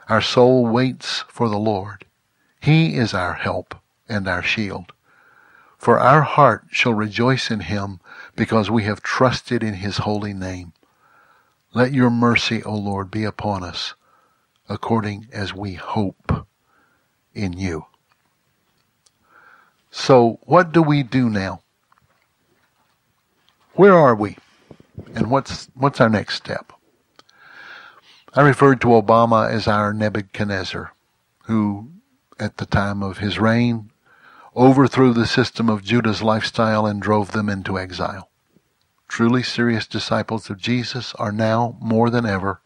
Our 0.10 0.22
soul 0.22 0.66
waits 0.66 1.24
for 1.28 1.50
the 1.50 1.60
Lord. 1.60 2.04
He 2.60 2.96
is 2.96 3.14
our 3.14 3.36
help 3.36 3.76
and 4.10 4.28
our 4.28 4.42
shield. 4.42 4.92
For 5.78 6.00
our 6.00 6.24
heart 6.24 6.66
shall 6.72 6.96
rejoice 6.96 7.52
in 7.52 7.60
him 7.62 8.00
because 8.36 8.72
we 8.72 8.84
have 8.84 9.04
trusted 9.04 9.62
in 9.62 9.76
his 9.76 10.00
holy 10.00 10.34
name. 10.34 10.74
Let 11.74 11.94
your 11.94 12.10
mercy, 12.10 12.64
O 12.64 12.74
Lord, 12.76 13.12
be 13.12 13.24
upon 13.24 13.64
us 13.64 13.94
according 14.68 15.28
as 15.32 15.54
we 15.54 15.76
hope 15.76 16.48
in 17.36 17.54
you. 17.54 17.86
So 19.92 20.40
what 20.42 20.72
do 20.72 20.82
we 20.82 21.04
do 21.04 21.30
now? 21.30 21.62
Where 23.74 23.94
are 23.94 24.16
we? 24.16 24.38
And 25.14 25.30
what's, 25.30 25.70
what's 25.76 26.02
our 26.02 26.10
next 26.10 26.36
step? 26.36 26.74
I 28.36 28.42
referred 28.42 28.80
to 28.82 28.90
Obama 28.90 29.50
as 29.50 29.68
our 29.68 29.92
Nebuchadnezzar, 29.92 30.92
who, 31.46 31.90
at 32.40 32.58
the 32.58 32.68
time 32.68 33.02
of 33.02 33.18
his 33.18 33.40
reign, 33.40 33.90
overthrew 34.56 35.14
the 35.14 35.26
system 35.26 35.68
of 35.68 35.84
Judah's 35.84 36.22
lifestyle 36.22 36.86
and 36.86 37.02
drove 37.02 37.32
them 37.32 37.50
into 37.50 37.80
exile. 37.80 38.30
Truly 39.08 39.42
serious 39.42 39.88
disciples 39.88 40.52
of 40.52 40.60
Jesus 40.60 41.16
are 41.16 41.32
now, 41.32 41.76
more 41.82 42.12
than 42.12 42.28
ever, 42.28 42.62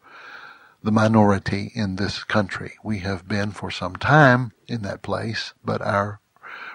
the 0.82 0.92
minority 0.92 1.72
in 1.74 1.96
this 1.96 2.24
country. 2.24 2.74
We 2.84 2.98
have 2.98 3.26
been 3.26 3.50
for 3.50 3.70
some 3.70 3.96
time 3.96 4.52
in 4.68 4.82
that 4.82 5.00
place, 5.00 5.54
but 5.64 5.80
our 5.80 6.20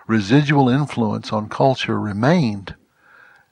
residual 0.07 0.67
influence 0.67 1.31
on 1.31 1.47
culture 1.47 1.99
remained, 1.99 2.73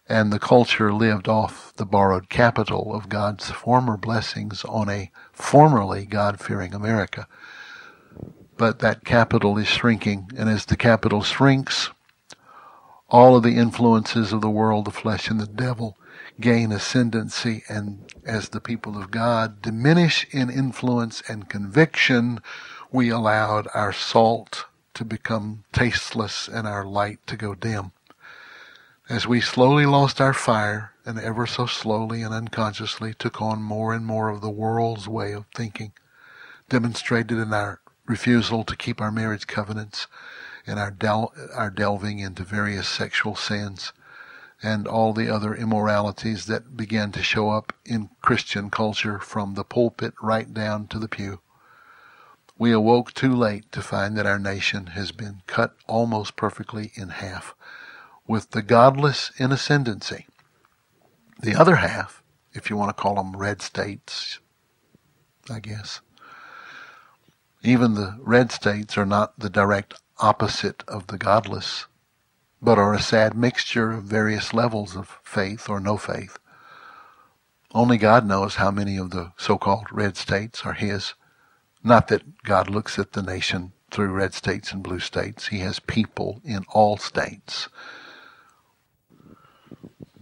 and 0.09 0.33
the 0.33 0.39
culture 0.39 0.91
lived 0.91 1.27
off 1.27 1.73
the 1.75 1.85
borrowed 1.85 2.27
capital 2.27 2.95
of 2.95 3.07
God's 3.07 3.51
former 3.51 3.97
blessings 3.97 4.65
on 4.65 4.89
a 4.89 5.11
formerly 5.37 6.05
God 6.05 6.39
fearing 6.39 6.73
America. 6.73 7.27
But 8.57 8.79
that 8.79 9.05
capital 9.05 9.57
is 9.57 9.67
shrinking, 9.67 10.31
and 10.35 10.49
as 10.49 10.65
the 10.65 10.75
capital 10.75 11.21
shrinks, 11.21 11.91
all 13.09 13.35
of 13.35 13.43
the 13.43 13.55
influences 13.55 14.33
of 14.33 14.41
the 14.41 14.49
world, 14.49 14.85
the 14.85 14.91
flesh, 14.91 15.29
and 15.29 15.39
the 15.39 15.47
devil 15.47 15.95
gain 16.41 16.71
ascendancy, 16.71 17.63
and 17.69 18.11
as 18.25 18.49
the 18.49 18.59
people 18.59 18.97
of 18.97 19.11
God 19.11 19.61
diminish 19.61 20.25
in 20.31 20.49
influence 20.49 21.21
and 21.27 21.49
conviction, 21.49 22.41
we 22.91 23.09
allowed 23.09 23.67
our 23.73 23.93
salt 23.93 24.65
to 24.95 25.05
become 25.05 25.63
tasteless 25.71 26.47
and 26.47 26.67
our 26.67 26.83
light 26.85 27.19
to 27.27 27.37
go 27.37 27.53
dim. 27.53 27.91
As 29.07 29.27
we 29.27 29.39
slowly 29.39 29.85
lost 29.85 30.19
our 30.19 30.33
fire 30.33 30.91
and 31.07 31.17
ever 31.17 31.47
so 31.47 31.65
slowly 31.65 32.21
and 32.21 32.33
unconsciously 32.33 33.13
took 33.13 33.41
on 33.41 33.63
more 33.63 33.93
and 33.93 34.05
more 34.05 34.27
of 34.27 34.41
the 34.41 34.49
world's 34.49 35.07
way 35.07 35.31
of 35.31 35.45
thinking, 35.55 35.93
demonstrated 36.67 37.37
in 37.37 37.53
our 37.53 37.79
refusal 38.05 38.65
to 38.65 38.75
keep 38.75 38.99
our 38.99 39.11
marriage 39.11 39.47
covenants 39.47 40.07
and 40.67 40.77
our, 40.77 40.91
del- 40.91 41.33
our 41.55 41.69
delving 41.69 42.19
into 42.19 42.43
various 42.43 42.89
sexual 42.89 43.35
sins 43.35 43.93
and 44.61 44.85
all 44.85 45.13
the 45.13 45.33
other 45.33 45.55
immoralities 45.55 46.45
that 46.47 46.75
began 46.75 47.11
to 47.13 47.23
show 47.23 47.51
up 47.51 47.71
in 47.85 48.09
Christian 48.21 48.69
culture 48.69 49.17
from 49.17 49.53
the 49.53 49.63
pulpit 49.63 50.13
right 50.21 50.53
down 50.53 50.87
to 50.87 50.99
the 50.99 51.07
pew. 51.07 51.39
We 52.57 52.73
awoke 52.73 53.13
too 53.13 53.33
late 53.33 53.71
to 53.71 53.81
find 53.81 54.17
that 54.17 54.25
our 54.25 54.39
nation 54.39 54.87
has 54.87 55.13
been 55.13 55.41
cut 55.47 55.73
almost 55.87 56.35
perfectly 56.35 56.91
in 56.95 57.09
half 57.09 57.55
with 58.27 58.51
the 58.51 58.61
godless 58.63 59.31
in 59.37 59.53
ascendancy. 59.53 60.27
The 61.39 61.55
other 61.55 61.77
half, 61.77 62.23
if 62.53 62.69
you 62.69 62.77
want 62.77 62.95
to 62.95 63.01
call 63.01 63.15
them 63.15 63.37
red 63.37 63.61
states, 63.61 64.39
I 65.49 65.59
guess, 65.59 66.01
even 67.63 67.93
the 67.95 68.17
red 68.21 68.51
states 68.51 68.97
are 68.97 69.05
not 69.05 69.39
the 69.39 69.49
direct 69.49 69.95
opposite 70.19 70.83
of 70.87 71.07
the 71.07 71.17
godless, 71.17 71.85
but 72.61 72.79
are 72.79 72.93
a 72.93 73.01
sad 73.01 73.35
mixture 73.35 73.91
of 73.91 74.03
various 74.03 74.53
levels 74.53 74.95
of 74.95 75.19
faith 75.23 75.69
or 75.69 75.79
no 75.79 75.97
faith. 75.97 76.39
Only 77.73 77.97
God 77.97 78.25
knows 78.25 78.55
how 78.55 78.71
many 78.71 78.97
of 78.97 79.11
the 79.11 79.33
so-called 79.37 79.87
red 79.91 80.17
states 80.17 80.63
are 80.65 80.73
His. 80.73 81.13
Not 81.83 82.07
that 82.09 82.43
God 82.43 82.69
looks 82.69 82.97
at 82.99 83.13
the 83.13 83.21
nation 83.21 83.73
through 83.91 84.11
red 84.13 84.33
states 84.33 84.71
and 84.71 84.83
blue 84.83 84.99
states. 84.99 85.47
He 85.47 85.59
has 85.59 85.79
people 85.79 86.41
in 86.43 86.65
all 86.69 86.97
states. 86.97 87.69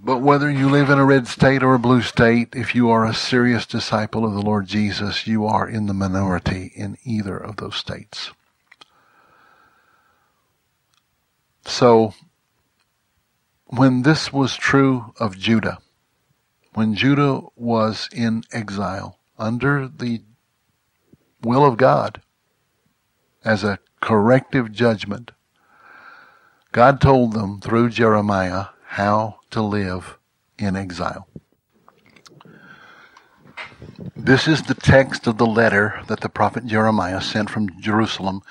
But 0.05 0.19
whether 0.19 0.51
you 0.51 0.69
live 0.69 0.91
in 0.91 0.99
a 0.99 1.03
red 1.03 1.27
state 1.27 1.63
or 1.63 1.73
a 1.73 1.79
blue 1.79 2.03
state, 2.03 2.49
if 2.53 2.75
you 2.75 2.91
are 2.91 3.07
a 3.07 3.13
serious 3.13 3.65
disciple 3.65 4.23
of 4.23 4.35
the 4.35 4.41
Lord 4.41 4.67
Jesus, 4.67 5.25
you 5.25 5.47
are 5.47 5.67
in 5.67 5.87
the 5.87 5.95
minority 5.95 6.71
in 6.75 6.95
either 7.03 7.35
of 7.35 7.55
those 7.55 7.75
states. 7.75 8.29
So, 11.65 12.13
when 13.65 14.03
this 14.03 14.31
was 14.31 14.55
true 14.55 15.11
of 15.19 15.39
Judah, 15.39 15.79
when 16.75 16.93
Judah 16.93 17.41
was 17.55 18.07
in 18.13 18.43
exile 18.51 19.17
under 19.39 19.87
the 19.87 20.21
will 21.41 21.65
of 21.65 21.77
God 21.77 22.21
as 23.43 23.63
a 23.63 23.79
corrective 24.01 24.71
judgment, 24.71 25.31
God 26.71 27.01
told 27.01 27.33
them 27.33 27.59
through 27.59 27.89
Jeremiah 27.89 28.67
how 28.85 29.39
to 29.55 29.61
live 29.61 30.17
in 30.59 30.75
exile. 30.75 31.29
This 34.13 34.49
is 34.49 34.63
the 34.63 34.73
text 34.73 35.27
of 35.27 35.37
the 35.37 35.45
letter 35.45 36.01
that 36.07 36.19
the 36.19 36.27
prophet 36.27 36.65
Jeremiah 36.65 37.21
sent 37.21 37.49
from 37.49 37.79
Jerusalem 37.79 38.41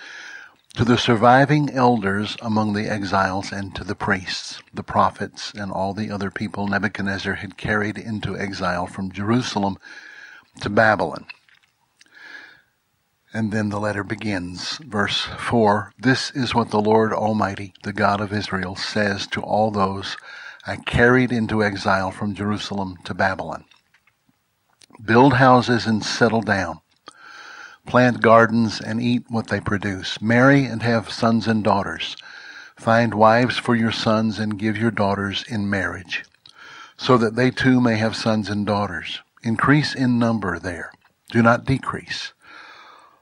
to 0.76 0.82
the 0.82 0.96
surviving 0.96 1.68
elders 1.68 2.38
among 2.40 2.72
the 2.72 2.90
exiles 2.90 3.52
and 3.52 3.74
to 3.74 3.84
the 3.84 3.94
priests, 3.94 4.62
the 4.72 4.82
prophets, 4.82 5.52
and 5.52 5.70
all 5.70 5.92
the 5.92 6.10
other 6.10 6.30
people 6.30 6.68
Nebuchadnezzar 6.68 7.34
had 7.34 7.58
carried 7.58 7.98
into 7.98 8.38
exile 8.38 8.86
from 8.86 9.12
Jerusalem 9.12 9.76
to 10.62 10.70
Babylon. 10.70 11.26
And 13.34 13.52
then 13.52 13.68
the 13.68 13.78
letter 13.78 14.04
begins, 14.04 14.78
verse 14.78 15.20
4 15.20 15.92
This 15.98 16.30
is 16.30 16.54
what 16.54 16.70
the 16.70 16.80
Lord 16.80 17.12
Almighty, 17.12 17.74
the 17.82 17.92
God 17.92 18.22
of 18.22 18.32
Israel, 18.32 18.74
says 18.74 19.26
to 19.26 19.42
all 19.42 19.70
those 19.70 20.16
I 20.66 20.76
carried 20.76 21.30
into 21.30 21.62
exile 21.62 22.10
from 22.10 22.34
Jerusalem 22.34 22.96
to 23.04 23.12
Babylon. 23.12 23.66
Build 25.04 25.34
houses 25.34 25.86
and 25.86 26.02
settle 26.02 26.40
down. 26.40 26.80
Plant 27.86 28.22
gardens 28.22 28.80
and 28.80 28.98
eat 28.98 29.24
what 29.28 29.48
they 29.48 29.60
produce. 29.60 30.22
Marry 30.22 30.64
and 30.64 30.82
have 30.82 31.10
sons 31.10 31.46
and 31.46 31.62
daughters. 31.62 32.16
Find 32.76 33.12
wives 33.12 33.58
for 33.58 33.76
your 33.76 33.92
sons 33.92 34.38
and 34.38 34.58
give 34.58 34.78
your 34.78 34.90
daughters 34.90 35.44
in 35.48 35.68
marriage, 35.68 36.24
so 36.96 37.18
that 37.18 37.36
they 37.36 37.50
too 37.50 37.78
may 37.78 37.96
have 37.96 38.16
sons 38.16 38.48
and 38.48 38.64
daughters. 38.66 39.20
Increase 39.42 39.94
in 39.94 40.18
number 40.18 40.58
there. 40.58 40.92
Do 41.30 41.42
not 41.42 41.66
decrease. 41.66 42.32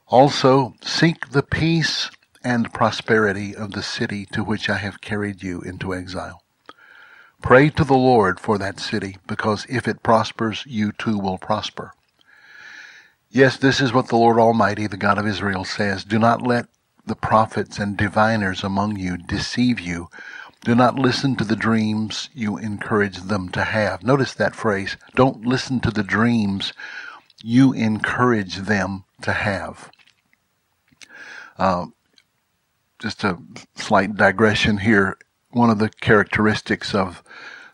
Also, 0.07 0.75
seek 0.81 1.31
the 1.31 1.43
peace 1.43 2.09
and 2.41 2.71
prosperity 2.73 3.53
of 3.53 3.71
the 3.71 3.83
city 3.83 4.25
to 4.27 4.45
which 4.45 4.69
I 4.69 4.77
have 4.77 5.01
carried 5.01 5.43
you 5.43 5.59
into 5.61 5.93
exile. 5.93 6.42
Pray 7.43 7.69
to 7.69 7.83
the 7.83 7.93
Lord 7.93 8.39
for 8.39 8.57
that 8.57 8.79
city, 8.79 9.17
because 9.27 9.65
if 9.69 9.85
it 9.85 10.01
prospers, 10.01 10.63
you 10.65 10.93
too 10.93 11.19
will 11.19 11.37
prosper. 11.37 11.93
Yes, 13.29 13.57
this 13.57 13.81
is 13.81 13.91
what 13.91 14.07
the 14.07 14.15
Lord 14.15 14.39
Almighty, 14.39 14.87
the 14.87 14.95
God 14.95 15.17
of 15.17 15.27
Israel, 15.27 15.65
says. 15.65 16.05
Do 16.05 16.17
not 16.17 16.41
let 16.41 16.67
the 17.05 17.15
prophets 17.17 17.79
and 17.79 17.97
diviners 17.97 18.63
among 18.63 18.95
you 18.95 19.17
deceive 19.17 19.81
you. 19.81 20.07
Do 20.63 20.73
not 20.73 20.95
listen 20.95 21.35
to 21.35 21.43
the 21.43 21.57
dreams 21.57 22.29
you 22.33 22.57
encourage 22.57 23.17
them 23.17 23.49
to 23.49 23.65
have. 23.65 24.03
Notice 24.03 24.33
that 24.35 24.55
phrase. 24.55 24.95
Don't 25.13 25.45
listen 25.45 25.81
to 25.81 25.91
the 25.91 26.03
dreams 26.03 26.71
you 27.43 27.73
encourage 27.73 28.55
them 28.55 29.03
to 29.21 29.33
have. 29.33 29.91
Uh, 31.57 31.87
just 32.99 33.25
a 33.25 33.37
slight 33.75 34.15
digression 34.15 34.77
here. 34.77 35.17
One 35.53 35.69
of 35.69 35.79
the 35.79 35.89
characteristics 35.89 36.95
of 36.95 37.23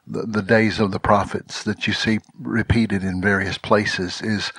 the, 0.06 0.24
the 0.24 0.42
days 0.42 0.80
of 0.80 0.92
the 0.92 1.00
prophets 1.00 1.64
that 1.64 1.88
you 1.88 1.94
see 1.94 2.20
repeated 2.38 3.04
in 3.04 3.22
various 3.22 3.58
places 3.58 4.22
is 4.22 4.52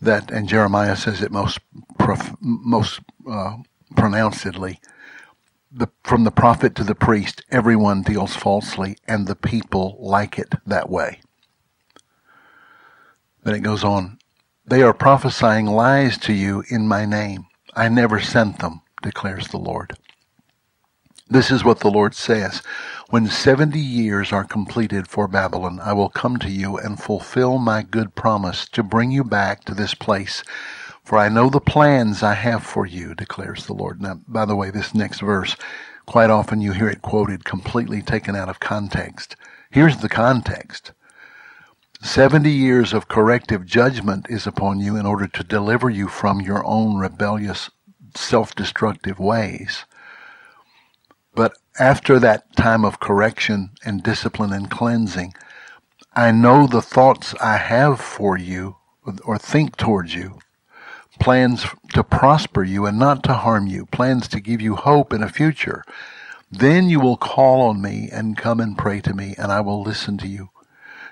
that, 0.00 0.30
and 0.30 0.48
Jeremiah 0.48 0.96
says 0.96 1.22
it 1.22 1.32
most 1.32 1.58
prof, 1.98 2.32
most 2.40 3.00
uh, 3.30 3.56
pronouncedly, 3.96 4.80
the, 5.72 5.88
from 6.04 6.24
the 6.24 6.30
prophet 6.30 6.74
to 6.74 6.84
the 6.84 6.94
priest, 6.94 7.42
everyone 7.50 8.02
deals 8.02 8.36
falsely, 8.36 8.96
and 9.08 9.26
the 9.26 9.36
people 9.36 9.96
like 9.98 10.38
it 10.38 10.54
that 10.66 10.90
way. 10.90 11.20
Then 13.42 13.54
it 13.54 13.60
goes 13.60 13.84
on, 13.84 14.18
they 14.66 14.82
are 14.82 14.92
prophesying 14.92 15.66
lies 15.66 16.18
to 16.18 16.32
you 16.32 16.62
in 16.68 16.88
my 16.88 17.06
name. 17.06 17.46
I 17.74 17.88
never 17.88 18.20
sent 18.20 18.58
them, 18.58 18.82
declares 19.02 19.48
the 19.48 19.58
Lord. 19.58 19.96
This 21.28 21.50
is 21.50 21.64
what 21.64 21.80
the 21.80 21.90
Lord 21.90 22.14
says. 22.14 22.62
When 23.10 23.26
seventy 23.26 23.80
years 23.80 24.32
are 24.32 24.44
completed 24.44 25.08
for 25.08 25.26
Babylon, 25.26 25.80
I 25.82 25.92
will 25.92 26.08
come 26.08 26.36
to 26.38 26.48
you 26.48 26.78
and 26.78 27.02
fulfill 27.02 27.58
my 27.58 27.82
good 27.82 28.14
promise 28.14 28.68
to 28.68 28.84
bring 28.84 29.10
you 29.10 29.24
back 29.24 29.64
to 29.64 29.74
this 29.74 29.92
place. 29.92 30.44
For 31.02 31.18
I 31.18 31.28
know 31.28 31.50
the 31.50 31.60
plans 31.60 32.22
I 32.22 32.34
have 32.34 32.62
for 32.62 32.86
you, 32.86 33.12
declares 33.16 33.66
the 33.66 33.74
Lord. 33.74 34.00
Now, 34.00 34.20
by 34.28 34.44
the 34.44 34.54
way, 34.54 34.70
this 34.70 34.94
next 34.94 35.20
verse, 35.20 35.56
quite 36.06 36.30
often 36.30 36.60
you 36.60 36.70
hear 36.72 36.88
it 36.88 37.02
quoted 37.02 37.44
completely 37.44 38.02
taken 38.02 38.36
out 38.36 38.48
of 38.48 38.60
context. 38.60 39.34
Here's 39.70 39.96
the 39.98 40.08
context. 40.08 40.92
Seventy 42.00 42.52
years 42.52 42.92
of 42.92 43.08
corrective 43.08 43.66
judgment 43.66 44.26
is 44.30 44.46
upon 44.46 44.78
you 44.78 44.96
in 44.96 45.06
order 45.06 45.26
to 45.26 45.42
deliver 45.42 45.90
you 45.90 46.06
from 46.06 46.40
your 46.40 46.64
own 46.64 46.98
rebellious, 46.98 47.68
self-destructive 48.14 49.18
ways. 49.18 49.86
But 51.36 51.58
after 51.78 52.18
that 52.18 52.56
time 52.56 52.84
of 52.84 52.98
correction 53.00 53.70
and 53.84 54.02
discipline 54.02 54.52
and 54.54 54.70
cleansing, 54.70 55.34
I 56.14 56.32
know 56.32 56.66
the 56.66 56.82
thoughts 56.82 57.34
I 57.40 57.58
have 57.58 58.00
for 58.00 58.38
you 58.38 58.76
or 59.24 59.38
think 59.38 59.76
towards 59.76 60.14
you. 60.14 60.40
Plans 61.20 61.66
to 61.94 62.02
prosper 62.02 62.64
you 62.64 62.86
and 62.86 62.98
not 62.98 63.22
to 63.24 63.34
harm 63.34 63.68
you. 63.68 63.86
Plans 63.86 64.28
to 64.28 64.40
give 64.40 64.62
you 64.62 64.76
hope 64.76 65.12
in 65.12 65.22
a 65.22 65.28
future. 65.28 65.84
Then 66.50 66.88
you 66.88 67.00
will 67.00 67.18
call 67.18 67.62
on 67.62 67.82
me 67.82 68.08
and 68.10 68.38
come 68.38 68.60
and 68.60 68.76
pray 68.78 69.00
to 69.02 69.14
me 69.14 69.34
and 69.38 69.52
I 69.52 69.60
will 69.60 69.82
listen 69.82 70.18
to 70.18 70.28
you. 70.28 70.50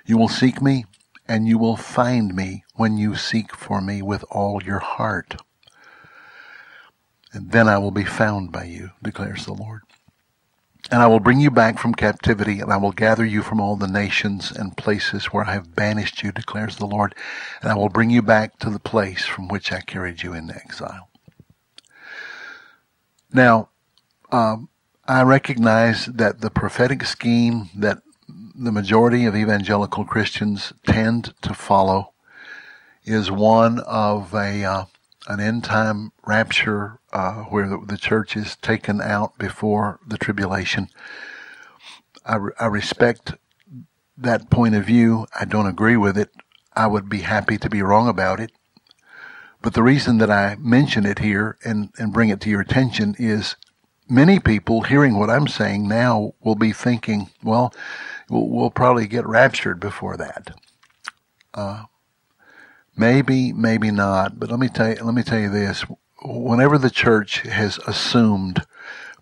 You 0.06 0.18
will 0.18 0.28
seek 0.28 0.62
me, 0.62 0.86
and 1.28 1.48
you 1.48 1.58
will 1.58 1.76
find 1.76 2.34
me 2.34 2.64
when 2.74 2.98
you 2.98 3.16
seek 3.16 3.54
for 3.56 3.80
me 3.80 4.02
with 4.02 4.24
all 4.30 4.62
your 4.62 4.80
heart. 4.80 5.36
And 7.32 7.52
then 7.52 7.68
I 7.68 7.78
will 7.78 7.90
be 7.90 8.04
found 8.04 8.52
by 8.52 8.64
you, 8.64 8.90
declares 9.02 9.46
the 9.46 9.54
Lord. 9.54 9.82
And 10.90 11.02
I 11.02 11.06
will 11.06 11.20
bring 11.20 11.40
you 11.40 11.50
back 11.50 11.78
from 11.78 11.94
captivity, 11.94 12.60
and 12.60 12.72
I 12.72 12.76
will 12.76 12.92
gather 12.92 13.24
you 13.24 13.42
from 13.42 13.60
all 13.60 13.76
the 13.76 13.88
nations 13.88 14.52
and 14.52 14.76
places 14.76 15.26
where 15.26 15.44
I 15.44 15.54
have 15.54 15.74
banished 15.74 16.22
you, 16.22 16.30
declares 16.30 16.76
the 16.76 16.86
Lord, 16.86 17.14
and 17.62 17.70
I 17.70 17.74
will 17.74 17.88
bring 17.88 18.10
you 18.10 18.20
back 18.22 18.58
to 18.58 18.70
the 18.70 18.78
place 18.78 19.24
from 19.24 19.48
which 19.48 19.72
I 19.72 19.80
carried 19.80 20.22
you 20.22 20.34
into 20.34 20.54
exile. 20.54 21.08
Now, 23.32 23.70
um, 24.30 24.68
I 25.06 25.22
recognize 25.22 26.06
that 26.06 26.40
the 26.40 26.50
prophetic 26.50 27.04
scheme 27.04 27.70
that 27.74 27.98
the 28.28 28.72
majority 28.72 29.26
of 29.26 29.34
evangelical 29.34 30.04
Christians 30.04 30.72
tend 30.86 31.34
to 31.42 31.54
follow 31.54 32.12
is 33.04 33.30
one 33.30 33.80
of 33.80 34.32
a 34.34 34.64
uh, 34.64 34.84
an 35.26 35.40
end 35.40 35.64
time 35.64 36.12
rapture 36.26 37.00
uh, 37.14 37.44
where 37.44 37.68
the, 37.68 37.78
the, 37.78 37.96
church 37.96 38.36
is 38.36 38.56
taken 38.56 39.00
out 39.00 39.38
before 39.38 40.00
the 40.06 40.18
tribulation. 40.18 40.88
I, 42.26 42.36
re- 42.36 42.52
I 42.58 42.66
respect 42.66 43.34
that 44.18 44.50
point 44.50 44.74
of 44.74 44.84
view. 44.84 45.26
I 45.38 45.44
don't 45.44 45.68
agree 45.68 45.96
with 45.96 46.18
it. 46.18 46.30
I 46.74 46.88
would 46.88 47.08
be 47.08 47.20
happy 47.20 47.56
to 47.58 47.70
be 47.70 47.82
wrong 47.82 48.08
about 48.08 48.40
it. 48.40 48.50
But 49.62 49.74
the 49.74 49.82
reason 49.82 50.18
that 50.18 50.30
I 50.30 50.56
mention 50.58 51.06
it 51.06 51.20
here 51.20 51.56
and, 51.64 51.90
and 51.98 52.12
bring 52.12 52.30
it 52.30 52.40
to 52.42 52.50
your 52.50 52.60
attention 52.60 53.14
is 53.18 53.54
many 54.08 54.38
people 54.40 54.82
hearing 54.82 55.16
what 55.16 55.30
I'm 55.30 55.48
saying 55.48 55.88
now 55.88 56.34
will 56.42 56.56
be 56.56 56.72
thinking, 56.72 57.30
well, 57.42 57.72
we'll, 58.28 58.48
we'll 58.48 58.70
probably 58.70 59.06
get 59.06 59.26
raptured 59.26 59.80
before 59.80 60.16
that. 60.16 60.50
Uh, 61.54 61.84
maybe, 62.96 63.52
maybe 63.52 63.90
not. 63.90 64.38
But 64.38 64.50
let 64.50 64.58
me 64.58 64.68
tell 64.68 64.88
you, 64.88 64.96
let 64.96 65.14
me 65.14 65.22
tell 65.22 65.38
you 65.38 65.48
this: 65.48 65.84
whenever 66.24 66.78
the 66.78 66.90
church 66.90 67.40
has 67.40 67.78
assumed 67.86 68.64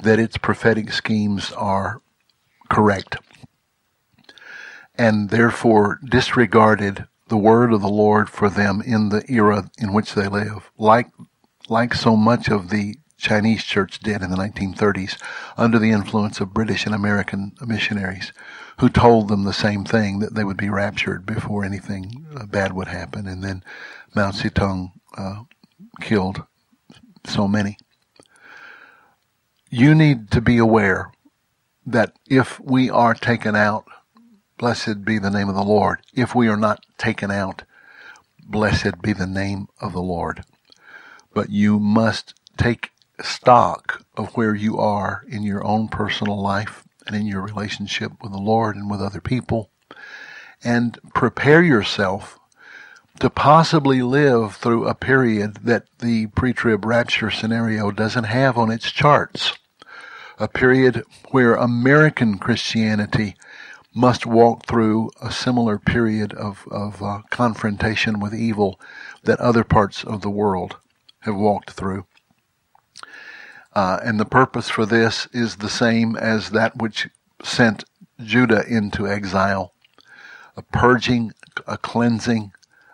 that 0.03 0.18
its 0.18 0.36
prophetic 0.36 0.92
schemes 0.92 1.53
are 1.53 2.00
correct, 2.68 3.16
and 4.94 5.30
therefore 5.30 6.00
disregarded 6.05 7.07
the 7.28 7.36
word 7.36 7.72
of 7.72 7.80
the 7.80 7.88
Lord 7.88 8.28
for 8.28 8.48
them 8.48 8.82
in 8.84 9.09
the 9.09 9.24
era 9.28 9.70
in 9.78 9.92
which 9.92 10.14
they 10.14 10.28
live, 10.28 10.70
like 10.78 11.09
like 11.68 11.94
so 11.94 12.16
much 12.16 12.48
of 12.48 12.70
the 12.70 12.96
Chinese 13.16 13.62
church 13.62 14.00
did 14.00 14.20
in 14.20 14.30
the 14.30 14.36
1930s 14.36 15.16
under 15.57 15.78
the 15.78 15.92
influence 15.92 16.40
of 16.40 16.53
British 16.53 16.86
and 16.86 16.94
American 16.94 17.53
missionaries 17.64 18.32
who 18.80 18.88
told 18.88 19.28
them 19.28 19.44
the 19.44 19.53
same 19.53 19.84
thing 19.84 20.18
that 20.18 20.34
they 20.34 20.42
would 20.42 20.57
be 20.57 20.68
raptured 20.68 21.24
before 21.24 21.64
anything 21.64 22.26
bad 22.48 22.72
would 22.72 22.88
happen. 22.88 23.28
And 23.28 23.44
then 23.44 23.62
Mao 24.14 24.32
Zedong 24.32 24.90
uh, 25.16 25.44
killed 26.00 26.44
so 27.24 27.48
many. 27.48 27.78
You 29.70 29.94
need 29.94 30.30
to 30.32 30.40
be 30.40 30.58
aware 30.58 31.12
that 31.86 32.16
if 32.28 32.60
we 32.60 32.90
are 32.90 33.14
taken 33.14 33.56
out, 33.56 33.84
blessed 34.58 35.04
be 35.04 35.18
the 35.18 35.30
name 35.30 35.48
of 35.48 35.54
the 35.54 35.64
Lord. 35.64 36.00
If 36.14 36.34
we 36.34 36.48
are 36.48 36.56
not 36.56 36.84
taken 36.98 37.30
out, 37.30 37.64
blessed 38.44 39.00
be 39.02 39.12
the 39.12 39.26
name 39.26 39.68
of 39.80 39.92
the 39.92 40.02
Lord. 40.02 40.44
But 41.34 41.50
you 41.50 41.80
must 41.80 42.34
take 42.56 42.90
stock 43.20 44.04
of 44.16 44.36
where 44.36 44.54
you 44.54 44.78
are 44.78 45.24
in 45.28 45.42
your 45.42 45.64
own 45.64 45.88
personal 45.88 46.40
life 46.40 46.84
and 47.06 47.16
in 47.16 47.26
your 47.26 47.40
relationship 47.40 48.12
with 48.22 48.32
the 48.32 48.38
Lord 48.38 48.76
and 48.76 48.90
with 48.90 49.00
other 49.00 49.20
people, 49.20 49.70
and 50.62 50.98
prepare 51.14 51.62
yourself 51.62 52.38
to 53.22 53.30
possibly 53.30 54.02
live 54.02 54.56
through 54.56 54.84
a 54.84 54.96
period 54.96 55.54
that 55.62 55.84
the 56.00 56.26
pre-trib 56.34 56.84
rapture 56.84 57.30
scenario 57.30 57.92
doesn't 57.92 58.24
have 58.24 58.58
on 58.58 58.68
its 58.68 58.90
charts. 58.90 59.56
A 60.40 60.48
period 60.48 61.04
where 61.30 61.54
American 61.54 62.36
Christianity 62.36 63.36
must 63.94 64.26
walk 64.26 64.66
through 64.66 65.12
a 65.22 65.30
similar 65.30 65.78
period 65.78 66.34
of, 66.34 66.66
of 66.68 67.00
uh, 67.00 67.20
confrontation 67.30 68.18
with 68.18 68.34
evil 68.34 68.80
that 69.22 69.38
other 69.38 69.62
parts 69.62 70.02
of 70.02 70.22
the 70.22 70.30
world 70.30 70.78
have 71.20 71.36
walked 71.36 71.70
through. 71.70 72.04
Uh, 73.72 74.00
and 74.02 74.18
the 74.18 74.24
purpose 74.24 74.68
for 74.68 74.84
this 74.84 75.28
is 75.32 75.58
the 75.58 75.70
same 75.70 76.16
as 76.16 76.50
that 76.50 76.76
which 76.76 77.08
sent 77.40 77.84
Judah 78.20 78.64
into 78.66 79.06
exile 79.06 79.72
a 80.56 80.62
purging, 80.62 81.32
a 81.68 81.78
cleansing, 81.78 82.52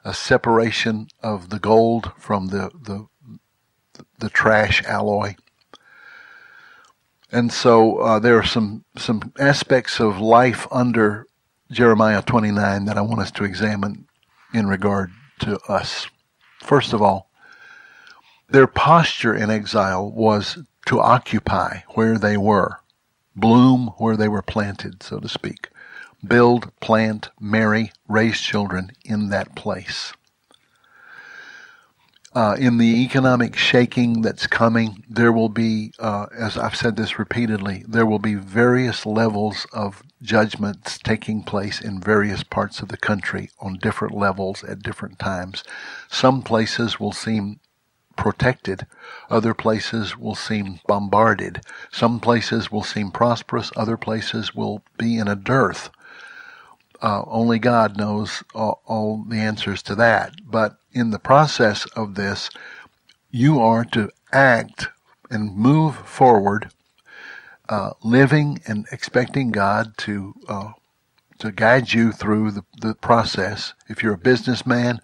a 0.09 0.15
separation 0.15 1.07
of 1.23 1.51
the 1.51 1.59
gold 1.59 2.13
from 2.17 2.49
the, 2.49 2.71
the, 2.83 3.07
the 4.19 4.31
trash 4.31 4.83
alloy. 4.85 5.35
And 7.31 7.53
so 7.53 7.99
uh, 7.99 8.19
there 8.19 8.39
are 8.39 8.45
some, 8.45 8.87
some 8.97 9.35
aspects 9.39 10.01
of 10.01 10.19
life 10.19 10.67
under 10.71 11.27
Jeremiah 11.71 12.23
29 12.23 12.87
that 12.87 12.97
I 12.97 13.03
want 13.03 13.21
us 13.21 13.31
to 13.33 13.45
examine 13.45 14.07
in 14.55 14.67
regard 14.67 15.11
to 15.41 15.59
us. 15.69 16.07
First 16.63 16.95
of 16.95 17.03
all, 17.03 17.29
their 18.49 18.67
posture 18.67 19.35
in 19.35 19.51
exile 19.51 20.11
was 20.11 20.59
to 20.87 21.01
occupy 21.01 21.81
where 21.89 22.17
they 22.17 22.39
were, 22.39 22.79
bloom 23.37 23.89
where 23.99 24.17
they 24.17 24.29
were 24.29 24.41
planted, 24.41 25.03
so 25.03 25.21
to 25.21 25.29
speak, 25.29 25.69
build, 26.27 26.73
plant, 26.81 27.31
marry, 27.41 27.93
raise 28.09 28.41
children 28.41 28.91
in 29.05 29.29
that 29.31 29.55
place. 29.55 30.13
Uh, 32.35 32.55
in 32.59 32.77
the 32.79 33.03
economic 33.03 33.57
shaking 33.57 34.21
that's 34.23 34.47
coming, 34.47 35.03
there 35.09 35.33
will 35.33 35.49
be, 35.49 35.93
uh, 35.99 36.27
as 36.37 36.59
I've 36.59 36.77
said 36.77 36.95
this 36.97 37.19
repeatedly, 37.19 37.85
there 37.89 38.07
will 38.07 38.19
be 38.19 38.35
various 38.35 39.07
levels 39.07 39.67
of 39.73 40.03
judgments 40.23 40.99
taking 40.99 41.43
place 41.43 41.81
in 41.81 42.01
various 42.01 42.43
parts 42.43 42.81
of 42.81 42.89
the 42.89 42.97
country 42.97 43.51
on 43.61 43.79
different 43.79 44.15
levels 44.15 44.63
at 44.65 44.83
different 44.83 45.19
times. 45.19 45.65
Some 46.11 46.43
places 46.43 47.01
will 47.01 47.13
seem 47.13 47.61
protected. 48.17 48.87
Other 49.31 49.55
places 49.55 50.19
will 50.19 50.35
seem 50.35 50.81
bombarded. 50.87 51.63
Some 51.91 52.21
places 52.21 52.71
will 52.71 52.83
seem 52.83 53.11
prosperous. 53.11 53.73
Other 53.75 53.97
places 53.97 54.55
will 54.55 54.83
be 54.99 55.19
in 55.19 55.29
a 55.29 55.37
dearth. 55.37 55.91
Uh, 57.03 57.23
only 57.27 57.59
God 57.59 57.97
knows 57.97 58.43
all, 58.55 58.83
all 58.87 59.25
the 59.29 59.39
answers 59.39 59.83
to 59.85 59.95
that. 59.97 60.35
But 60.45 60.79
in 60.93 61.11
the 61.11 61.19
process 61.19 61.87
of 61.97 62.15
this, 62.17 62.51
you 63.31 63.61
are 63.61 63.85
to 63.87 64.11
act 64.33 64.89
and 65.31 65.57
move 65.57 65.97
forward, 65.97 66.71
uh, 67.69 67.93
living 68.03 68.61
and 68.67 68.87
expecting 68.93 69.51
God 69.53 69.97
to 69.99 70.35
uh, 70.49 70.73
to 71.39 71.53
guide 71.53 71.93
you 71.93 72.13
through 72.13 72.51
the, 72.53 72.65
the 72.81 72.95
process. 72.95 73.75
If 73.89 74.03
you're 74.03 74.15
a 74.15 74.19
businessman, 74.19 75.01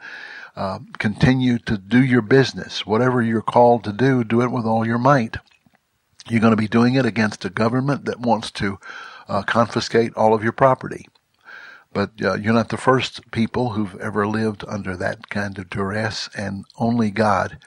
uh, 0.56 0.80
continue 0.98 1.58
to 1.60 1.78
do 1.78 2.02
your 2.02 2.22
business. 2.22 2.86
Whatever 2.86 3.22
you're 3.22 3.42
called 3.42 3.84
to 3.84 3.92
do, 3.92 4.24
do 4.24 4.42
it 4.42 4.50
with 4.52 4.64
all 4.66 4.86
your 4.86 4.98
might. 4.98 5.36
You're 6.28 6.40
going 6.40 6.52
to 6.52 6.56
be 6.56 6.68
doing 6.68 6.94
it 6.94 7.06
against 7.06 7.44
a 7.44 7.50
government 7.50 8.06
that 8.06 8.20
wants 8.20 8.50
to 8.52 8.78
uh, 9.28 9.42
confiscate 9.42 10.14
all 10.16 10.34
of 10.34 10.42
your 10.42 10.52
property. 10.52 11.06
But 11.94 12.10
uh, 12.22 12.34
you're 12.34 12.52
not 12.52 12.68
the 12.70 12.76
first 12.76 13.30
people 13.30 13.70
who've 13.70 13.98
ever 14.00 14.26
lived 14.26 14.64
under 14.68 14.96
that 14.96 15.30
kind 15.30 15.58
of 15.58 15.70
duress, 15.70 16.28
and 16.36 16.64
only 16.76 17.10
God 17.10 17.58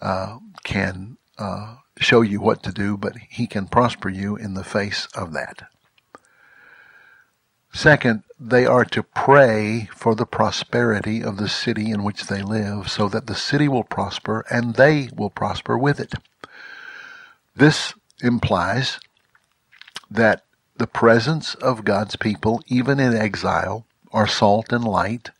uh, 0.00 0.38
can 0.64 1.18
uh, 1.38 1.76
show 1.98 2.22
you 2.22 2.40
what 2.40 2.62
to 2.62 2.72
do, 2.72 2.96
but 2.96 3.16
He 3.28 3.46
can 3.46 3.66
prosper 3.66 4.08
you 4.08 4.36
in 4.36 4.54
the 4.54 4.64
face 4.64 5.06
of 5.14 5.32
that. 5.34 5.68
Second, 7.74 8.22
they 8.38 8.66
are 8.66 8.84
to 8.84 9.02
pray 9.02 9.88
for 9.94 10.14
the 10.14 10.26
prosperity 10.26 11.22
of 11.22 11.38
the 11.38 11.48
city 11.48 11.90
in 11.90 12.04
which 12.04 12.26
they 12.26 12.42
live 12.42 12.90
so 12.90 13.08
that 13.08 13.26
the 13.26 13.34
city 13.34 13.66
will 13.66 13.84
prosper 13.84 14.44
and 14.50 14.74
they 14.74 15.08
will 15.16 15.30
prosper 15.30 15.78
with 15.78 15.98
it. 15.98 16.12
This 17.56 17.94
implies 18.22 19.00
that 20.10 20.44
the 20.76 20.86
presence 20.86 21.54
of 21.56 21.84
God's 21.84 22.16
people, 22.16 22.62
even 22.66 22.98
in 22.98 23.14
exile, 23.14 23.86
are 24.12 24.26
salt 24.26 24.72
and 24.72 24.84
light 24.84 25.30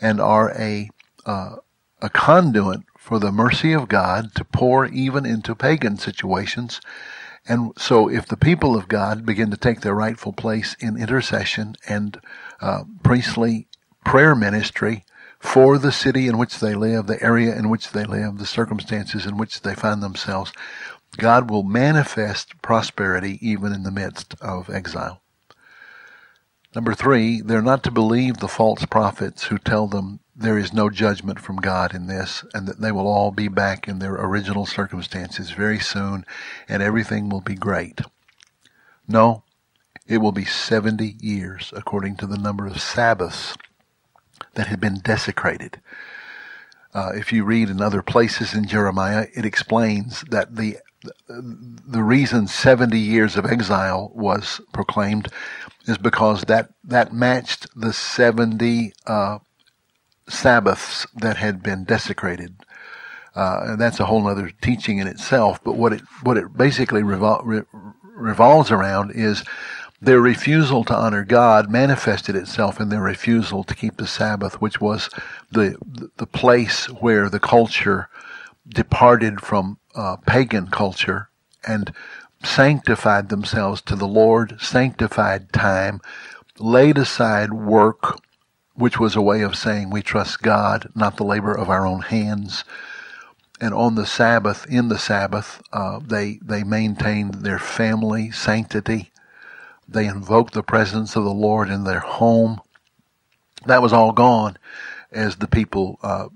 and 0.00 0.20
are 0.20 0.50
a, 0.58 0.90
uh, 1.26 1.56
a 2.00 2.08
conduit 2.10 2.80
for 2.96 3.18
the 3.18 3.32
mercy 3.32 3.72
of 3.72 3.88
God 3.88 4.34
to 4.34 4.44
pour 4.44 4.86
even 4.86 5.24
into 5.24 5.54
pagan 5.54 5.96
situations. 5.96 6.80
And 7.46 7.72
so, 7.78 8.08
if 8.08 8.26
the 8.26 8.36
people 8.36 8.76
of 8.76 8.88
God 8.88 9.24
begin 9.24 9.50
to 9.50 9.56
take 9.56 9.80
their 9.80 9.94
rightful 9.94 10.32
place 10.32 10.76
in 10.80 11.00
intercession 11.00 11.76
and 11.88 12.20
uh, 12.60 12.84
priestly 13.02 13.68
prayer 14.04 14.34
ministry 14.34 15.04
for 15.38 15.78
the 15.78 15.92
city 15.92 16.26
in 16.26 16.36
which 16.36 16.60
they 16.60 16.74
live, 16.74 17.06
the 17.06 17.22
area 17.22 17.56
in 17.56 17.70
which 17.70 17.92
they 17.92 18.04
live, 18.04 18.38
the 18.38 18.46
circumstances 18.46 19.24
in 19.24 19.38
which 19.38 19.62
they 19.62 19.74
find 19.74 20.02
themselves, 20.02 20.52
God 21.18 21.50
will 21.50 21.64
manifest 21.64 22.62
prosperity 22.62 23.38
even 23.46 23.72
in 23.72 23.84
the 23.84 23.92
midst 23.92 24.34
of 24.40 24.70
exile. 24.70 25.22
Number 26.74 26.94
three, 26.94 27.40
they're 27.42 27.62
not 27.62 27.82
to 27.84 27.90
believe 27.92 28.38
the 28.38 28.48
false 28.48 28.86
prophets 28.86 29.44
who 29.46 29.58
tell 29.58 29.88
them 29.88 30.20
there 30.36 30.58
is 30.58 30.72
no 30.72 30.90
judgment 30.90 31.40
from 31.40 31.56
God 31.56 31.94
in 31.94 32.06
this, 32.08 32.44
and 32.54 32.68
that 32.68 32.80
they 32.80 32.92
will 32.92 33.08
all 33.08 33.32
be 33.32 33.48
back 33.48 33.88
in 33.88 33.98
their 34.00 34.14
original 34.14 34.66
circumstances 34.66 35.50
very 35.50 35.80
soon, 35.80 36.24
and 36.68 36.82
everything 36.82 37.28
will 37.28 37.42
be 37.42 37.56
great. 37.56 38.00
No, 39.08 39.42
It 40.06 40.18
will 40.18 40.32
be 40.32 40.44
70 40.44 41.16
years 41.20 41.72
according 41.76 42.16
to 42.16 42.26
the 42.26 42.38
number 42.38 42.66
of 42.66 42.80
Sabbaths 42.80 43.56
that 44.54 44.68
had 44.68 44.80
been 44.80 45.00
desecrated. 45.00 45.80
Uh, 46.94 47.12
if 47.14 47.32
you 47.32 47.44
read 47.44 47.70
in 47.70 47.82
other 47.82 48.02
places 48.02 48.54
in 48.54 48.66
Jeremiah, 48.68 49.26
it 49.34 49.46
explains 49.46 50.22
that 50.30 50.56
the 50.56 50.78
the 51.28 52.02
reason 52.02 52.46
70 52.46 52.98
years 52.98 53.36
of 53.36 53.46
exile 53.46 54.10
was 54.14 54.60
proclaimed 54.72 55.28
is 55.86 55.98
because 55.98 56.42
that 56.42 56.70
that 56.84 57.12
matched 57.12 57.66
the 57.76 57.92
70 57.92 58.92
uh, 59.06 59.38
Sabbaths 60.28 61.06
that 61.14 61.36
had 61.36 61.62
been 61.62 61.84
desecrated. 61.84 62.54
Uh, 63.34 63.60
and 63.62 63.80
that's 63.80 64.00
a 64.00 64.06
whole 64.06 64.26
other 64.26 64.50
teaching 64.60 64.98
in 64.98 65.06
itself. 65.06 65.62
But 65.62 65.76
what 65.76 65.92
it 65.92 66.02
what 66.22 66.36
it 66.36 66.56
basically 66.56 67.02
revol- 67.02 67.42
re- 67.44 67.62
revolves 68.02 68.70
around 68.70 69.12
is 69.12 69.44
their 70.00 70.20
refusal 70.20 70.84
to 70.84 70.94
honor 70.94 71.24
God 71.24 71.70
manifested 71.70 72.36
itself 72.36 72.80
in 72.80 72.88
their 72.88 73.02
refusal 73.02 73.64
to 73.64 73.74
keep 73.74 73.96
the 73.96 74.06
Sabbath, 74.06 74.60
which 74.60 74.80
was 74.80 75.08
the 75.50 75.76
the 76.16 76.26
place 76.26 76.86
where 76.86 77.28
the 77.28 77.40
culture 77.40 78.08
departed 78.68 79.40
from 79.40 79.78
uh, 79.98 80.16
pagan 80.26 80.68
culture 80.68 81.28
and 81.66 81.92
sanctified 82.44 83.28
themselves 83.28 83.82
to 83.82 83.96
the 83.96 84.08
Lord, 84.08 84.58
sanctified 84.60 85.52
time, 85.52 86.00
laid 86.58 86.98
aside 86.98 87.52
work, 87.52 88.20
which 88.74 89.00
was 89.00 89.16
a 89.16 89.22
way 89.22 89.42
of 89.42 89.56
saying 89.56 89.90
we 89.90 90.02
trust 90.02 90.42
God, 90.42 90.88
not 90.94 91.18
the 91.18 91.24
labor 91.24 91.54
of 91.54 91.68
our 91.68 91.86
own 91.86 92.02
hands. 92.02 92.64
And 93.60 93.74
on 93.74 93.96
the 93.96 94.06
Sabbath, 94.06 94.66
in 94.70 94.88
the 94.88 94.98
Sabbath, 94.98 95.62
uh, 95.72 96.00
they 96.02 96.38
they 96.42 96.64
maintained 96.64 97.34
their 97.36 97.58
family 97.58 98.30
sanctity 98.30 99.10
they 99.88 100.06
invoked 100.06 100.52
the 100.52 100.62
presence 100.62 101.16
of 101.16 101.24
the 101.24 101.32
Lord 101.32 101.70
in 101.70 101.84
their 101.84 102.00
home. 102.00 102.60
That 103.66 103.82
was 103.82 103.92
all 103.92 104.12
gone 104.12 104.58
as 105.10 105.36
the 105.36 105.48
people 105.48 105.98
uh, 106.02 106.28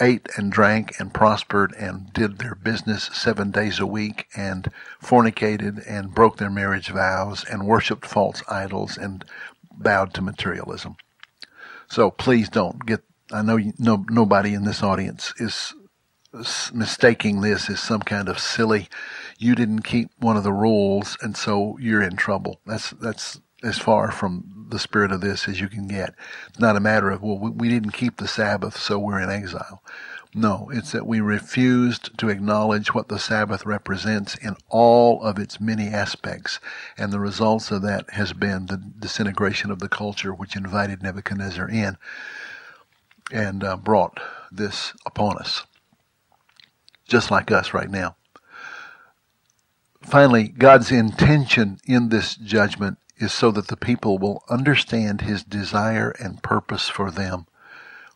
ate 0.00 0.28
and 0.36 0.52
drank 0.52 0.94
and 1.00 1.14
prospered 1.14 1.74
and 1.78 2.12
did 2.12 2.38
their 2.38 2.54
business 2.56 3.10
seven 3.12 3.50
days 3.50 3.80
a 3.80 3.86
week 3.86 4.26
and 4.36 4.70
fornicated 5.02 5.82
and 5.88 6.14
broke 6.14 6.38
their 6.38 6.50
marriage 6.50 6.88
vows 6.90 7.44
and 7.50 7.66
worshiped 7.66 8.06
false 8.06 8.42
idols 8.50 8.96
and 8.98 9.24
bowed 9.72 10.14
to 10.14 10.22
materialism. 10.22 10.96
So 11.88 12.10
please 12.10 12.48
don't 12.48 12.86
get. 12.86 13.02
I 13.32 13.42
know 13.42 13.56
you, 13.56 13.72
no 13.78 14.04
nobody 14.10 14.54
in 14.54 14.64
this 14.64 14.82
audience 14.82 15.34
is 15.38 15.74
mistaking 16.74 17.40
this 17.42 17.70
as 17.70 17.80
some 17.80 18.02
kind 18.02 18.28
of 18.28 18.38
silly 18.38 18.88
you 19.38 19.54
didn't 19.54 19.82
keep 19.82 20.10
one 20.18 20.36
of 20.36 20.44
the 20.44 20.52
rules 20.52 21.16
and 21.22 21.36
so 21.36 21.76
you're 21.80 22.02
in 22.02 22.16
trouble 22.16 22.60
that's 22.66 22.90
that's 22.92 23.40
as 23.64 23.78
far 23.78 24.10
from 24.10 24.66
the 24.68 24.78
spirit 24.78 25.12
of 25.12 25.20
this 25.20 25.48
as 25.48 25.60
you 25.60 25.68
can 25.68 25.88
get. 25.88 26.14
It's 26.48 26.60
not 26.60 26.76
a 26.76 26.80
matter 26.80 27.10
of 27.10 27.22
well 27.22 27.38
we, 27.38 27.68
didn't 27.68 27.92
keep 27.92 28.16
the 28.16 28.28
sabbath 28.28 28.76
so 28.76 28.98
we're 28.98 29.20
in 29.20 29.30
exile. 29.30 29.82
No 30.34 30.68
it's 30.72 30.92
that 30.92 31.06
we 31.06 31.20
refused 31.20 32.16
to 32.18 32.28
acknowledge 32.28 32.92
what 32.92 33.08
the 33.08 33.18
sabbath 33.18 33.64
represents 33.64 34.34
in 34.36 34.56
all 34.68 35.22
of 35.22 35.38
its 35.38 35.60
many 35.60 35.88
aspects. 35.88 36.60
And 36.98 37.12
the 37.12 37.20
results 37.20 37.70
of 37.70 37.82
that 37.82 38.10
has 38.10 38.32
been 38.32 38.66
the 38.66 38.76
disintegration 38.76 39.70
of 39.70 39.78
the 39.78 39.88
culture 39.88 40.32
which 40.34 40.56
invited 40.56 41.02
nebuchadnezzar 41.02 41.68
in 41.68 41.96
and 43.32 43.64
uh, 43.64 43.76
brought 43.76 44.20
this 44.50 44.92
upon 45.06 45.38
us. 45.38 45.64
Just 47.06 47.30
like 47.30 47.50
us 47.50 47.74
right 47.74 47.90
now. 47.90 48.16
Finally, 50.02 50.48
God's 50.48 50.92
intention 50.92 51.78
in 51.86 52.10
this 52.10 52.34
judgment 52.34 52.98
is 53.18 53.32
so 53.32 53.50
that 53.50 53.68
the 53.68 53.76
people 53.76 54.18
will 54.18 54.42
understand 54.48 55.22
his 55.22 55.42
desire 55.44 56.10
and 56.20 56.42
purpose 56.42 56.88
for 56.88 57.10
them, 57.10 57.46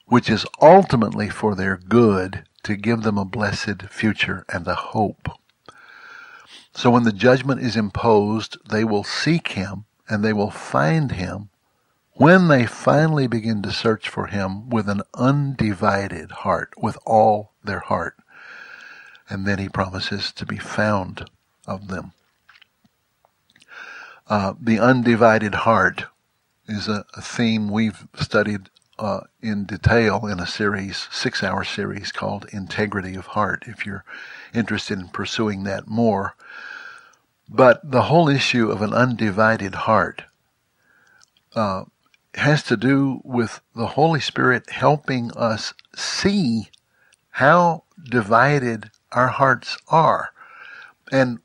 which 0.06 0.28
is 0.28 0.46
ultimately 0.60 1.28
for 1.28 1.54
their 1.54 1.76
good 1.76 2.44
to 2.64 2.76
give 2.76 3.02
them 3.02 3.18
a 3.18 3.24
blessed 3.24 3.82
future 3.90 4.44
and 4.52 4.66
a 4.66 4.74
hope. 4.74 5.28
So 6.74 6.90
when 6.90 7.04
the 7.04 7.12
judgment 7.12 7.60
is 7.60 7.76
imposed, 7.76 8.56
they 8.68 8.84
will 8.84 9.04
seek 9.04 9.48
him 9.48 9.84
and 10.08 10.24
they 10.24 10.32
will 10.32 10.50
find 10.50 11.12
him 11.12 11.50
when 12.14 12.48
they 12.48 12.66
finally 12.66 13.26
begin 13.26 13.62
to 13.62 13.72
search 13.72 14.08
for 14.08 14.26
him 14.26 14.68
with 14.68 14.88
an 14.88 15.02
undivided 15.14 16.30
heart, 16.32 16.72
with 16.76 16.98
all 17.06 17.52
their 17.62 17.80
heart 17.80 18.16
and 19.28 19.46
then 19.46 19.58
he 19.58 19.68
promises 19.68 20.32
to 20.32 20.46
be 20.46 20.58
found 20.58 21.28
of 21.66 21.88
them. 21.88 22.12
Uh, 24.28 24.52
the 24.60 24.78
undivided 24.78 25.54
heart 25.54 26.04
is 26.68 26.86
a, 26.86 27.04
a 27.14 27.22
theme 27.22 27.68
we've 27.68 28.06
studied 28.14 28.68
uh, 28.98 29.20
in 29.40 29.64
detail 29.64 30.26
in 30.26 30.38
a 30.38 30.46
series, 30.46 31.08
six 31.10 31.42
hour 31.42 31.64
series 31.64 32.12
called 32.12 32.46
Integrity 32.52 33.14
of 33.14 33.28
Heart, 33.28 33.64
if 33.66 33.86
you're 33.86 34.04
interested 34.52 34.98
in 34.98 35.08
pursuing 35.08 35.64
that 35.64 35.86
more. 35.86 36.34
But 37.48 37.90
the 37.90 38.02
whole 38.02 38.28
issue 38.28 38.70
of 38.70 38.82
an 38.82 38.92
undivided 38.92 39.74
heart 39.74 40.24
uh, 41.54 41.84
has 42.34 42.62
to 42.64 42.76
do 42.76 43.22
with 43.24 43.60
the 43.74 43.86
Holy 43.86 44.20
Spirit 44.20 44.68
helping 44.70 45.32
us 45.32 45.72
see 45.96 46.68
how 47.30 47.84
divided 48.10 48.90
our 49.12 49.28
hearts 49.28 49.78
are. 49.88 50.30
And 51.10 51.38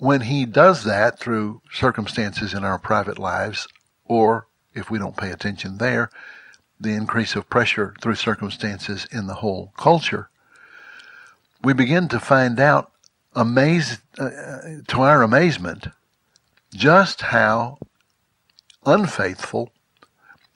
when 0.00 0.22
he 0.22 0.46
does 0.46 0.84
that 0.84 1.18
through 1.18 1.60
circumstances 1.72 2.54
in 2.54 2.64
our 2.64 2.78
private 2.78 3.18
lives, 3.18 3.68
or 4.06 4.46
if 4.74 4.90
we 4.90 4.98
don't 4.98 5.16
pay 5.16 5.30
attention 5.30 5.76
there, 5.76 6.10
the 6.80 6.94
increase 6.94 7.36
of 7.36 7.50
pressure 7.50 7.94
through 8.00 8.14
circumstances 8.14 9.06
in 9.12 9.26
the 9.26 9.34
whole 9.34 9.72
culture, 9.76 10.30
we 11.62 11.74
begin 11.74 12.08
to 12.08 12.18
find 12.18 12.58
out, 12.58 12.90
amazed, 13.34 14.00
uh, 14.18 14.30
to 14.88 15.02
our 15.02 15.22
amazement, 15.22 15.88
just 16.74 17.20
how 17.20 17.76
unfaithful, 18.86 19.70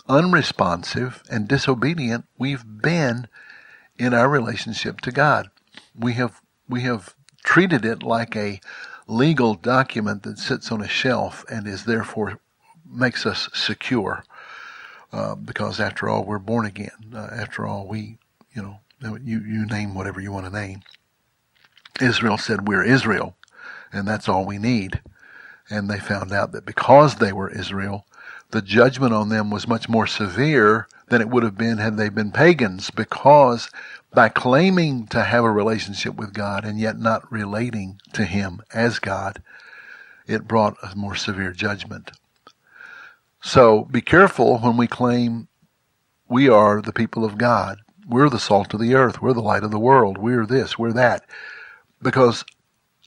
unresponsive, 0.08 1.22
and 1.30 1.46
disobedient 1.46 2.24
we've 2.38 2.64
been 2.80 3.28
in 3.98 4.14
our 4.14 4.28
relationship 4.30 5.02
to 5.02 5.12
God. 5.12 5.50
We 5.94 6.14
have 6.14 6.40
we 6.66 6.80
have 6.82 7.14
treated 7.44 7.84
it 7.84 8.02
like 8.02 8.34
a 8.34 8.58
legal 9.06 9.54
document 9.54 10.22
that 10.22 10.38
sits 10.38 10.72
on 10.72 10.80
a 10.80 10.88
shelf 10.88 11.44
and 11.50 11.66
is 11.66 11.84
therefore 11.84 12.38
makes 12.88 13.26
us 13.26 13.48
secure. 13.52 14.24
Uh, 15.12 15.34
because 15.34 15.78
after 15.78 16.08
all, 16.08 16.24
we're 16.24 16.38
born 16.38 16.66
again. 16.66 17.12
Uh, 17.14 17.28
after 17.32 17.66
all, 17.66 17.86
we, 17.86 18.18
you 18.52 18.62
know, 18.62 18.80
you, 19.22 19.40
you 19.40 19.66
name 19.66 19.94
whatever 19.94 20.20
you 20.20 20.32
want 20.32 20.46
to 20.46 20.52
name. 20.52 20.82
Israel 22.00 22.38
said, 22.38 22.66
We're 22.66 22.82
Israel, 22.82 23.36
and 23.92 24.08
that's 24.08 24.28
all 24.28 24.44
we 24.44 24.58
need. 24.58 25.00
And 25.70 25.88
they 25.88 26.00
found 26.00 26.32
out 26.32 26.52
that 26.52 26.66
because 26.66 27.16
they 27.16 27.32
were 27.32 27.48
Israel, 27.48 28.06
the 28.54 28.62
judgment 28.62 29.12
on 29.12 29.30
them 29.30 29.50
was 29.50 29.66
much 29.66 29.88
more 29.88 30.06
severe 30.06 30.86
than 31.08 31.20
it 31.20 31.28
would 31.28 31.42
have 31.42 31.58
been 31.58 31.78
had 31.78 31.96
they 31.96 32.08
been 32.08 32.30
pagans, 32.30 32.88
because 32.88 33.68
by 34.12 34.28
claiming 34.28 35.08
to 35.08 35.24
have 35.24 35.42
a 35.42 35.50
relationship 35.50 36.14
with 36.14 36.32
God 36.32 36.64
and 36.64 36.78
yet 36.78 36.96
not 36.96 37.30
relating 37.32 38.00
to 38.12 38.24
Him 38.24 38.60
as 38.72 39.00
God, 39.00 39.42
it 40.28 40.46
brought 40.46 40.76
a 40.84 40.94
more 40.94 41.16
severe 41.16 41.50
judgment. 41.50 42.12
So 43.42 43.86
be 43.86 44.00
careful 44.00 44.58
when 44.58 44.76
we 44.76 44.86
claim 44.86 45.48
we 46.28 46.48
are 46.48 46.80
the 46.80 46.92
people 46.92 47.24
of 47.24 47.36
God. 47.36 47.78
We're 48.06 48.30
the 48.30 48.38
salt 48.38 48.72
of 48.72 48.78
the 48.78 48.94
earth. 48.94 49.20
We're 49.20 49.32
the 49.32 49.42
light 49.42 49.64
of 49.64 49.72
the 49.72 49.80
world. 49.80 50.16
We're 50.16 50.46
this, 50.46 50.78
we're 50.78 50.92
that. 50.92 51.24
Because 52.00 52.44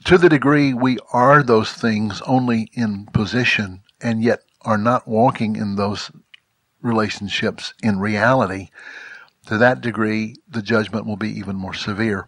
to 0.03 0.17
the 0.17 0.27
degree 0.27 0.73
we 0.73 0.97
are 1.13 1.41
those 1.41 1.71
things 1.71 2.21
only 2.27 2.69
in 2.73 3.05
position 3.13 3.83
and 4.01 4.21
yet 4.21 4.41
are 4.67 4.77
not 4.77 5.07
walking 5.07 5.55
in 5.55 5.77
those 5.77 6.11
relationships 6.81 7.73
in 7.81 8.01
reality, 8.01 8.69
to 9.45 9.57
that 9.57 9.79
degree, 9.79 10.35
the 10.45 10.61
judgment 10.61 11.05
will 11.05 11.15
be 11.15 11.31
even 11.31 11.55
more 11.55 11.73
severe. 11.73 12.27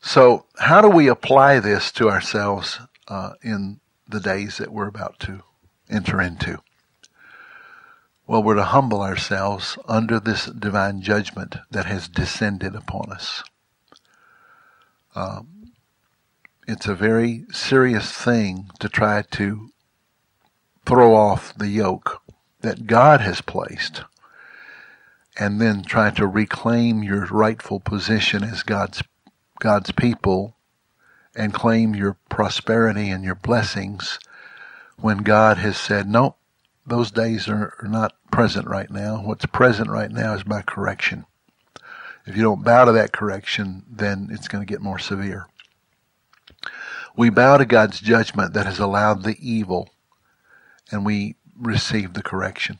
So, 0.00 0.46
how 0.58 0.80
do 0.80 0.88
we 0.88 1.08
apply 1.08 1.58
this 1.58 1.90
to 1.92 2.08
ourselves 2.08 2.78
uh, 3.08 3.32
in 3.42 3.80
the 4.08 4.20
days 4.20 4.58
that 4.58 4.72
we're 4.72 4.86
about 4.86 5.18
to 5.20 5.42
enter 5.90 6.20
into? 6.22 6.58
Well, 8.28 8.44
we're 8.44 8.54
to 8.54 8.64
humble 8.64 9.02
ourselves 9.02 9.76
under 9.88 10.20
this 10.20 10.46
divine 10.46 11.02
judgment 11.02 11.56
that 11.72 11.86
has 11.86 12.06
descended 12.06 12.76
upon 12.76 13.10
us. 13.10 13.42
Um, 15.16 15.72
it's 16.68 16.86
a 16.86 16.94
very 16.94 17.44
serious 17.50 18.12
thing 18.12 18.70
to 18.78 18.88
try 18.88 19.22
to 19.32 19.70
throw 20.88 21.14
off 21.14 21.52
the 21.54 21.68
yoke 21.68 22.22
that 22.62 22.86
God 22.86 23.20
has 23.20 23.42
placed 23.42 24.04
and 25.38 25.60
then 25.60 25.82
try 25.82 26.10
to 26.10 26.26
reclaim 26.26 27.02
your 27.02 27.26
rightful 27.26 27.78
position 27.78 28.42
as 28.42 28.62
God's 28.62 29.02
God's 29.60 29.92
people 29.92 30.56
and 31.36 31.52
claim 31.52 31.94
your 31.94 32.16
prosperity 32.30 33.10
and 33.10 33.22
your 33.22 33.34
blessings 33.34 34.18
when 34.96 35.18
God 35.18 35.58
has 35.58 35.76
said, 35.76 36.08
nope, 36.08 36.38
those 36.86 37.10
days 37.10 37.48
are, 37.48 37.74
are 37.82 37.88
not 37.88 38.14
present 38.30 38.66
right 38.66 38.90
now. 38.90 39.20
What's 39.22 39.46
present 39.46 39.90
right 39.90 40.10
now 40.10 40.32
is 40.34 40.46
my 40.46 40.62
correction. 40.62 41.26
If 42.26 42.34
you 42.34 42.42
don't 42.42 42.64
bow 42.64 42.86
to 42.86 42.92
that 42.92 43.12
correction, 43.12 43.84
then 43.90 44.28
it's 44.30 44.48
going 44.48 44.66
to 44.66 44.72
get 44.72 44.80
more 44.80 44.98
severe. 44.98 45.48
We 47.14 47.28
bow 47.28 47.58
to 47.58 47.66
God's 47.66 48.00
judgment 48.00 48.54
that 48.54 48.66
has 48.66 48.78
allowed 48.78 49.22
the 49.22 49.36
evil, 49.40 49.90
and 50.90 51.04
we 51.04 51.36
receive 51.56 52.14
the 52.14 52.22
correction. 52.22 52.78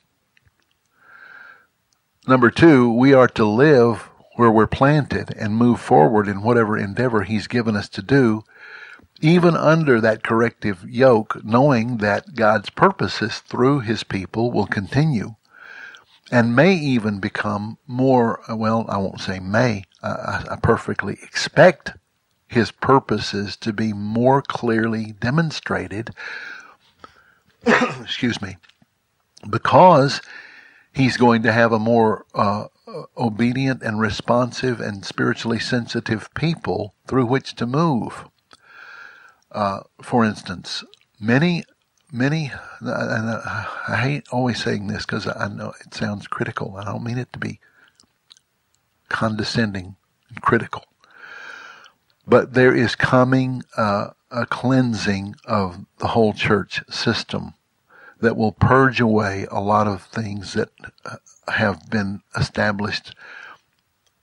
Number 2.26 2.50
two, 2.50 2.92
we 2.92 3.14
are 3.14 3.28
to 3.28 3.44
live 3.44 4.08
where 4.36 4.50
we're 4.50 4.66
planted 4.66 5.34
and 5.36 5.56
move 5.56 5.80
forward 5.80 6.28
in 6.28 6.42
whatever 6.42 6.76
endeavor 6.76 7.22
He's 7.22 7.46
given 7.46 7.74
us 7.74 7.88
to 7.90 8.02
do, 8.02 8.44
even 9.20 9.56
under 9.56 10.00
that 10.00 10.22
corrective 10.22 10.88
yoke, 10.88 11.42
knowing 11.44 11.96
that 11.98 12.34
God's 12.34 12.70
purposes 12.70 13.38
through 13.40 13.80
His 13.80 14.04
people 14.04 14.52
will 14.52 14.66
continue 14.66 15.34
and 16.30 16.54
may 16.54 16.74
even 16.74 17.18
become 17.18 17.78
more, 17.86 18.40
well, 18.48 18.84
I 18.88 18.98
won't 18.98 19.20
say 19.20 19.40
may, 19.40 19.84
I, 20.02 20.44
I 20.50 20.56
perfectly 20.62 21.14
expect 21.22 21.92
His 22.46 22.70
purposes 22.70 23.56
to 23.56 23.72
be 23.72 23.92
more 23.92 24.42
clearly 24.42 25.12
demonstrated, 25.18 26.10
excuse 28.02 28.40
me, 28.40 28.56
because 29.48 30.20
he's 30.92 31.16
going 31.16 31.42
to 31.42 31.52
have 31.52 31.72
a 31.72 31.78
more 31.78 32.26
uh, 32.34 32.66
obedient 33.16 33.82
and 33.82 34.00
responsive 34.00 34.80
and 34.80 35.04
spiritually 35.04 35.58
sensitive 35.58 36.28
people 36.34 36.94
through 37.06 37.26
which 37.26 37.54
to 37.56 37.66
move. 37.66 38.24
Uh, 39.52 39.80
for 40.02 40.24
instance, 40.24 40.84
many, 41.20 41.64
many, 42.12 42.52
and 42.80 43.40
I 43.88 44.00
hate 44.02 44.28
always 44.30 44.62
saying 44.62 44.86
this 44.86 45.06
because 45.06 45.26
I 45.26 45.48
know 45.48 45.72
it 45.84 45.94
sounds 45.94 46.26
critical. 46.26 46.76
I 46.76 46.84
don't 46.84 47.04
mean 47.04 47.18
it 47.18 47.32
to 47.32 47.38
be 47.38 47.60
condescending 49.08 49.96
and 50.28 50.42
critical. 50.42 50.84
But 52.26 52.52
there 52.52 52.74
is 52.74 52.94
coming 52.94 53.62
uh, 53.76 54.08
a 54.30 54.46
cleansing 54.46 55.34
of 55.44 55.86
the 55.98 56.08
whole 56.08 56.32
church 56.32 56.82
system 56.90 57.54
that 58.20 58.36
will 58.36 58.52
purge 58.52 59.00
away 59.00 59.46
a 59.50 59.60
lot 59.60 59.86
of 59.86 60.02
things 60.02 60.52
that 60.54 60.70
uh, 61.04 61.16
have 61.48 61.88
been 61.88 62.20
established 62.36 63.14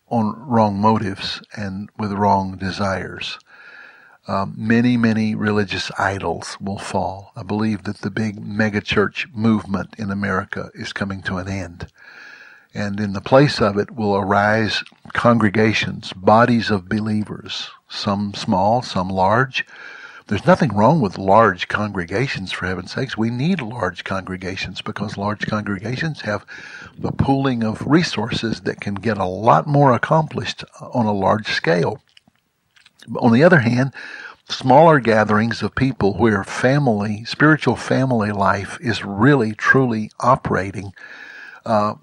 on 0.07 0.35
wrong 0.37 0.79
motives 0.79 1.41
and 1.55 1.89
with 1.97 2.11
wrong 2.11 2.57
desires. 2.57 3.39
Um, 4.27 4.53
many, 4.57 4.97
many 4.97 5.35
religious 5.35 5.91
idols 5.97 6.57
will 6.59 6.79
fall. 6.79 7.31
I 7.35 7.43
believe 7.43 7.83
that 7.83 7.99
the 7.99 8.09
big 8.09 8.43
megachurch 8.43 9.33
movement 9.33 9.95
in 9.97 10.11
America 10.11 10.71
is 10.73 10.93
coming 10.93 11.21
to 11.23 11.37
an 11.37 11.47
end. 11.47 11.87
And 12.73 12.99
in 12.99 13.13
the 13.13 13.21
place 13.21 13.61
of 13.61 13.77
it 13.77 13.91
will 13.91 14.15
arise 14.15 14.83
congregations, 15.13 16.11
bodies 16.13 16.69
of 16.69 16.89
believers, 16.89 17.69
some 17.87 18.33
small, 18.33 18.81
some 18.81 19.09
large, 19.09 19.65
there's 20.27 20.45
nothing 20.47 20.75
wrong 20.75 21.01
with 21.01 21.19
large 21.19 21.67
congregations, 21.67 22.51
for 22.51 22.65
heaven's 22.65 22.91
sakes. 22.93 23.17
We 23.17 23.29
need 23.29 23.61
large 23.61 24.03
congregations 24.03 24.81
because 24.81 25.17
large 25.17 25.45
congregations 25.45 26.21
have 26.21 26.45
the 26.97 27.11
pooling 27.11 27.63
of 27.63 27.85
resources 27.85 28.61
that 28.61 28.81
can 28.81 28.95
get 28.95 29.17
a 29.17 29.25
lot 29.25 29.67
more 29.67 29.93
accomplished 29.93 30.63
on 30.81 31.05
a 31.05 31.13
large 31.13 31.47
scale. 31.47 32.01
On 33.19 33.31
the 33.31 33.43
other 33.43 33.59
hand, 33.59 33.93
smaller 34.49 34.99
gatherings 34.99 35.61
of 35.61 35.75
people 35.75 36.15
where 36.15 36.43
family, 36.43 37.23
spiritual 37.25 37.75
family 37.75 38.31
life 38.31 38.79
is 38.81 39.05
really, 39.05 39.53
truly 39.53 40.09
operating 40.19 40.93
uh, 41.67 41.95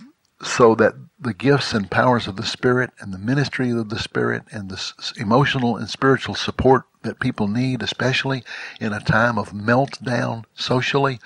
so 0.43 0.75
that 0.75 0.95
the 1.21 1.35
gifts 1.35 1.73
and 1.73 1.91
powers 1.91 2.27
of 2.27 2.37
the 2.37 2.45
Spirit 2.45 2.91
and 2.99 3.15
the 3.15 3.19
ministry 3.19 3.71
of 3.71 3.89
the 3.89 3.99
Spirit 3.99 4.43
and 4.51 4.69
the 4.69 4.93
emotional 5.17 5.77
and 5.77 5.89
spiritual 5.89 6.35
support 6.35 6.85
that 7.03 7.21
people 7.21 7.47
need, 7.47 7.83
especially 7.83 8.43
in 8.81 8.93
a 8.93 9.01
time 9.01 9.39
of 9.39 9.53
meltdown 9.53 10.45
socially. 10.55 11.21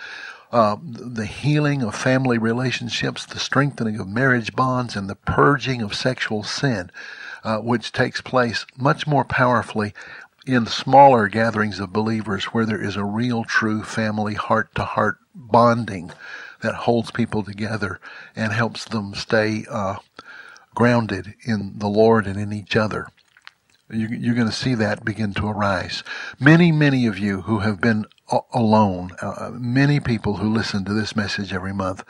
Uh, 0.52 0.76
the 0.82 1.26
healing 1.26 1.82
of 1.82 1.94
family 1.94 2.38
relationships, 2.38 3.26
the 3.26 3.38
strengthening 3.38 3.98
of 3.98 4.06
marriage 4.06 4.54
bonds, 4.54 4.94
and 4.94 5.08
the 5.10 5.16
purging 5.16 5.82
of 5.82 5.94
sexual 5.94 6.42
sin, 6.44 6.90
uh, 7.42 7.58
which 7.58 7.92
takes 7.92 8.20
place 8.20 8.64
much 8.76 9.06
more 9.06 9.24
powerfully 9.24 9.92
in 10.46 10.64
smaller 10.64 11.26
gatherings 11.26 11.80
of 11.80 11.92
believers 11.92 12.44
where 12.46 12.64
there 12.64 12.80
is 12.80 12.96
a 12.96 13.04
real, 13.04 13.44
true 13.44 13.82
family 13.82 14.34
heart 14.34 14.72
to 14.74 14.84
heart 14.84 15.18
bonding 15.34 16.12
that 16.66 16.74
holds 16.74 17.12
people 17.12 17.44
together 17.44 18.00
and 18.34 18.52
helps 18.52 18.84
them 18.86 19.14
stay 19.14 19.64
uh, 19.70 19.94
grounded 20.74 21.34
in 21.44 21.74
the 21.78 21.86
Lord 21.86 22.26
and 22.26 22.40
in 22.40 22.52
each 22.52 22.74
other. 22.74 23.06
You're 23.88 24.34
going 24.34 24.48
to 24.48 24.52
see 24.52 24.74
that 24.74 25.04
begin 25.04 25.32
to 25.34 25.46
arise. 25.46 26.02
Many, 26.40 26.72
many 26.72 27.06
of 27.06 27.20
you 27.20 27.42
who 27.42 27.60
have 27.60 27.80
been 27.80 28.04
alone, 28.52 29.12
uh, 29.22 29.52
many 29.52 30.00
people 30.00 30.38
who 30.38 30.52
listen 30.52 30.84
to 30.86 30.92
this 30.92 31.14
message 31.14 31.52
every 31.52 31.72
month, 31.72 32.02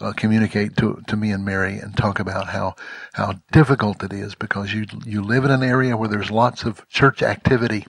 uh, 0.00 0.14
communicate 0.14 0.74
to, 0.78 1.02
to 1.06 1.14
me 1.14 1.30
and 1.30 1.44
Mary 1.44 1.78
and 1.78 1.94
talk 1.94 2.18
about 2.18 2.48
how, 2.48 2.76
how 3.12 3.34
difficult 3.52 4.02
it 4.02 4.14
is 4.14 4.34
because 4.34 4.72
you, 4.72 4.86
you 5.04 5.20
live 5.20 5.44
in 5.44 5.50
an 5.50 5.62
area 5.62 5.98
where 5.98 6.08
there's 6.08 6.30
lots 6.30 6.62
of 6.62 6.88
church 6.88 7.22
activity, 7.22 7.86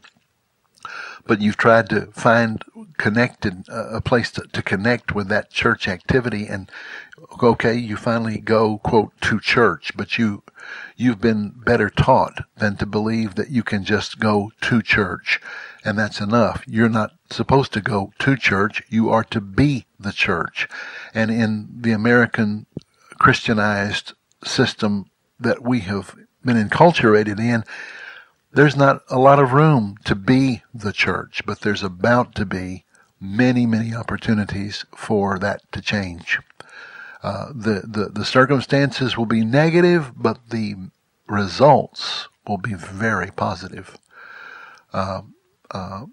but 1.29 1.41
you've 1.41 1.57
tried 1.57 1.87
to 1.87 2.07
find 2.07 2.65
connected, 2.97 3.63
uh, 3.69 3.89
a 3.89 4.01
place 4.01 4.31
to, 4.31 4.41
to 4.51 4.63
connect 4.63 5.13
with 5.13 5.27
that 5.27 5.51
church 5.51 5.87
activity 5.87 6.47
and 6.47 6.71
okay, 7.43 7.75
you 7.75 7.95
finally 7.95 8.39
go, 8.39 8.79
quote, 8.79 9.11
to 9.21 9.39
church, 9.39 9.91
but 9.95 10.17
you, 10.17 10.41
you've 10.97 11.21
been 11.21 11.53
better 11.55 11.87
taught 11.87 12.45
than 12.57 12.77
to 12.77 12.85
believe 12.87 13.35
that 13.35 13.51
you 13.51 13.61
can 13.61 13.83
just 13.83 14.19
go 14.19 14.51
to 14.61 14.81
church 14.81 15.39
and 15.85 15.99
that's 15.99 16.19
enough. 16.19 16.63
You're 16.65 16.89
not 16.89 17.11
supposed 17.29 17.73
to 17.73 17.81
go 17.81 18.11
to 18.17 18.35
church. 18.35 18.81
You 18.89 19.11
are 19.11 19.23
to 19.25 19.39
be 19.39 19.85
the 19.99 20.11
church. 20.11 20.67
And 21.13 21.29
in 21.29 21.67
the 21.71 21.91
American 21.91 22.65
Christianized 23.19 24.13
system 24.43 25.05
that 25.39 25.61
we 25.61 25.81
have 25.81 26.15
been 26.43 26.57
enculturated 26.57 27.39
in, 27.39 27.63
there's 28.51 28.75
not 28.75 29.01
a 29.09 29.19
lot 29.19 29.39
of 29.39 29.53
room 29.53 29.97
to 30.05 30.15
be 30.15 30.63
the 30.73 30.93
church, 30.93 31.41
but 31.45 31.61
there's 31.61 31.83
about 31.83 32.35
to 32.35 32.45
be 32.45 32.85
many, 33.19 33.65
many 33.65 33.93
opportunities 33.93 34.85
for 34.95 35.37
that 35.39 35.61
to 35.71 35.81
change. 35.81 36.39
Uh, 37.21 37.47
the, 37.53 37.83
the, 37.85 38.09
the 38.13 38.25
circumstances 38.25 39.17
will 39.17 39.25
be 39.25 39.43
negative, 39.43 40.13
but 40.15 40.39
the 40.49 40.75
results 41.27 42.27
will 42.47 42.57
be 42.57 42.73
very 42.73 43.29
positive. 43.31 43.97
Uh, 44.93 45.21
uh, 45.71 46.05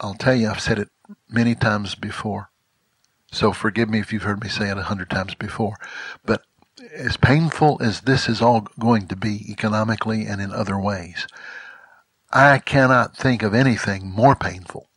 I'll 0.00 0.14
tell 0.14 0.34
you, 0.34 0.48
I've 0.48 0.60
said 0.60 0.78
it 0.78 0.88
many 1.28 1.54
times 1.54 1.94
before. 1.94 2.50
So 3.30 3.52
forgive 3.52 3.88
me 3.88 4.00
if 4.00 4.12
you've 4.12 4.22
heard 4.22 4.42
me 4.42 4.48
say 4.48 4.70
it 4.70 4.78
a 4.78 4.82
hundred 4.82 5.10
times 5.10 5.34
before. 5.34 5.76
But 6.24 6.42
as 6.94 7.16
painful 7.16 7.78
as 7.80 8.02
this 8.02 8.28
is 8.28 8.42
all 8.42 8.66
going 8.78 9.06
to 9.08 9.16
be 9.16 9.50
economically 9.50 10.24
and 10.26 10.40
in 10.40 10.52
other 10.52 10.78
ways, 10.78 11.26
I 12.30 12.58
cannot 12.58 13.16
think 13.16 13.42
of 13.42 13.54
anything 13.54 14.10
more 14.10 14.36
painful 14.36 14.90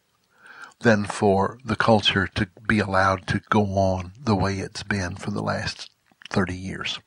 than 0.81 1.05
for 1.05 1.59
the 1.63 1.77
culture 1.77 2.27
to 2.35 2.49
be 2.67 2.79
allowed 2.79 3.25
to 3.27 3.41
go 3.49 3.63
on 3.77 4.11
the 4.21 4.35
way 4.35 4.57
it's 4.59 4.83
been 4.83 5.15
for 5.15 5.31
the 5.31 5.41
last 5.41 5.89
30 6.29 6.55
years, 6.55 6.99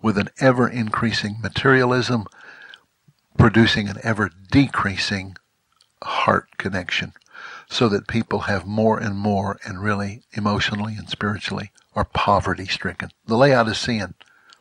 with 0.00 0.16
an 0.16 0.28
ever 0.38 0.68
increasing 0.68 1.36
materialism 1.40 2.26
producing 3.36 3.88
an 3.88 3.98
ever 4.04 4.30
decreasing 4.52 5.36
heart 6.02 6.56
connection, 6.56 7.12
so 7.68 7.88
that 7.88 8.06
people 8.06 8.40
have 8.40 8.66
more 8.66 8.98
and 8.98 9.16
more 9.16 9.58
and 9.64 9.82
really 9.82 10.22
emotionally 10.32 10.94
and 10.96 11.08
spiritually 11.08 11.72
are 11.96 12.04
poverty 12.04 12.66
stricken. 12.66 13.10
The 13.26 13.36
Laodicean 13.36 14.14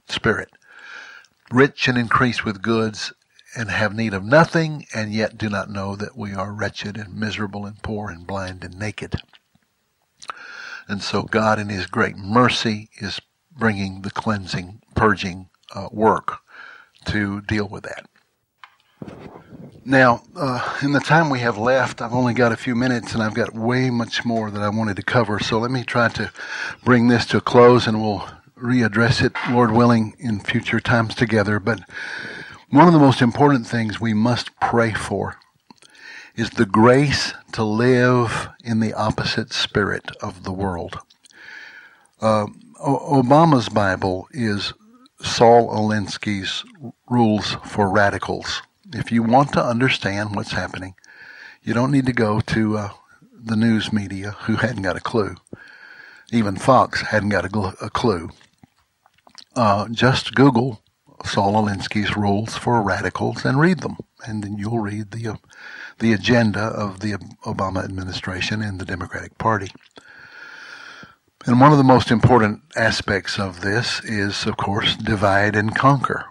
spirit, 0.09 0.49
rich 1.51 1.87
and 1.87 1.99
increased 1.99 2.43
with 2.43 2.63
goods 2.63 3.13
and 3.55 3.69
have 3.69 3.93
need 3.93 4.13
of 4.13 4.23
nothing, 4.23 4.85
and 4.93 5.13
yet 5.13 5.37
do 5.37 5.49
not 5.49 5.69
know 5.69 5.95
that 5.95 6.17
we 6.17 6.33
are 6.33 6.51
wretched 6.51 6.97
and 6.97 7.15
miserable 7.15 7.65
and 7.65 7.81
poor 7.81 8.09
and 8.09 8.25
blind 8.27 8.63
and 8.63 8.77
naked. 8.77 9.15
And 10.87 11.01
so 11.01 11.23
God, 11.23 11.59
in 11.59 11.69
His 11.69 11.85
great 11.85 12.17
mercy, 12.17 12.89
is 12.97 13.19
bringing 13.51 14.01
the 14.01 14.11
cleansing, 14.11 14.81
purging 14.95 15.49
uh, 15.73 15.89
work 15.91 16.39
to 17.05 17.41
deal 17.41 17.67
with 17.67 17.83
that. 17.83 18.05
Now, 19.85 20.23
uh, 20.35 20.77
in 20.81 20.93
the 20.93 21.01
time 21.01 21.29
we 21.29 21.39
have 21.39 21.57
left, 21.57 22.01
I've 22.01 22.13
only 22.13 22.33
got 22.33 22.53
a 22.53 22.57
few 22.57 22.73
minutes 22.73 23.13
and 23.13 23.21
I've 23.21 23.33
got 23.33 23.53
way 23.53 23.89
much 23.89 24.23
more 24.23 24.49
that 24.49 24.61
I 24.61 24.69
wanted 24.69 24.95
to 24.95 25.03
cover. 25.03 25.39
So 25.39 25.59
let 25.59 25.71
me 25.71 25.83
try 25.83 26.07
to 26.09 26.31
bring 26.85 27.09
this 27.09 27.25
to 27.27 27.37
a 27.37 27.41
close 27.41 27.85
and 27.85 28.01
we'll 28.01 28.25
readdress 28.57 29.21
it, 29.21 29.33
Lord 29.51 29.71
willing, 29.71 30.15
in 30.19 30.39
future 30.39 30.79
times 30.79 31.15
together. 31.15 31.59
But 31.59 31.81
one 32.73 32.87
of 32.87 32.93
the 32.93 32.99
most 32.99 33.21
important 33.21 33.67
things 33.67 34.01
we 34.01 34.15
must 34.15 34.49
pray 34.59 34.91
for 34.91 35.37
is 36.35 36.49
the 36.49 36.65
grace 36.65 37.31
to 37.51 37.63
live 37.63 38.49
in 38.63 38.79
the 38.79 38.93
opposite 38.93 39.53
spirit 39.53 40.09
of 40.23 40.43
the 40.43 40.51
world. 40.51 40.97
Uh, 42.19 42.47
Obama's 42.83 43.69
Bible 43.69 44.27
is 44.31 44.73
Saul 45.21 45.69
Alinsky's 45.69 46.65
Rules 47.07 47.57
for 47.63 47.87
Radicals. 47.91 48.63
If 48.91 49.11
you 49.11 49.21
want 49.21 49.53
to 49.53 49.63
understand 49.63 50.35
what's 50.35 50.53
happening, 50.53 50.95
you 51.61 51.75
don't 51.75 51.91
need 51.91 52.07
to 52.07 52.13
go 52.13 52.41
to 52.41 52.77
uh, 52.79 52.89
the 53.39 53.55
news 53.55 53.93
media 53.93 54.31
who 54.45 54.55
hadn't 54.55 54.81
got 54.81 54.97
a 54.97 55.01
clue. 55.01 55.35
Even 56.31 56.55
Fox 56.55 57.01
hadn't 57.01 57.29
got 57.29 57.45
a, 57.45 57.49
gl- 57.49 57.79
a 57.79 57.91
clue. 57.91 58.31
Uh, 59.55 59.87
just 59.89 60.33
Google 60.33 60.82
Saul 61.25 61.53
Alinsky's 61.53 62.15
Rules 62.15 62.55
for 62.55 62.81
Radicals 62.81 63.45
and 63.45 63.59
read 63.59 63.79
them, 63.79 63.97
and 64.25 64.43
then 64.43 64.57
you'll 64.57 64.79
read 64.79 65.11
the 65.11 65.27
uh, 65.27 65.35
the 65.99 66.13
agenda 66.13 66.61
of 66.61 66.99
the 66.99 67.13
Obama 67.45 67.83
administration 67.83 68.61
and 68.61 68.79
the 68.79 68.85
Democratic 68.85 69.37
Party. 69.37 69.69
And 71.45 71.59
one 71.59 71.71
of 71.71 71.77
the 71.77 71.83
most 71.83 72.09
important 72.09 72.61
aspects 72.75 73.37
of 73.37 73.61
this 73.61 74.01
is, 74.03 74.45
of 74.45 74.57
course, 74.57 74.95
divide 74.95 75.55
and 75.55 75.75
conquer. 75.75 76.25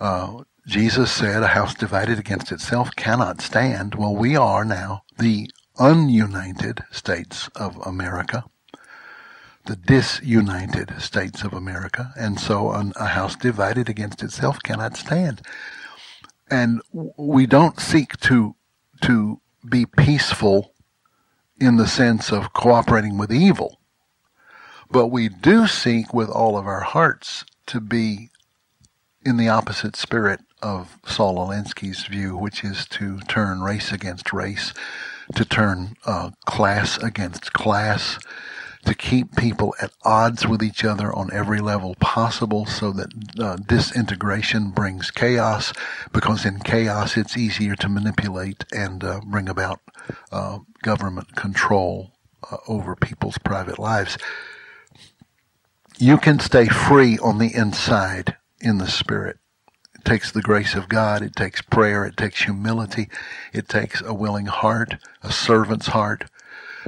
Uh, 0.00 0.42
Jesus 0.66 1.10
said, 1.12 1.42
A 1.42 1.48
house 1.48 1.74
divided 1.74 2.18
against 2.18 2.50
itself 2.50 2.94
cannot 2.96 3.40
stand. 3.40 3.94
Well, 3.94 4.14
we 4.14 4.36
are 4.36 4.64
now 4.64 5.02
the 5.18 5.50
ununited 5.78 6.84
states 6.90 7.48
of 7.54 7.76
America, 7.86 8.44
the 9.66 9.76
disunited 9.76 11.00
states 11.00 11.42
of 11.42 11.52
America, 11.52 12.12
and 12.16 12.38
so 12.38 12.70
a 12.70 13.06
house 13.06 13.36
divided 13.36 13.88
against 13.88 14.22
itself 14.22 14.58
cannot 14.62 14.96
stand. 14.96 15.42
And 16.50 16.82
we 17.16 17.46
don't 17.46 17.80
seek 17.80 18.18
to 18.20 18.56
to 19.02 19.40
be 19.68 19.86
peaceful 19.86 20.72
in 21.60 21.76
the 21.76 21.86
sense 21.86 22.32
of 22.32 22.52
cooperating 22.52 23.18
with 23.18 23.32
evil, 23.32 23.78
but 24.90 25.08
we 25.08 25.28
do 25.28 25.66
seek 25.66 26.12
with 26.12 26.28
all 26.28 26.56
of 26.56 26.66
our 26.66 26.80
hearts 26.80 27.44
to 27.66 27.80
be 27.80 28.30
in 29.24 29.36
the 29.36 29.48
opposite 29.48 29.96
spirit 29.96 30.40
of 30.62 30.98
Saul 31.06 31.36
Alinsky's 31.36 32.06
view, 32.06 32.36
which 32.36 32.64
is 32.64 32.86
to 32.86 33.18
turn 33.20 33.62
race 33.62 33.92
against 33.92 34.32
race, 34.32 34.72
to 35.34 35.44
turn 35.44 35.96
uh, 36.06 36.30
class 36.46 36.98
against 36.98 37.52
class, 37.52 38.18
to 38.86 38.94
keep 38.94 39.36
people 39.36 39.74
at 39.82 39.92
odds 40.04 40.46
with 40.46 40.62
each 40.62 40.84
other 40.84 41.12
on 41.14 41.32
every 41.32 41.60
level 41.60 41.96
possible 42.00 42.66
so 42.66 42.92
that 42.92 43.08
uh, 43.40 43.56
disintegration 43.56 44.70
brings 44.70 45.10
chaos 45.10 45.72
because 46.12 46.46
in 46.46 46.60
chaos 46.60 47.16
it's 47.16 47.36
easier 47.36 47.76
to 47.76 47.88
manipulate 47.88 48.64
and 48.72 49.04
uh, 49.04 49.20
bring 49.26 49.48
about 49.48 49.80
uh, 50.32 50.60
government 50.82 51.36
control 51.36 52.12
uh, 52.50 52.58
over 52.68 52.96
people's 52.96 53.38
private 53.38 53.78
lives. 53.78 54.18
You 55.98 56.18
can 56.18 56.40
stay 56.40 56.68
free 56.68 57.18
on 57.18 57.38
the 57.38 57.54
inside 57.54 58.36
in 58.60 58.78
the 58.78 58.88
spirit 58.88 59.36
It 60.02 60.06
takes 60.06 60.32
the 60.32 60.42
grace 60.42 60.74
of 60.74 60.88
God. 60.88 61.22
It 61.22 61.36
takes 61.36 61.62
prayer. 61.62 62.06
It 62.06 62.16
takes 62.16 62.42
humility. 62.44 63.08
It 63.52 63.68
takes 63.68 64.02
a 64.02 64.14
willing 64.14 64.46
heart, 64.46 64.96
a 65.22 65.32
servant's 65.32 65.88
heart. 65.88 66.24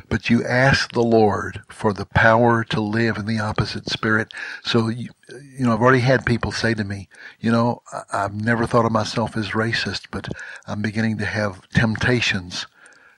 But 0.08 0.30
you 0.30 0.44
ask 0.44 0.92
the 0.92 1.02
Lord 1.02 1.62
for 1.68 1.92
the 1.92 2.06
power 2.06 2.64
to 2.64 2.80
live 2.80 3.16
in 3.16 3.26
the 3.26 3.38
opposite 3.38 3.88
spirit. 3.88 4.32
So, 4.62 4.88
you, 4.88 5.10
you 5.28 5.64
know, 5.64 5.72
I've 5.72 5.80
already 5.80 6.00
had 6.00 6.26
people 6.26 6.52
say 6.52 6.74
to 6.74 6.84
me, 6.84 7.08
you 7.40 7.52
know, 7.52 7.82
I've 8.12 8.34
never 8.34 8.66
thought 8.66 8.86
of 8.86 8.92
myself 8.92 9.36
as 9.36 9.50
racist, 9.50 10.06
but 10.10 10.28
I'm 10.66 10.82
beginning 10.82 11.18
to 11.18 11.26
have 11.26 11.68
temptations. 11.70 12.66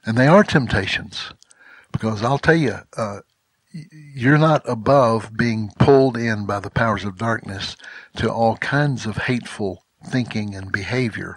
And 0.05 0.17
they 0.17 0.27
are 0.27 0.45
temptations. 0.45 1.33
Because 1.93 2.23
I'll 2.23 2.39
tell 2.39 2.57
you, 2.57 2.79
uh, 2.97 3.21
you're 4.15 4.39
not 4.39 4.63
above 4.69 5.37
being 5.37 5.71
pulled 5.79 6.17
in 6.17 6.47
by 6.47 6.61
the 6.61 6.71
powers 6.71 7.05
of 7.05 7.19
darkness 7.19 7.77
to 8.17 8.31
all 8.31 8.57
kinds 8.59 9.07
of 9.07 9.17
hateful 9.17 9.85
thinking 10.05 10.55
and 10.55 10.73
behavior 10.73 11.37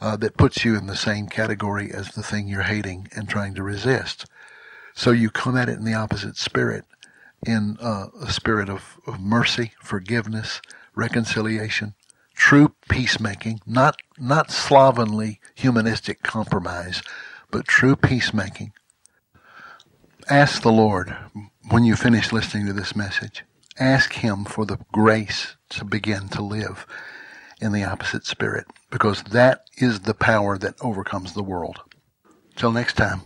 uh, 0.00 0.16
that 0.16 0.36
puts 0.36 0.64
you 0.64 0.76
in 0.76 0.86
the 0.86 0.96
same 0.96 1.26
category 1.26 1.90
as 1.92 2.10
the 2.10 2.22
thing 2.22 2.48
you're 2.48 2.62
hating 2.62 3.08
and 3.14 3.28
trying 3.28 3.54
to 3.54 3.62
resist. 3.62 4.26
So 4.98 5.12
you 5.12 5.30
come 5.30 5.56
at 5.56 5.68
it 5.68 5.78
in 5.78 5.84
the 5.84 5.94
opposite 5.94 6.36
spirit, 6.36 6.84
in 7.46 7.76
uh, 7.80 8.08
a 8.20 8.32
spirit 8.32 8.68
of, 8.68 8.98
of 9.06 9.20
mercy, 9.20 9.70
forgiveness, 9.80 10.60
reconciliation, 10.96 11.94
true 12.34 12.74
peacemaking, 12.88 13.60
not 13.64 13.94
not 14.18 14.50
slovenly 14.50 15.38
humanistic 15.54 16.24
compromise, 16.24 17.00
but 17.52 17.68
true 17.68 17.94
peacemaking. 17.94 18.72
Ask 20.28 20.62
the 20.62 20.72
Lord 20.72 21.16
when 21.70 21.84
you 21.84 21.94
finish 21.94 22.32
listening 22.32 22.66
to 22.66 22.72
this 22.72 22.96
message. 22.96 23.44
Ask 23.78 24.14
Him 24.14 24.44
for 24.44 24.66
the 24.66 24.80
grace 24.90 25.54
to 25.68 25.84
begin 25.84 26.28
to 26.30 26.42
live 26.42 26.88
in 27.60 27.70
the 27.70 27.84
opposite 27.84 28.26
spirit 28.26 28.66
because 28.90 29.22
that 29.30 29.60
is 29.76 30.00
the 30.00 30.14
power 30.14 30.58
that 30.58 30.74
overcomes 30.80 31.34
the 31.34 31.44
world. 31.44 31.82
Till 32.56 32.72
next 32.72 32.96
time. 32.96 33.20